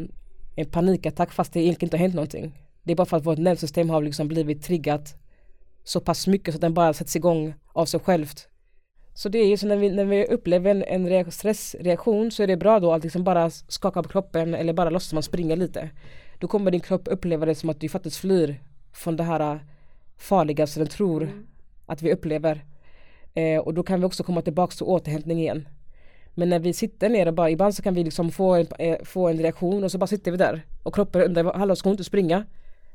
en 0.56 0.66
panikattack 0.70 1.32
fast 1.32 1.52
det 1.52 1.60
egentligen 1.60 1.86
inte 1.86 1.96
har 1.96 2.02
hänt 2.02 2.14
någonting. 2.14 2.52
Det 2.82 2.92
är 2.92 2.96
bara 2.96 3.06
för 3.06 3.16
att 3.16 3.26
vårt 3.26 3.38
nervsystem 3.38 3.90
har 3.90 4.02
liksom 4.02 4.28
blivit 4.28 4.62
triggat 4.62 5.14
så 5.84 6.00
pass 6.00 6.26
mycket 6.26 6.54
så 6.54 6.56
att 6.56 6.60
den 6.60 6.74
bara 6.74 6.92
sätts 6.92 7.16
igång 7.16 7.54
av 7.72 7.86
sig 7.86 8.00
självt. 8.00 8.48
Så 9.14 9.28
det 9.28 9.38
är 9.38 9.46
ju 9.46 9.56
så 9.56 9.66
när 9.66 9.76
vi, 9.76 9.90
när 9.90 10.04
vi 10.04 10.26
upplever 10.26 10.70
en, 10.70 11.08
en 11.08 11.32
stressreaktion 11.32 12.30
så 12.30 12.42
är 12.42 12.46
det 12.46 12.56
bra 12.56 12.80
då 12.80 12.92
att 12.92 13.02
liksom 13.02 13.24
bara 13.24 13.50
skaka 13.50 14.02
på 14.02 14.08
kroppen 14.08 14.54
eller 14.54 14.72
bara 14.72 14.90
låtsas 14.90 15.12
man 15.12 15.22
springa 15.22 15.54
lite. 15.54 15.90
Då 16.38 16.48
kommer 16.48 16.70
din 16.70 16.80
kropp 16.80 17.08
uppleva 17.10 17.46
det 17.46 17.54
som 17.54 17.70
att 17.70 17.80
du 17.80 17.88
faktiskt 17.88 18.16
flyr 18.16 18.60
från 18.92 19.16
det 19.16 19.22
här 19.22 19.60
farliga 20.16 20.66
som 20.66 20.80
den 20.80 20.88
tror 20.88 21.22
mm. 21.22 21.46
att 21.86 22.02
vi 22.02 22.12
upplever. 22.12 22.64
Eh, 23.34 23.60
och 23.60 23.74
då 23.74 23.82
kan 23.82 24.00
vi 24.00 24.06
också 24.06 24.22
komma 24.24 24.42
tillbaka 24.42 24.72
till 24.72 24.86
återhämtning 24.86 25.38
igen. 25.38 25.68
Men 26.34 26.48
när 26.48 26.58
vi 26.58 26.72
sitter 26.72 27.08
ner 27.08 27.28
och 27.28 27.34
bara, 27.34 27.50
ibland 27.50 27.74
så 27.74 27.82
kan 27.82 27.94
vi 27.94 28.04
liksom 28.04 28.30
få 28.30 28.54
en, 28.54 28.66
eh, 28.78 28.98
få 29.04 29.28
en 29.28 29.38
reaktion 29.38 29.84
och 29.84 29.92
så 29.92 29.98
bara 29.98 30.06
sitter 30.06 30.30
vi 30.30 30.36
där. 30.36 30.62
Och 30.82 30.94
kroppen 30.94 31.22
undrar, 31.22 31.54
hallå 31.54 31.76
ska 31.76 31.88
hon 31.88 31.94
inte 31.94 32.04
springa? 32.04 32.44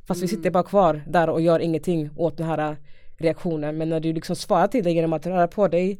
Fast 0.05 0.17
mm. 0.17 0.21
vi 0.21 0.27
sitter 0.27 0.51
bara 0.51 0.63
kvar 0.63 1.01
där 1.07 1.29
och 1.29 1.41
gör 1.41 1.59
ingenting 1.59 2.09
åt 2.15 2.37
den 2.37 2.47
här 2.47 2.77
reaktionen. 3.17 3.77
Men 3.77 3.89
när 3.89 3.99
du 3.99 4.13
liksom 4.13 4.35
svarar 4.35 4.67
till 4.67 4.83
dig 4.83 4.93
genom 4.93 5.13
att 5.13 5.25
röra 5.25 5.47
på 5.47 5.67
dig, 5.67 5.99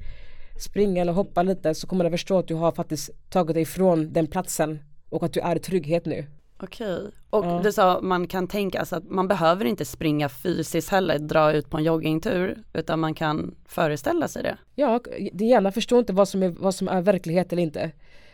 springa 0.59 1.01
eller 1.01 1.13
hoppa 1.13 1.43
lite 1.43 1.75
så 1.75 1.87
kommer 1.87 2.03
du 2.03 2.11
förstå 2.11 2.39
att 2.39 2.47
du 2.47 2.55
har 2.55 2.71
faktiskt 2.71 3.09
tagit 3.29 3.53
dig 3.53 3.65
från 3.65 4.13
den 4.13 4.27
platsen 4.27 4.79
och 5.09 5.23
att 5.23 5.33
du 5.33 5.39
är 5.39 5.55
i 5.55 5.59
trygghet 5.59 6.05
nu. 6.05 6.25
Okej, 6.59 6.99
och 7.29 7.45
ja. 7.45 7.59
du 7.63 7.71
sa 7.71 7.99
man 8.01 8.27
kan 8.27 8.47
tänka 8.47 8.85
sig 8.85 8.97
att 8.97 9.09
man 9.09 9.27
behöver 9.27 9.65
inte 9.65 9.85
springa 9.85 10.29
fysiskt 10.29 10.89
heller, 10.89 11.19
dra 11.19 11.53
ut 11.53 11.69
på 11.69 11.77
en 11.77 11.83
joggingtur, 11.83 12.63
utan 12.73 12.99
man 12.99 13.13
kan 13.13 13.55
föreställa 13.65 14.27
sig 14.27 14.43
det. 14.43 14.57
Ja, 14.75 14.99
din 15.33 15.47
hjärna 15.47 15.71
förstår 15.71 15.99
inte 15.99 16.13
vad 16.13 16.27
som, 16.27 16.43
är, 16.43 16.49
vad 16.49 16.75
som 16.75 16.87
är 16.87 17.01
verklighet 17.01 17.53
eller 17.53 17.63
inte. 17.63 17.91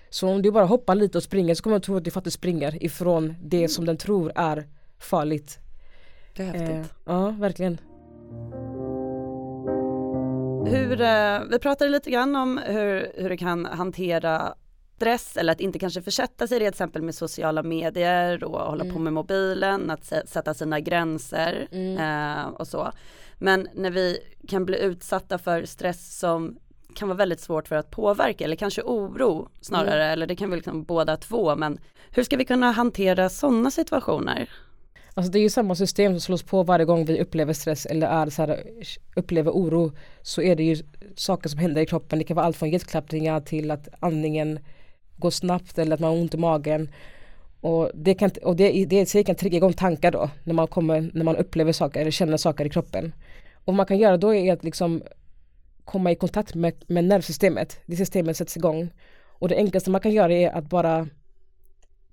Så 0.09 0.29
om 0.29 0.41
du 0.41 0.51
bara 0.51 0.65
hoppar 0.65 0.95
lite 0.95 1.17
och 1.17 1.23
springer 1.23 1.55
så 1.55 1.63
kommer 1.63 1.75
den 1.75 1.81
tro 1.81 1.97
att 1.97 2.03
du 2.03 2.11
faktiskt 2.11 2.37
springer 2.37 2.83
ifrån 2.83 3.35
det 3.43 3.57
mm. 3.57 3.69
som 3.69 3.85
den 3.85 3.97
tror 3.97 4.31
är 4.35 4.67
farligt. 4.97 5.59
Det 6.35 6.43
är 6.43 6.47
häftigt. 6.47 6.69
Eh, 6.69 6.85
ja, 7.05 7.29
verkligen. 7.29 7.77
Hur, 10.65 11.01
eh, 11.01 11.39
vi 11.51 11.59
pratade 11.59 11.91
lite 11.91 12.11
grann 12.11 12.35
om 12.35 12.57
hur, 12.65 13.11
hur 13.15 13.29
du 13.29 13.37
kan 13.37 13.65
hantera 13.65 14.53
stress 15.03 15.37
eller 15.37 15.53
att 15.53 15.59
inte 15.59 15.79
kanske 15.79 16.01
försätta 16.01 16.47
sig 16.47 16.57
i 16.57 16.59
det 16.59 16.65
till 16.65 16.69
exempel 16.69 17.01
med 17.01 17.15
sociala 17.15 17.63
medier 17.63 18.43
och 18.43 18.59
hålla 18.59 18.83
mm. 18.83 18.93
på 18.93 18.99
med 18.99 19.13
mobilen, 19.13 19.91
att 19.91 20.05
sätta 20.05 20.53
sina 20.53 20.79
gränser 20.79 21.67
mm. 21.71 21.97
eh, 21.97 22.47
och 22.47 22.67
så. 22.67 22.91
Men 23.37 23.67
när 23.73 23.91
vi 23.91 24.17
kan 24.47 24.65
bli 24.65 24.79
utsatta 24.79 25.37
för 25.37 25.65
stress 25.65 26.19
som 26.19 26.57
kan 26.95 27.07
vara 27.07 27.17
väldigt 27.17 27.39
svårt 27.39 27.67
för 27.67 27.75
att 27.75 27.91
påverka 27.91 28.43
eller 28.43 28.55
kanske 28.55 28.81
oro 28.81 29.49
snarare 29.61 30.03
mm. 30.03 30.13
eller 30.13 30.27
det 30.27 30.35
kan 30.35 30.49
vi 30.49 30.55
liksom 30.55 30.83
båda 30.83 31.17
två 31.17 31.55
men 31.55 31.79
hur 32.11 32.23
ska 32.23 32.37
vi 32.37 32.45
kunna 32.45 32.71
hantera 32.71 33.29
sådana 33.29 33.71
situationer? 33.71 34.49
Alltså 35.13 35.31
det 35.31 35.39
är 35.39 35.41
ju 35.41 35.49
samma 35.49 35.75
system 35.75 36.11
som 36.11 36.19
slås 36.19 36.43
på 36.43 36.63
varje 36.63 36.85
gång 36.85 37.05
vi 37.05 37.21
upplever 37.21 37.53
stress 37.53 37.85
eller 37.85 38.07
är 38.07 38.29
så 38.29 38.41
här, 38.41 38.63
upplever 39.15 39.51
oro 39.51 39.91
så 40.21 40.41
är 40.41 40.55
det 40.55 40.63
ju 40.63 40.77
saker 41.15 41.49
som 41.49 41.59
händer 41.59 41.81
i 41.81 41.85
kroppen. 41.85 42.19
Det 42.19 42.25
kan 42.25 42.35
vara 42.35 42.45
allt 42.45 42.57
från 42.57 42.69
hjärtklappningar 42.69 43.41
till 43.41 43.71
att 43.71 43.87
andningen 43.99 44.59
går 45.17 45.29
snabbt 45.29 45.77
eller 45.77 45.93
att 45.93 45.99
man 45.99 46.09
har 46.09 46.17
ont 46.17 46.33
i 46.33 46.37
magen. 46.37 46.89
Och 47.61 47.91
det 47.93 48.13
kan, 48.13 48.31
och 48.43 48.55
det, 48.55 48.85
det 48.85 49.23
kan 49.23 49.35
trigga 49.35 49.57
igång 49.57 49.73
tankar 49.73 50.11
då 50.11 50.29
när 50.43 50.53
man, 50.53 50.67
kommer, 50.67 51.11
när 51.13 51.23
man 51.23 51.35
upplever 51.35 51.71
saker 51.71 52.01
eller 52.01 52.11
känner 52.11 52.37
saker 52.37 52.65
i 52.65 52.69
kroppen. 52.69 53.13
Och 53.53 53.65
vad 53.65 53.75
man 53.75 53.85
kan 53.85 53.97
göra 53.97 54.17
då 54.17 54.33
är 54.33 54.53
att 54.53 54.63
liksom 54.63 55.03
komma 55.85 56.11
i 56.11 56.15
kontakt 56.15 56.55
med, 56.55 56.73
med 56.87 57.03
nervsystemet. 57.03 57.79
Det 57.85 57.95
systemet 57.95 58.37
sätts 58.37 58.57
igång. 58.57 58.89
Och 59.39 59.49
det 59.49 59.55
enklaste 59.55 59.89
man 59.89 60.01
kan 60.01 60.11
göra 60.11 60.33
är 60.33 60.49
att 60.49 60.69
bara 60.69 61.07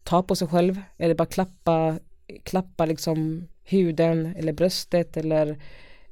ta 0.04 0.22
på 0.22 0.36
sig 0.36 0.48
själv 0.48 0.80
eller 0.98 1.14
bara 1.14 1.26
klappa, 1.26 1.98
klappa 2.44 2.86
liksom 2.86 3.48
huden 3.64 4.34
eller 4.36 4.52
bröstet 4.52 5.16
eller 5.16 5.58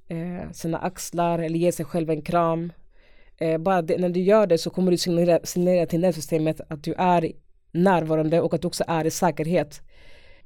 eh, 0.09 0.51
sina 0.53 0.79
axlar 0.79 1.39
eller 1.39 1.59
ge 1.59 1.73
sig 1.73 1.85
själv 1.85 2.11
en 2.11 2.23
kram. 2.23 2.73
Eh, 3.39 3.59
bara 3.59 3.83
det, 3.83 3.99
när 3.99 4.09
du 4.09 4.21
gör 4.21 4.47
det 4.47 4.59
så 4.59 4.71
kommer 4.71 4.91
du 4.91 4.97
signalera, 4.97 5.41
signalera 5.45 5.87
till 5.87 6.01
nervsystemet 6.01 6.61
att 6.69 6.85
du 6.85 6.95
är 6.95 7.33
närvarande 7.73 8.41
och 8.41 8.55
att 8.55 8.63
du 8.63 8.69
också 8.69 8.85
är 8.87 9.05
i 9.05 9.11
säkerhet. 9.11 9.83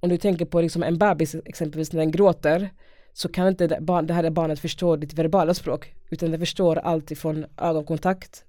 Om 0.01 0.09
du 0.09 0.17
tänker 0.17 0.45
på 0.45 0.61
liksom 0.61 0.83
en 0.83 0.99
bebis 0.99 1.37
exempelvis 1.45 1.93
när 1.93 2.01
den 2.01 2.11
gråter 2.11 2.71
så 3.13 3.29
kan 3.29 3.49
inte 3.49 3.67
det, 3.67 4.03
det 4.03 4.15
här 4.15 4.31
barnet 4.31 4.61
förstå 4.61 4.97
ditt 4.97 5.15
verbala 5.15 5.55
språk 5.55 5.95
utan 6.11 6.31
det 6.31 6.39
förstår 6.39 6.77
allt 6.79 7.11
ifrån 7.11 7.47
ögonkontakt 7.59 8.45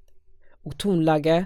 och 0.64 0.78
tonläge, 0.78 1.46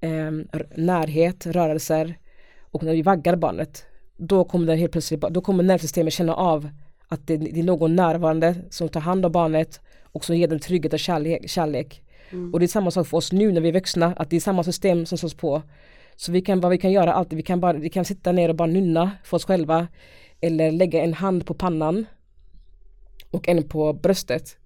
eh, 0.00 0.30
närhet, 0.76 1.46
rörelser 1.46 2.18
och 2.60 2.82
när 2.82 2.92
vi 2.92 3.02
vaggar 3.02 3.36
barnet 3.36 3.86
då 4.20 4.44
kommer 4.44 4.66
den 4.66 4.78
helt 4.78 4.92
plötsligt, 4.92 5.20
då 5.20 5.40
kommer 5.40 5.62
nervsystemet 5.62 6.12
känna 6.12 6.34
av 6.34 6.68
att 7.08 7.26
det, 7.26 7.36
det, 7.36 7.60
är 7.60 7.64
någon 7.64 7.96
närvarande 7.96 8.54
som 8.70 8.88
tar 8.88 9.00
hand 9.00 9.26
om 9.26 9.32
barnet 9.32 9.80
och 10.02 10.24
som 10.24 10.36
ger 10.36 10.48
den 10.48 10.60
trygghet 10.60 10.92
och 10.92 10.98
kärlek. 10.98 11.50
kärlek. 11.50 12.02
Mm. 12.30 12.54
Och 12.54 12.60
det 12.60 12.66
är 12.66 12.68
samma 12.68 12.90
sak 12.90 13.06
för 13.06 13.16
oss 13.16 13.32
nu 13.32 13.52
när 13.52 13.60
vi 13.60 13.68
är 13.68 13.72
vuxna, 13.72 14.14
att 14.16 14.30
det 14.30 14.36
är 14.36 14.40
samma 14.40 14.64
system 14.64 15.06
som 15.06 15.18
slås 15.18 15.34
på. 15.34 15.62
Så 16.16 16.32
vi 16.32 16.40
kan, 16.40 16.60
vad 16.60 16.70
vi 16.70 16.78
kan 16.78 16.92
göra 16.92 17.12
alltid, 17.12 17.36
vi 17.36 17.42
kan, 17.42 17.60
bara, 17.60 17.72
vi 17.72 17.88
kan 17.88 18.04
sitta 18.04 18.32
ner 18.32 18.48
och 18.48 18.54
bara 18.54 18.68
nynna 18.68 19.10
för 19.24 19.36
oss 19.36 19.44
själva 19.44 19.88
eller 20.40 20.72
lägga 20.72 21.02
en 21.02 21.14
hand 21.14 21.46
på 21.46 21.54
pannan 21.54 22.06
och 23.30 23.48
en 23.48 23.68
på 23.68 23.92
bröstet 23.92 24.56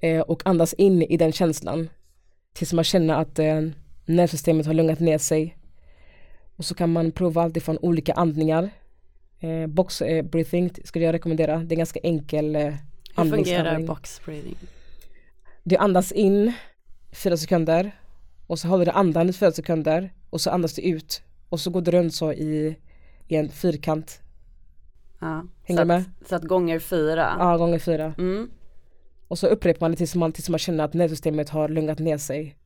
eh, 0.00 0.20
och 0.20 0.42
andas 0.46 0.72
in 0.72 1.02
i 1.02 1.16
den 1.16 1.32
känslan 1.32 1.88
tills 2.54 2.72
man 2.72 2.84
känner 2.84 3.14
att 3.14 3.38
eh, 3.38 3.60
nervsystemet 4.06 4.66
har 4.66 4.74
lugnat 4.74 5.00
ner 5.00 5.18
sig 5.18 5.56
och 6.56 6.64
så 6.64 6.74
kan 6.74 6.92
man 6.92 7.12
prova 7.12 7.42
allt 7.42 7.56
ifrån 7.56 7.78
olika 7.78 8.12
andningar 8.12 8.70
eh, 9.40 9.66
box 9.66 10.02
eh, 10.02 10.24
breathing 10.24 10.70
skulle 10.84 11.04
jag 11.04 11.12
rekommendera, 11.12 11.58
det 11.58 11.74
är 11.74 11.76
ganska 11.76 12.00
enkel 12.02 12.56
eh, 12.56 12.74
Hur 13.16 13.30
fungerar 13.30 13.80
box 13.80 14.20
breathing? 14.24 14.56
Du 15.62 15.76
andas 15.76 16.12
in 16.12 16.52
fyra 17.12 17.36
sekunder 17.36 17.92
och 18.46 18.58
så 18.58 18.68
håller 18.68 18.84
du 18.84 18.90
andan 18.90 19.28
i 19.28 19.32
fyra 19.32 19.52
sekunder 19.52 20.12
och 20.30 20.40
så 20.40 20.50
andas 20.50 20.74
du 20.74 20.82
ut 20.82 21.22
och 21.48 21.60
så 21.60 21.70
går 21.70 21.80
du 21.80 21.90
runt 21.90 22.14
så 22.14 22.32
i, 22.32 22.76
i 23.28 23.36
en 23.36 23.48
fyrkant. 23.48 24.20
Ja, 25.20 25.46
Hänger 25.62 25.80
du 25.80 25.86
med? 25.86 26.04
Så 26.28 26.36
att 26.36 26.42
gånger 26.42 26.78
fyra? 26.78 27.36
Ja, 27.38 27.56
gånger 27.56 27.78
fyra. 27.78 28.14
Mm. 28.18 28.50
Och 29.28 29.38
så 29.38 29.46
upprepar 29.46 29.80
man 29.80 29.90
det 29.90 29.96
tills 29.96 30.14
man, 30.14 30.32
tills 30.32 30.48
man 30.48 30.58
känner 30.58 30.84
att 30.84 30.94
nervsystemet 30.94 31.48
har 31.48 31.68
lugnat 31.68 31.98
ner 31.98 32.18
sig. 32.18 32.56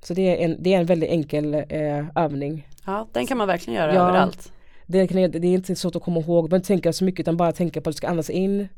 Så 0.00 0.14
det 0.14 0.22
är 0.22 0.44
en, 0.44 0.62
det 0.62 0.74
är 0.74 0.80
en 0.80 0.86
väldigt 0.86 1.10
enkel 1.10 1.54
eh, 1.54 2.04
övning. 2.14 2.68
Ja, 2.86 3.08
den 3.12 3.26
kan 3.26 3.38
man 3.38 3.46
verkligen 3.46 3.80
göra 3.80 3.94
ja, 3.94 4.08
överallt. 4.08 4.52
Det, 4.86 5.06
kan, 5.06 5.16
det 5.16 5.48
är 5.48 5.54
inte 5.54 5.76
svårt 5.76 5.96
att 5.96 6.02
komma 6.02 6.20
ihåg, 6.20 6.54
inte 6.54 6.66
tänka 6.66 6.92
så 6.92 7.04
mycket 7.04 7.20
utan 7.20 7.36
bara 7.36 7.52
tänka 7.52 7.80
på 7.80 7.90
att 7.90 7.94
du 7.94 7.96
ska 7.96 8.08
andas 8.08 8.30
in 8.30 8.68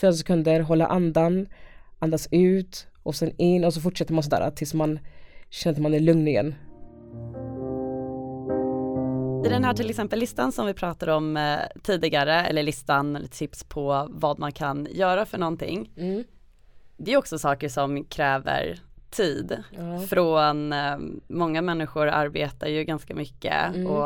fyra 0.00 0.12
sekunder, 0.12 0.60
hålla 0.60 0.86
andan, 0.86 1.46
andas 1.98 2.28
ut 2.30 2.86
och 3.02 3.14
sen 3.14 3.32
in 3.36 3.64
och 3.64 3.74
så 3.74 3.80
fortsätter 3.80 4.14
man 4.14 4.22
sådär 4.22 4.50
tills 4.50 4.74
man 4.74 4.98
känner 5.50 5.76
att 5.76 5.82
man 5.82 5.94
är 5.94 6.00
lugn 6.00 6.28
igen. 6.28 6.54
I 9.44 9.48
den 9.48 9.64
här 9.64 9.74
till 9.74 9.90
exempel 9.90 10.18
listan 10.18 10.52
som 10.52 10.66
vi 10.66 10.74
pratade 10.74 11.12
om 11.12 11.36
eh, 11.36 11.58
tidigare, 11.82 12.44
eller 12.44 12.62
listan, 12.62 13.16
eller 13.16 13.28
tips 13.28 13.64
på 13.64 14.08
vad 14.10 14.38
man 14.38 14.52
kan 14.52 14.88
göra 14.90 15.26
för 15.26 15.38
någonting. 15.38 15.90
Mm. 15.96 16.24
Det 16.96 17.12
är 17.12 17.16
också 17.16 17.38
saker 17.38 17.68
som 17.68 18.04
kräver 18.04 18.80
tid. 19.10 19.62
Ja. 19.70 20.00
Från, 20.00 20.72
eh, 20.72 20.98
många 21.28 21.62
människor 21.62 22.06
arbetar 22.08 22.66
ju 22.68 22.84
ganska 22.84 23.14
mycket 23.14 23.74
Mm. 23.74 23.86
och 23.86 24.04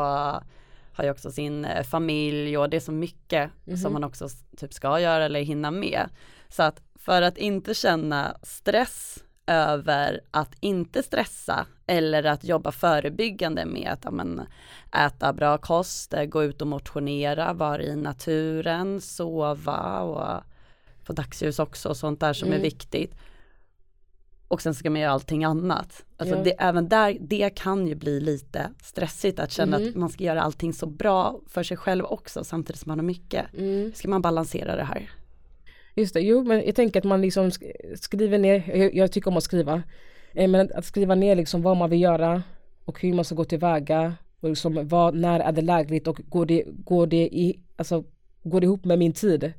har 0.93 1.03
ju 1.03 1.11
också 1.11 1.31
sin 1.31 1.65
eh, 1.65 1.83
familj 1.83 2.57
och 2.57 2.69
det 2.69 2.77
är 2.77 2.81
så 2.81 2.91
mycket 2.91 3.51
Mhm. 3.65 3.77
som 3.77 3.93
man 3.93 4.03
också 4.03 4.27
typ 4.57 4.73
ska 4.73 4.99
göra 4.99 5.25
eller 5.25 5.39
hinna 5.41 5.71
med. 5.71 6.09
Så 6.49 6.63
att 6.63 6.81
för 6.95 7.21
att 7.21 7.37
inte 7.37 7.73
känna 7.73 8.37
stress 8.43 9.23
över 9.47 10.21
att 10.31 10.55
inte 10.59 11.03
stressa 11.03 11.65
eller 11.87 12.23
att 12.23 12.43
jobba 12.43 12.71
förebyggande 12.71 13.65
med 13.65 13.89
att 13.91 13.99
ja, 14.03 14.11
men, 14.11 14.41
äta 15.05 15.33
bra 15.33 15.57
kost, 15.57 16.13
eh, 16.13 16.23
gå 16.25 16.43
ut 16.43 16.61
och 16.61 16.67
motionera, 16.67 17.53
vara 17.53 17.81
i 17.81 17.95
naturen, 17.95 19.01
sova 19.01 19.99
och 19.99 20.43
få 21.03 21.13
dagsljus 21.13 21.59
också 21.59 21.89
och 21.89 21.97
sånt 21.97 22.19
där 22.19 22.33
som 22.33 22.47
Mm. 22.47 22.59
är 22.59 22.63
viktigt. 22.63 23.15
Och 24.47 24.61
sen 24.61 24.73
ska 24.73 24.89
man 24.89 25.01
göra 25.01 25.11
allting 25.11 25.43
annat. 25.43 26.05
Alltså 26.17 26.35
Ja. 26.35 26.43
det, 26.43 26.51
även 26.59 26.89
där, 26.89 27.17
det 27.19 27.49
kan 27.55 27.87
ju 27.87 27.95
bli 27.95 28.19
lite 28.19 28.69
stressigt 28.83 29.39
att 29.39 29.51
känna 29.51 29.79
Mhm. 29.79 29.89
att 29.89 29.95
man 29.95 30.09
ska 30.09 30.23
göra 30.23 30.41
allting 30.41 30.73
så 30.73 30.85
bra 30.85 31.39
för 31.47 31.63
sig 31.63 31.77
själv 31.77 32.05
också 32.05 32.43
samtidigt 32.43 32.79
som 32.81 32.89
man 32.89 32.99
har 32.99 33.05
mycket. 33.05 33.45
Mm. 33.57 33.91
Ska 33.95 34.07
man 34.07 34.21
balansera 34.21 34.75
det 34.75 34.83
här? 34.83 35.09
Just 35.95 36.13
det, 36.13 36.19
jo 36.21 36.43
men 36.43 36.65
jag 36.65 36.75
tänker 36.75 36.99
att 36.99 37.03
man 37.05 37.21
liksom 37.21 37.49
sk- 37.49 37.95
skriver 37.95 38.37
ner, 38.37 38.77
jag, 38.77 38.95
jag 38.95 39.11
tycker 39.11 39.31
om 39.31 39.37
att 39.37 39.43
skriva, 39.43 39.83
eh, 40.33 40.47
men 40.49 40.61
att, 40.61 40.71
att 40.71 40.85
skriva 40.85 41.15
ner 41.15 41.35
liksom 41.35 41.61
vad 41.61 41.77
man 41.77 41.89
vill 41.89 42.01
göra 42.01 42.43
och 42.85 43.01
hur 43.01 43.13
man 43.13 43.25
ska 43.25 43.35
gå 43.35 43.43
tillväga 43.45 44.13
och 44.39 44.49
liksom 44.49 44.87
vad, 44.87 45.15
när 45.15 45.39
är 45.39 45.51
det 45.51 45.61
lägligt 45.61 46.07
och 46.07 46.21
går 46.29 46.45
det, 46.45 46.63
går 46.67 47.07
det 47.07 47.23
i, 47.35 47.59
alltså 47.75 48.03
går 48.43 48.61
det 48.61 48.65
ihop 48.65 48.85
med 48.85 48.99
min 48.99 49.13
tid? 49.13 49.53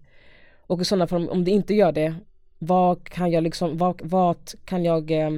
Och 0.69 0.81
i 0.81 0.85
sådana 0.85 1.07
fall, 1.07 1.29
om 1.29 1.45
det 1.45 1.51
inte 1.51 1.75
gör 1.75 1.93
det, 1.93 2.15
vad 2.59 3.05
kan 3.05 3.31
jag 3.31 3.43
liksom, 3.43 3.79
vad, 3.79 4.03
vad 4.05 4.37
kan 4.65 4.85
jag 4.85 5.11
eh, 5.11 5.31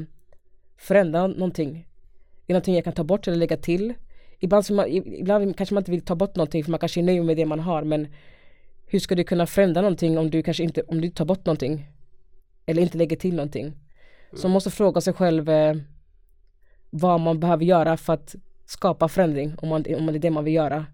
förändra 0.77 1.27
någonting? 1.27 1.69
Är 1.69 1.85
det 2.47 2.53
någonting 2.53 2.75
jag 2.75 2.85
kan 2.85 2.93
ta 2.93 3.05
bort 3.05 3.29
eller 3.29 3.37
lägga 3.37 3.57
till? 3.57 3.95
Ibland, 4.39 4.71
man, 4.71 4.89
ibland 4.89 5.57
kanske 5.57 5.75
man 5.75 5.81
inte 5.81 5.91
vill 5.91 6.05
ta 6.05 6.15
bort 6.15 6.37
någonting 6.37 6.65
för 6.65 6.71
man 6.71 6.81
kanske 6.81 7.01
är 7.01 7.05
nöjd 7.05 7.25
med 7.25 7.37
det 7.37 7.47
man 7.47 7.61
har 7.61 7.85
men 7.85 8.09
hur 8.87 8.99
ska 8.99 9.15
du 9.15 9.25
kunna 9.25 9.47
förändra 9.47 9.81
någonting 9.81 10.19
om 10.19 10.31
du 10.31 10.43
kanske 10.43 10.63
inte, 10.63 10.83
om 10.83 11.01
du 11.01 11.11
tar 11.11 11.25
bort 11.25 11.47
någonting? 11.47 11.87
Eller 12.67 12.83
inte 12.83 12.99
lägger 12.99 13.17
till 13.17 13.35
någonting. 13.35 13.73
Så 14.33 14.49
man 14.49 14.53
måste 14.53 14.71
fråga 14.71 15.01
sig 15.01 15.13
själv 15.13 15.51
eh, 15.51 15.77
vad 16.91 17.21
man 17.21 17.41
behöver 17.41 17.65
göra 17.65 17.97
för 17.97 18.13
att 18.13 18.35
skapa 18.67 19.09
förändring 19.09 19.55
om 19.59 19.69
man, 19.69 19.85
om 19.99 20.07
det 20.07 20.13
är 20.13 20.19
det 20.19 20.31
man 20.31 20.45
vill 20.45 20.55
göra. 20.55 20.87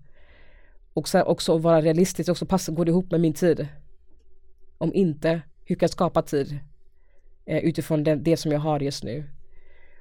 Och 0.94 1.08
sen 1.08 1.22
också 1.22 1.58
vara 1.58 1.82
realistisk, 1.82 2.30
också 2.30 2.46
passa, 2.46 2.72
går 2.72 2.84
det 2.84 2.90
ihop 2.90 3.10
med 3.10 3.20
min 3.20 3.34
tid? 3.34 3.68
Om 4.78 4.94
inte, 4.94 5.40
hur 5.64 5.76
kan 5.76 5.86
jag 5.86 5.90
skapa 5.90 6.22
tid? 6.22 6.58
Eh, 7.46 7.58
utifrån 7.58 8.04
det, 8.04 8.14
det 8.14 8.36
som 8.36 8.52
jag 8.52 8.60
har 8.60 8.80
just 8.80 9.04
nu. 9.04 9.24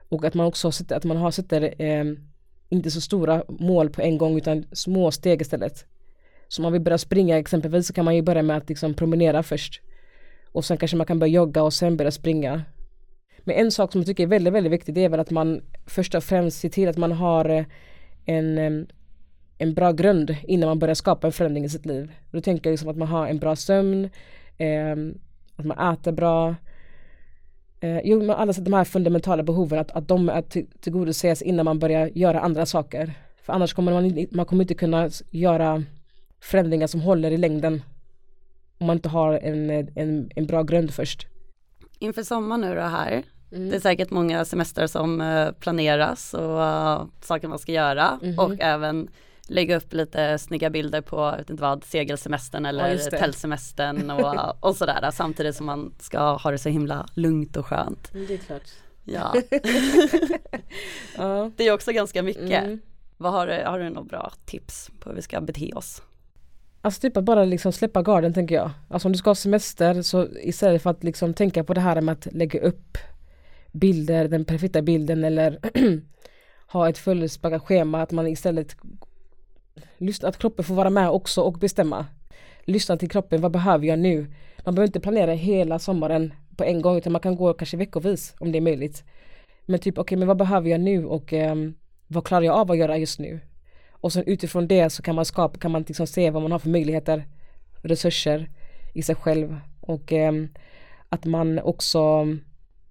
Och 0.10 0.26
att 0.26 0.34
man 0.34 0.45
också 0.45 0.71
sätter, 0.71 0.95
att 0.95 1.04
man 1.04 1.17
har 1.17 1.32
sätter 1.32 1.82
eh, 1.82 2.04
inte 2.69 2.91
så 2.91 3.02
stora 3.02 3.43
mål 3.47 3.89
på 3.89 4.02
en 4.02 4.17
gång 4.17 4.38
utan 4.38 4.65
små 4.71 5.12
steg 5.12 5.41
istället. 5.41 5.86
Så 6.47 6.62
om 6.62 6.63
man 6.63 6.73
vill 6.73 6.82
börja 6.82 6.97
springa 6.97 7.38
exempelvis 7.38 7.88
så 7.88 7.93
kan 7.93 8.06
man 8.06 8.15
ju 8.15 8.21
börja 8.21 8.41
med 8.41 8.58
att 8.58 8.69
liksom 8.69 8.93
promenera 8.93 9.43
först. 9.43 9.82
Och 10.52 10.65
sen 10.65 10.78
kanske 10.78 10.97
man 10.97 11.06
kan 11.06 11.19
börja 11.19 11.34
jogga 11.34 11.63
och 11.63 11.73
sen 11.73 11.97
börja 11.97 12.12
springa. 12.12 12.63
Men 13.39 13.56
en 13.56 13.71
sak 13.71 13.91
som 13.91 14.02
jag 14.02 14.06
tycker 14.06 14.23
är 14.23 14.28
väldigt, 14.28 14.54
väldigt 14.54 14.73
viktig 14.73 14.95
det 14.95 15.04
är 15.04 15.10
väl 15.10 15.19
att 15.19 15.32
man 15.32 15.62
först 15.86 16.15
och 16.15 16.23
främst 16.23 16.60
ser 16.60 16.69
till 16.69 16.89
att 16.89 16.97
man 16.97 17.12
har 17.12 17.49
eh, 17.49 17.65
en, 18.26 18.58
ehm, 18.58 18.88
en 19.58 19.73
bra 19.73 19.91
grund 19.91 20.36
innan 20.43 20.69
man 20.69 20.80
börjar 20.80 20.95
skapa 20.95 21.28
en 21.28 21.34
förändring 21.34 21.65
i 21.65 21.69
sitt 21.69 21.86
liv. 21.86 22.12
Då 22.32 22.41
tänker 22.41 22.69
jag 22.69 22.73
liksom 22.73 22.89
att 22.89 22.97
man 22.97 23.08
har 23.08 23.28
en 23.28 23.39
bra 23.39 23.56
sömn, 23.56 24.10
eh, 24.58 24.95
att 25.56 25.66
man 25.66 25.94
äter 25.94 26.12
bra. 26.12 26.56
Eh, 27.80 28.00
jo, 28.04 28.20
men 28.20 28.30
alla 28.30 28.54
de 28.54 28.74
här 28.74 28.84
fundamentala 28.84 29.44
behoven, 29.44 29.80
att, 29.80 29.92
att 29.92 30.08
de 30.08 30.30
är 30.30 30.42
till, 30.42 30.68
tillgodoses 30.82 31.42
innan 31.42 31.66
man 31.66 31.80
börjar 31.80 32.08
göra 32.16 32.39
andra 32.39 32.66
saker. 32.66 33.13
För 33.44 33.54
annars 33.54 33.74
kommer 33.74 33.92
man, 33.94 34.26
man 34.32 34.46
kommer 34.46 34.63
inte 34.63 34.74
kunna 34.74 35.10
göra 35.32 35.84
förändringar 36.42 36.88
som 36.88 37.02
håller 37.02 37.32
i 37.32 37.38
längden 37.38 37.82
om 38.78 38.88
man 38.88 38.96
inte 38.98 39.10
har 39.10 39.34
en, 39.34 39.70
en, 39.96 40.30
en 40.36 40.46
bra 40.46 40.63
grund 40.63 40.92
först. 40.94 41.28
Inför 42.00 42.24
sommar 42.24 42.58
nu 42.58 42.76
då 42.76 42.82
här, 42.82 43.24
Mm. 43.52 43.70
det 43.70 43.76
är 43.76 43.80
säkert 43.80 44.10
många 44.10 44.46
semester 44.46 44.88
som 44.88 45.22
eh, 45.22 45.52
planeras 45.52 46.34
och 46.34 46.63
eh, 46.63 47.04
saker 47.22 47.48
man 47.48 47.60
ska 47.60 47.72
göra 47.72 48.20
Mhm. 48.22 48.39
och 48.39 48.54
även 48.60 49.08
lägga 49.48 49.78
upp 49.78 49.94
lite 49.94 50.38
snygga 50.38 50.70
bilder 50.70 51.02
på, 51.02 51.36
inte 51.40 51.54
vad, 51.54 51.84
segelsemestern 51.84 52.64
Ja, 52.64 52.70
eller 52.70 52.96
det. 53.12 53.18
tältsemestern 53.18 54.12
och, 54.12 54.56
och 54.70 54.76
sådär 54.76 55.12
samtidigt 55.14 55.56
som 55.56 55.66
man 55.66 55.94
ska 56.00 56.20
ha 56.38 56.52
det 56.52 56.58
så 56.58 56.70
himla 56.70 57.06
lugnt 57.14 57.58
och 57.58 57.66
skönt. 57.66 58.12
Det 58.14 58.34
är 58.34 58.38
klart. 58.38 58.70
Ja, 59.04 59.34
Ja. 61.18 61.52
det 61.56 61.68
är 61.68 61.74
också 61.74 61.92
ganska 61.92 62.24
mycket. 62.24 62.64
Mm. 62.64 62.80
Vad 63.18 63.32
har, 63.32 63.48
du, 63.48 63.64
har 63.66 63.80
du 63.80 63.90
några 63.90 64.04
bra 64.08 64.32
tips 64.46 64.92
på 65.00 65.10
hur 65.10 65.16
vi 65.16 65.22
ska 65.22 65.42
bete 65.42 65.72
oss? 65.76 66.02
Alltså 66.82 67.02
typ 67.02 67.18
att 67.18 67.24
bara 67.24 67.46
liksom 67.46 67.72
släppa 67.72 68.02
garden 68.02 68.34
tänker 68.34 68.56
jag. 68.56 68.72
Alltså 68.90 69.08
om 69.08 69.12
du 69.12 69.18
ska 69.18 69.30
ha 69.30 69.36
semester 69.36 70.02
så 70.02 70.28
istället 70.42 70.84
för 70.84 70.90
att 70.90 71.04
liksom 71.04 71.34
tänka 71.34 71.64
på 71.64 71.74
det 71.74 71.82
här 71.82 72.02
med 72.02 72.14
att 72.14 72.28
lägga 72.34 72.60
upp 72.62 72.98
bilder, 73.72 74.28
den 74.28 74.46
perfekta 74.46 74.82
bilden 74.82 75.24
eller 75.24 75.60
ha 76.68 76.90
ett 76.90 76.98
fullspäckat 76.98 77.62
schema 77.64 78.02
att 78.02 78.12
man 78.12 78.28
istället 78.28 78.76
lyssna, 79.98 80.30
att 80.30 80.38
kroppen 80.38 80.66
får 80.66 80.76
vara 80.76 80.90
med 80.90 81.10
också 81.10 81.42
och 81.42 81.54
bestämma. 81.54 82.06
Lyssna 82.66 82.98
till 82.98 83.10
kroppen, 83.10 83.42
vad 83.42 83.52
behöver 83.52 83.88
jag 83.88 84.00
nu? 84.00 84.34
Man 84.66 84.76
behöver 84.76 84.88
inte 84.88 85.00
planera 85.00 85.34
hela 85.34 85.80
sommaren 85.80 86.34
på 86.58 86.64
en 86.64 86.82
gång 86.82 86.98
utan 86.98 87.12
man 87.12 87.22
kan 87.22 87.36
gå 87.36 87.54
kanske 87.54 87.78
veckovis 87.78 88.36
om 88.40 88.52
det 88.52 88.60
är 88.60 88.62
möjligt. 88.62 89.04
Men 89.66 89.80
typ 89.80 89.98
okej 89.98 90.18
men 90.18 90.28
vad 90.28 90.38
behöver 90.38 90.70
jag 90.70 90.82
nu 90.82 91.06
och 91.06 91.34
ehm, 91.34 91.74
vad 92.08 92.26
klarar 92.26 92.42
jag 92.42 92.56
av 92.56 92.72
att 92.72 92.78
göra 92.78 92.98
just 92.98 93.20
nu? 93.20 93.40
Och 93.92 94.14
sen 94.14 94.24
utifrån 94.26 94.68
det 94.68 94.90
så 94.90 95.02
kan 95.02 95.16
man 95.16 95.26
skapa, 95.26 95.58
kan 95.58 95.72
man 95.72 95.86
liksom 95.88 96.08
se 96.08 96.30
vad 96.30 96.42
man 96.42 96.52
har 96.52 96.60
för 96.60 96.70
möjligheter, 96.70 97.28
resurser 97.82 98.50
i 98.94 99.02
sig 99.02 99.16
själv 99.16 99.60
och 99.82 100.14
ehm, 100.14 100.50
att 101.10 101.26
man 101.26 101.60
också 101.60 102.28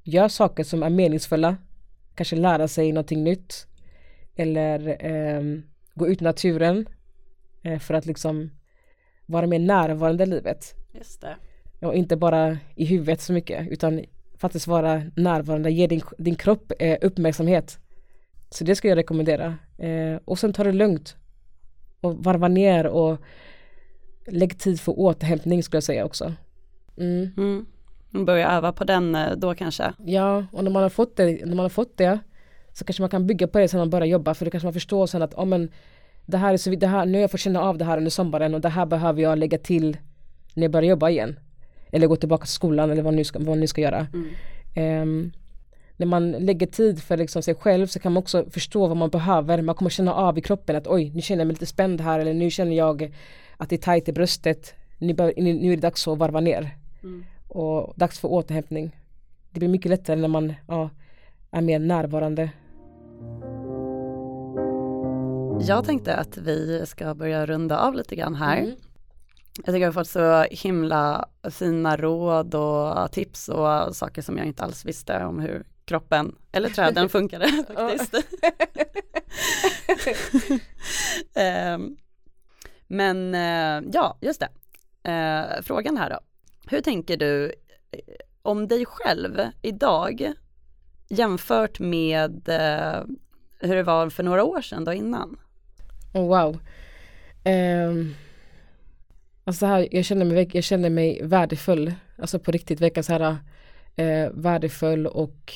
gör 0.02 0.28
saker 0.28 0.64
som 0.64 0.82
är 0.82 0.90
meningsfulla, 0.90 1.56
kanske 2.14 2.36
lära 2.36 2.68
sig 2.68 2.92
någonting 2.92 3.24
nytt 3.24 3.66
eller 4.36 4.96
ehm, 5.00 5.62
gå 5.94 6.08
ut 6.08 6.20
i 6.20 6.24
naturen 6.24 6.86
eh, 7.62 7.78
för 7.78 7.94
att 7.94 8.06
liksom 8.06 8.50
vara 9.26 9.46
mer 9.46 9.58
närvarande 9.58 10.24
i 10.24 10.26
livet 10.26 10.74
Just 10.92 11.20
det. 11.20 11.36
och 11.86 11.94
inte 11.94 12.16
bara 12.16 12.58
i 12.76 12.84
huvudet 12.84 13.20
så 13.20 13.32
mycket 13.32 13.68
utan 13.68 14.04
faktiskt 14.38 14.66
vara 14.66 15.02
närvarande, 15.16 15.70
ge 15.70 15.86
din, 15.86 16.02
din 16.18 16.34
kropp 16.34 16.72
eh, 16.78 16.98
uppmärksamhet. 17.00 17.78
Så 18.50 18.64
det 18.64 18.76
ska 18.76 18.88
jag 18.88 18.96
rekommendera. 18.96 19.58
Eh, 19.78 20.18
och 20.24 20.38
sen 20.38 20.52
ta 20.52 20.64
det 20.64 20.72
lugnt 20.72 21.16
och 22.00 22.24
varva 22.24 22.48
ner 22.48 22.86
och 22.86 23.18
lägg 24.26 24.58
tid 24.58 24.80
för 24.80 24.98
återhämtning 24.98 25.62
skulle 25.62 25.76
jag 25.76 25.84
säga 25.84 26.04
också. 26.04 26.32
Mm. 26.96 27.30
Mm. 27.36 27.66
Börja 28.26 28.50
öva 28.50 28.72
på 28.72 28.84
den 28.84 29.14
eh, 29.14 29.32
då 29.36 29.54
kanske. 29.54 29.92
Ja, 30.04 30.46
och 30.52 30.64
när 30.64 30.70
man 30.70 30.82
har 30.82 30.90
fått 30.90 31.16
det, 31.16 31.46
när 31.46 31.54
man 31.54 31.64
har 31.64 31.68
fått 31.68 31.96
det 31.96 32.18
så 32.72 32.84
kanske 32.84 33.02
man 33.02 33.10
kan 33.10 33.26
bygga 33.26 33.46
på 33.46 33.58
det 33.58 33.68
sen 33.68 33.78
man 33.78 33.90
börjar 33.90 34.06
jobba 34.06 34.34
för 34.34 34.44
då 34.44 34.50
kanske 34.50 34.66
man 34.66 34.72
förstår 34.72 35.06
sen 35.06 35.22
att 35.22 35.34
oh, 35.34 35.44
men, 35.44 35.70
det 36.26 36.36
här 36.36 36.52
är 36.52 36.56
så, 36.56 36.70
det 36.70 36.86
här, 36.86 37.06
nu 37.06 37.12
har 37.12 37.20
jag 37.20 37.30
fått 37.30 37.40
känna 37.40 37.60
av 37.60 37.78
det 37.78 37.84
här 37.84 37.98
under 37.98 38.10
sommaren 38.10 38.54
och 38.54 38.60
det 38.60 38.68
här 38.68 38.86
behöver 38.86 39.22
jag 39.22 39.38
lägga 39.38 39.58
till 39.58 39.96
när 40.54 40.62
jag 40.62 40.72
börjar 40.72 40.90
jobba 40.90 41.10
igen. 41.10 41.38
Eller 41.92 42.06
gå 42.06 42.16
tillbaka 42.16 42.44
till 42.44 42.54
skolan 42.54 42.90
eller 42.90 43.02
vad 43.02 43.26
ska, 43.26 43.38
vad 43.38 43.58
ni 43.58 43.66
ska 43.66 43.80
göra. 43.80 44.06
Ehm, 44.74 45.32
när 45.96 46.06
man 46.06 46.30
lägger 46.30 46.66
tid 46.66 47.02
för 47.02 47.16
liksom 47.16 47.42
sig 47.42 47.54
själv 47.54 47.86
så 47.86 47.98
kan 47.98 48.12
man 48.12 48.22
också 48.22 48.44
förstå 48.50 48.86
vad 48.86 48.96
man 48.96 49.10
behöver. 49.10 49.62
Man 49.62 49.74
kommer 49.74 49.90
känna 49.90 50.14
av 50.14 50.38
i 50.38 50.40
kroppen 50.40 50.76
att 50.76 50.86
oj, 50.86 51.10
nu 51.14 51.22
känner 51.22 51.40
jag 51.40 51.46
mig 51.46 51.54
lite 51.54 51.66
spänd 51.66 52.00
här 52.00 52.18
eller 52.18 52.34
nu 52.34 52.50
känner 52.50 52.76
jag 52.76 53.14
att 53.56 53.68
det 53.68 53.76
är 53.76 53.78
tajt 53.78 54.08
i 54.08 54.12
bröstet. 54.12 54.74
Nu, 54.98 55.14
bör, 55.14 55.32
nu, 55.36 55.52
nu 55.52 55.72
är 55.72 55.76
det 55.76 55.82
dags 55.82 56.08
att 56.08 56.18
varva 56.18 56.40
ner. 56.40 56.76
Och 57.48 57.94
dags 57.96 58.20
för 58.20 58.28
återhämtning. 58.28 58.96
Det 59.50 59.60
blir 59.60 59.68
mycket 59.68 59.90
lättare 59.90 60.16
när 60.16 60.28
man 60.28 60.54
ja, 60.68 60.90
är 61.50 61.60
mer 61.60 61.78
närvarande. 61.78 62.50
Jag 65.66 65.84
tänkte 65.84 66.16
att 66.16 66.36
vi 66.36 66.86
ska 66.86 67.14
börja 67.14 67.46
runda 67.46 67.78
av 67.78 67.94
lite 67.94 68.16
grann 68.16 68.34
här. 68.34 68.58
Mm. 68.58 68.74
Jag 69.56 69.66
tycker 69.66 69.78
jag 69.78 69.88
har 69.88 69.92
fått 69.92 70.08
så 70.08 70.42
himla 70.50 71.28
fina 71.50 71.96
råd 71.96 72.54
och 72.54 73.12
tips 73.12 73.48
och 73.48 73.96
saker 73.96 74.22
som 74.22 74.38
jag 74.38 74.46
inte 74.46 74.64
alls 74.64 74.84
visste 74.84 75.24
om 75.24 75.38
hur 75.38 75.66
kroppen 75.84 76.34
eller 76.52 76.68
träden 76.68 77.08
funkade 77.08 77.64
faktiskt. 77.74 78.14
Ehm, 81.34 81.96
Men 82.86 83.34
eh, 83.34 83.90
ja, 83.92 84.18
just 84.20 84.42
det. 84.42 84.48
Eh, 85.10 85.62
Frågan 85.62 85.96
här 85.96 86.10
då. 86.10 86.18
Hur 86.66 86.80
tänker 86.80 87.16
du 87.16 87.44
eh, 87.90 87.98
om 88.42 88.68
dig 88.68 88.86
själv 88.86 89.40
idag 89.62 90.32
jämfört 91.08 91.80
med 91.80 92.48
hur 93.58 93.76
det 93.76 93.82
var 93.82 94.10
för 94.10 94.22
några 94.22 94.44
år 94.44 94.60
sedan 94.60 94.84
då 94.84 94.92
innan? 94.92 95.38
Oh, 96.12 96.26
wow. 96.26 96.58
Um, 97.44 98.14
alltså 99.44 99.66
här, 99.66 99.88
jag, 99.90 100.04
känner 100.04 100.24
mig, 100.24 100.50
jag 100.52 100.64
känner 100.64 100.90
mig 100.90 101.20
värdefull. 101.22 101.94
Alltså 102.18 102.38
på 102.38 102.50
riktigt, 102.52 102.80
verkar 102.80 103.02
så 103.02 103.12
här 103.12 103.30
uh, 103.30 104.32
värdefull 104.32 105.06
och 105.06 105.52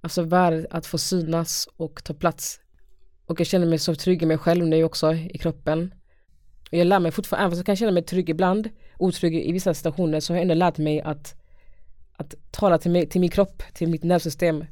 alltså 0.00 0.22
värd 0.22 0.66
att 0.70 0.86
få 0.86 0.98
synas 0.98 1.68
och 1.76 2.04
ta 2.04 2.14
plats. 2.14 2.60
Och 3.26 3.40
jag 3.40 3.46
känner 3.46 3.66
mig 3.66 3.78
så 3.78 3.94
trygg 3.94 4.22
i 4.22 4.26
mig 4.26 4.38
själv 4.38 4.66
nu 4.66 4.84
också 4.84 5.14
i 5.14 5.38
kroppen. 5.38 5.94
Och 6.70 6.76
jag 6.76 6.86
lär 6.86 6.98
mig 6.98 7.12
fortfarande, 7.12 7.44
även 7.44 7.52
om 7.52 7.58
jag 7.58 7.66
kan 7.66 7.76
känna 7.76 7.92
mig 7.92 8.02
trygg 8.02 8.30
ibland, 8.30 8.70
otrygg 8.98 9.34
i 9.34 9.52
vissa 9.52 9.74
situationer, 9.74 10.20
så 10.20 10.32
har 10.32 10.36
jag 10.36 10.42
ändå 10.42 10.54
lärt 10.54 10.78
mig 10.78 11.00
att, 11.00 11.34
att 12.16 12.34
tala 12.50 12.78
till, 12.78 12.90
mig, 12.90 13.08
till 13.08 13.20
min 13.20 13.30
kropp, 13.30 13.62
till 13.74 13.88
mitt 13.88 14.02
nervsystem 14.02 14.64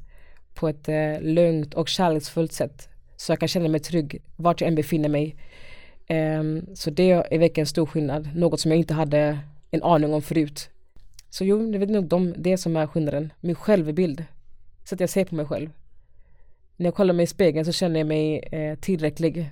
på 0.55 0.69
ett 0.69 0.89
eh, 0.89 1.21
lugnt 1.21 1.75
och 1.75 1.89
kärleksfullt 1.89 2.53
sätt. 2.53 2.89
Så 3.17 3.33
jag 3.33 3.41
kan 3.41 3.49
känna 3.49 3.69
mig 3.69 3.81
trygg 3.81 4.23
vart 4.37 4.61
jag 4.61 4.69
än 4.69 4.75
befinner 4.75 5.09
mig. 5.09 5.37
Um, 6.09 6.67
så 6.75 6.91
det 6.91 7.11
är 7.11 7.39
verkligen 7.39 7.63
en 7.63 7.67
stor 7.67 7.87
skillnad, 7.87 8.29
något 8.35 8.61
som 8.61 8.71
jag 8.71 8.79
inte 8.79 8.95
hade 8.95 9.39
en 9.71 9.83
aning 9.83 10.15
om 10.15 10.23
förut. 10.23 10.71
Så 11.31 11.45
jo, 11.45 11.73
det 11.73 11.79
är 11.79 11.87
nog 11.87 12.05
de, 12.05 12.35
det 12.37 12.59
som 12.59 12.77
är 12.77 12.87
skillnaden, 12.87 13.33
min 13.41 13.55
självbild. 13.55 14.25
Så 14.85 14.95
att 14.95 15.01
jag 15.01 15.11
ser 15.11 15.25
på 15.25 15.35
mig 15.35 15.47
själv. 15.47 15.71
När 16.77 16.87
jag 16.87 16.95
kollar 16.95 17.15
mig 17.15 17.25
i 17.25 17.27
spegeln 17.27 17.65
så 17.65 17.73
känner 17.73 18.01
jag 18.01 18.07
mig 18.07 18.39
eh, 18.39 18.79
tillräcklig. 18.79 19.51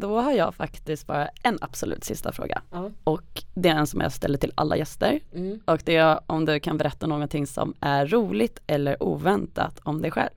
Då 0.00 0.20
har 0.20 0.32
jag 0.32 0.54
faktiskt 0.54 1.06
bara 1.06 1.28
en 1.42 1.58
absolut 1.60 2.04
sista 2.04 2.32
fråga. 2.32 2.62
Ja. 2.70 2.90
Och 3.04 3.42
det 3.54 3.68
är 3.68 3.74
en 3.74 3.86
som 3.86 4.00
jag 4.00 4.12
ställer 4.12 4.38
till 4.38 4.52
alla 4.54 4.76
gäster. 4.76 5.20
Mm. 5.34 5.60
Och 5.64 5.80
det 5.84 5.96
är 5.96 6.20
om 6.26 6.44
du 6.44 6.60
kan 6.60 6.78
berätta 6.78 7.06
någonting 7.06 7.46
som 7.46 7.74
är 7.80 8.06
roligt 8.06 8.58
eller 8.66 9.02
oväntat 9.02 9.80
om 9.82 10.02
dig 10.02 10.10
själv. 10.10 10.30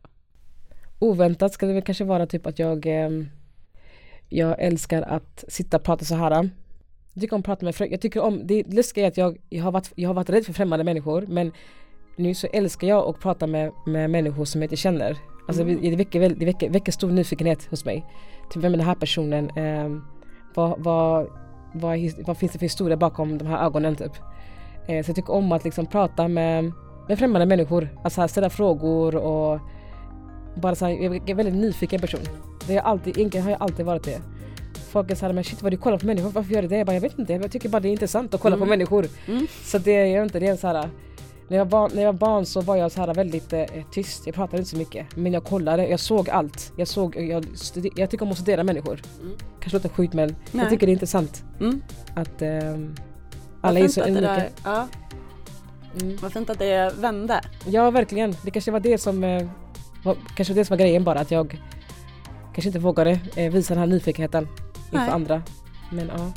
Oväntat 1.04 1.54
ska 1.54 1.66
det 1.66 1.74
väl 1.74 1.82
kanske 1.82 2.04
vara 2.04 2.26
typ 2.26 2.48
att 2.48 2.60
jag 2.60 2.86
eh, 2.86 3.10
Jag 4.30 4.56
älskar 4.62 5.02
att 5.02 5.44
sitta 5.48 5.78
och 5.78 5.84
prata 5.84 6.06
så 6.06 6.16
här. 6.16 6.50
Jag 7.14 7.22
tycker 7.22 7.36
om 7.36 7.40
att 7.40 7.46
prata 7.46 7.66
med 7.66 7.76
Jag 7.80 8.02
tycker 8.02 8.22
om, 8.22 8.48
det 8.48 8.64
lustiga 8.64 9.06
är 9.06 9.08
att 9.08 9.18
jag, 9.18 9.38
jag, 9.50 9.64
har 9.64 9.72
varit, 9.72 9.92
jag 9.96 10.10
har 10.10 10.14
varit 10.14 10.30
rädd 10.30 10.46
för 10.46 10.54
främmande 10.54 10.84
människor 10.84 11.26
men 11.28 11.52
nu 12.16 12.34
så 12.34 12.48
älskar 12.48 12.88
jag 12.88 13.10
att 13.10 13.20
prata 13.20 13.48
med, 13.48 13.72
med 13.86 14.10
människor 14.10 14.46
som 14.46 14.62
jag 14.62 14.66
inte 14.66 14.76
känner. 14.76 15.18
Alltså 15.48 15.64
Mm. 15.64 15.82
det, 15.82 15.96
väcker, 15.96 16.30
det 16.30 16.46
väcker, 16.46 16.70
väcker 16.70 16.92
stor 16.92 17.12
nyfikenhet 17.12 17.66
hos 17.66 17.86
mig. 17.86 18.06
Typ 18.52 18.64
vem 18.64 18.74
är 18.74 18.78
den 18.78 18.88
här 18.88 18.96
personen? 18.96 19.50
Eh, 19.50 19.90
vad, 20.56 20.84
vad, 20.84 21.28
vad, 21.74 22.00
vad 22.26 22.38
finns 22.38 22.52
det 22.52 22.60
för 22.60 22.66
historia 22.66 22.98
bakom 22.98 23.38
de 23.38 23.48
här 23.48 23.66
ögonen 23.66 23.96
typ? 23.96 24.12
Eh, 24.88 25.04
så 25.04 25.10
jag 25.10 25.16
tycker 25.16 25.34
om 25.34 25.52
att 25.52 25.64
liksom 25.64 25.86
prata 25.86 26.28
med, 26.28 26.72
med 27.08 27.20
främmande 27.20 27.46
människor. 27.46 27.90
Alltså 28.04 28.28
ställa 28.28 28.50
frågor 28.50 29.16
och 29.16 29.60
bara 30.56 30.76
så 30.76 30.86
här, 30.86 30.92
jag 30.92 31.16
är 31.16 31.22
en 31.32 31.38
väldigt 31.38 31.56
nyfiken 31.56 32.02
person. 32.02 32.20
Det 32.68 32.78
är 32.78 32.82
alltid, 32.82 33.18
egentligen 33.18 33.44
har 33.44 33.52
jag 33.52 33.62
alltid 33.62 33.86
varit 33.86 34.04
det. 34.04 34.22
Folk 34.92 35.12
är 35.12 35.16
såhär, 35.16 35.34
men 35.34 35.44
shit 35.44 35.62
vad 35.62 35.72
du 35.74 35.78
kollar 35.78 35.98
på 35.98 36.06
människor, 36.06 36.30
varför 36.30 36.54
gör 36.54 36.62
du 36.62 36.68
det? 36.68 36.78
Jag 36.78 36.86
bara, 36.88 36.94
jag 36.94 37.02
vet 37.02 37.20
inte, 37.20 37.34
jag 37.34 37.52
tycker 37.52 37.70
bara 37.70 37.80
det 37.80 37.88
är 37.88 37.92
intressant 37.92 38.34
att 38.34 38.42
kolla 38.42 38.56
på 38.56 38.64
Mm. 38.64 38.70
människor. 38.70 39.06
Mm. 39.28 39.48
Så 39.64 39.78
det 39.78 39.92
är 39.92 40.06
jag 40.06 40.26
inte, 40.26 40.40
det 40.40 40.48
är 40.48 40.56
så 40.56 40.68
här. 40.68 40.90
När 41.48 41.58
jag, 41.58 41.66
var, 41.70 41.90
när 41.94 42.02
jag 42.04 42.14
var 42.14 42.20
barn 42.20 42.46
så 42.46 42.62
var 42.62 42.76
jag 42.76 42.92
så 42.92 43.02
här 43.02 43.14
väldigt 43.14 43.54
eh, 43.54 43.64
tyst, 43.92 44.26
jag 44.26 44.36
pratade 44.36 44.58
inte 44.58 44.70
så 44.70 44.78
mycket. 44.78 45.16
Men 45.16 45.34
jag 45.34 45.44
kollade, 45.44 45.88
jag 45.88 46.00
såg 46.00 46.30
allt. 46.30 46.72
Jag, 46.78 46.88
såg, 46.88 47.16
jag, 47.16 47.46
jag 47.96 48.10
tycker 48.10 48.26
om 48.26 48.32
att 48.32 48.38
studera 48.38 48.64
människor. 48.64 49.02
Mm. 49.22 49.34
Kanske 49.60 49.78
låter 49.78 49.90
sjukt 49.90 50.14
men 50.14 50.30
Nej. 50.30 50.64
jag 50.64 50.70
tycker 50.70 50.88
det 50.88 50.92
är 50.92 50.94
intressant 50.94 51.44
Mm. 51.60 51.82
att 52.16 52.42
Vad 52.42 52.96
alla 53.62 53.80
är 53.80 53.88
så 53.88 54.02
unika. 54.02 54.22
där, 54.22 54.50
ja, 54.64 54.88
Mm. 56.02 56.18
vad 56.22 56.34
fint 56.34 56.50
att 56.50 56.60
det 56.60 56.94
vände. 57.00 57.42
Ja 57.66 57.92
verkligen, 57.92 58.36
det 58.46 58.52
kanske 58.52 58.72
var 58.72 58.80
det 58.80 58.98
som 58.98 59.24
eh, 59.24 59.48
var, 60.04 60.18
kanske 60.36 60.54
det 60.54 60.66
som 60.66 60.78
var 60.78 60.84
grejen 60.84 61.04
bara 61.04 61.20
att 61.20 61.32
jag 61.32 61.62
kanske 62.54 62.70
inte 62.70 62.80
vågade 62.80 63.20
eh, 63.36 63.52
visa 63.52 63.74
den 63.74 63.82
här 63.82 63.88
nyfikenheten 63.88 64.48
inför 64.86 64.98
Nej. 64.98 65.10
andra. 65.10 65.42
Men 65.92 66.12
ja. 66.18 66.32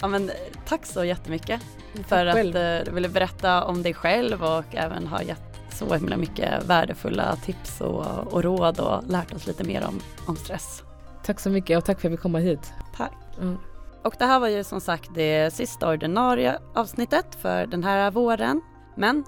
Ja, 0.00 0.08
men, 0.08 0.28
eh, 0.28 0.34
tack 0.66 0.86
så 0.86 1.04
jättemycket 1.04 1.60
för 2.06 2.26
att 2.26 2.34
själv. 2.34 2.56
eh, 2.56 2.84
du 2.84 2.90
ville 2.90 3.08
berätta 3.08 3.64
om 3.64 3.82
dig 3.82 3.94
själv 3.94 4.44
och 4.44 4.74
även 4.74 5.06
ha 5.06 5.22
gett 5.22 5.60
så 5.72 5.94
himla 5.94 6.16
mycket 6.16 6.64
värdefulla 6.64 7.36
tips 7.36 7.80
och, 7.80 8.06
och 8.32 8.42
råd 8.42 8.80
och 8.80 9.02
lärt 9.06 9.34
oss 9.34 9.46
lite 9.46 9.64
mer 9.64 9.84
om, 9.86 10.00
om 10.26 10.36
stress. 10.36 10.82
Tack 11.24 11.40
så 11.40 11.50
mycket 11.50 11.78
och 11.78 11.84
tack 11.84 12.00
för 12.00 12.08
att 12.08 12.12
vi 12.12 12.16
kom 12.16 12.34
hit. 12.34 12.72
Tack. 12.96 13.12
Mm. 13.40 13.58
Och 14.02 14.14
det 14.18 14.24
här 14.24 14.40
var 14.40 14.48
ju 14.48 14.64
som 14.64 14.80
sagt 14.80 15.10
det 15.14 15.54
sista 15.54 15.90
ordinarie 15.90 16.58
avsnittet 16.74 17.34
för 17.42 17.66
den 17.66 17.84
här 17.84 18.10
våren. 18.10 18.60
Men 18.96 19.24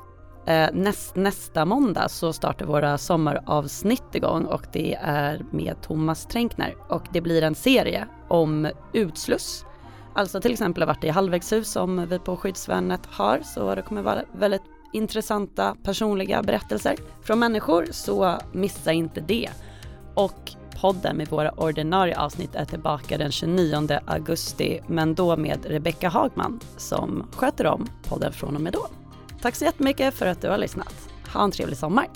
Eh, 0.47 0.69
näst, 0.73 1.17
nästa 1.17 1.65
måndag 1.65 2.09
så 2.09 2.33
startar 2.33 2.67
våra 2.67 2.99
sommaravsnitt 2.99 4.15
igång 4.15 4.45
och 4.45 4.63
det 4.73 4.95
är 5.03 5.45
med 5.51 5.83
Thomas 5.83 6.27
Tränkner 6.27 6.75
och 6.89 7.03
det 7.13 7.21
blir 7.21 7.43
en 7.43 7.55
serie 7.55 8.07
om 8.29 8.69
utsluss. 8.93 9.65
Alltså 10.15 10.41
till 10.41 10.53
exempel 10.53 10.83
har 10.83 10.87
varit 10.87 11.05
i 11.05 11.09
halvvägshus 11.09 11.73
som 11.73 12.07
vi 12.07 12.19
på 12.19 12.37
Skyddsvärnet 12.37 13.07
har 13.07 13.41
så 13.45 13.75
det 13.75 13.83
kommer 13.83 14.03
vara 14.03 14.23
väldigt 14.33 14.63
intressanta 14.93 15.77
personliga 15.83 16.43
berättelser 16.43 16.97
från 17.23 17.39
människor 17.39 17.87
så 17.91 18.39
missa 18.53 18.93
inte 18.93 19.21
det. 19.21 19.49
Och 20.15 20.53
podden 20.81 21.17
med 21.17 21.29
våra 21.29 21.51
ordinarie 21.51 22.19
avsnitt 22.19 22.55
är 22.55 22.65
tillbaka 22.65 23.19
den 23.19 23.33
29 23.33 24.01
augusti 24.07 24.81
men 24.87 25.15
då 25.15 25.37
med 25.37 25.67
Rebecka 25.67 26.09
Hagman 26.09 26.61
som 26.77 27.27
sköter 27.33 27.67
om 27.67 27.87
podden 28.09 28.33
från 28.33 28.57
och 28.57 28.63
med 28.63 28.73
då. 28.73 29.02
Tack 29.43 29.55
så 29.55 29.65
jättemycket 29.65 30.15
för 30.15 30.27
att 30.27 30.41
du 30.41 30.49
har 30.49 30.59
lyssnat. 30.59 31.09
Ha 31.33 31.45
en 31.45 31.51
trevlig 31.51 31.79
sommar! 31.79 32.09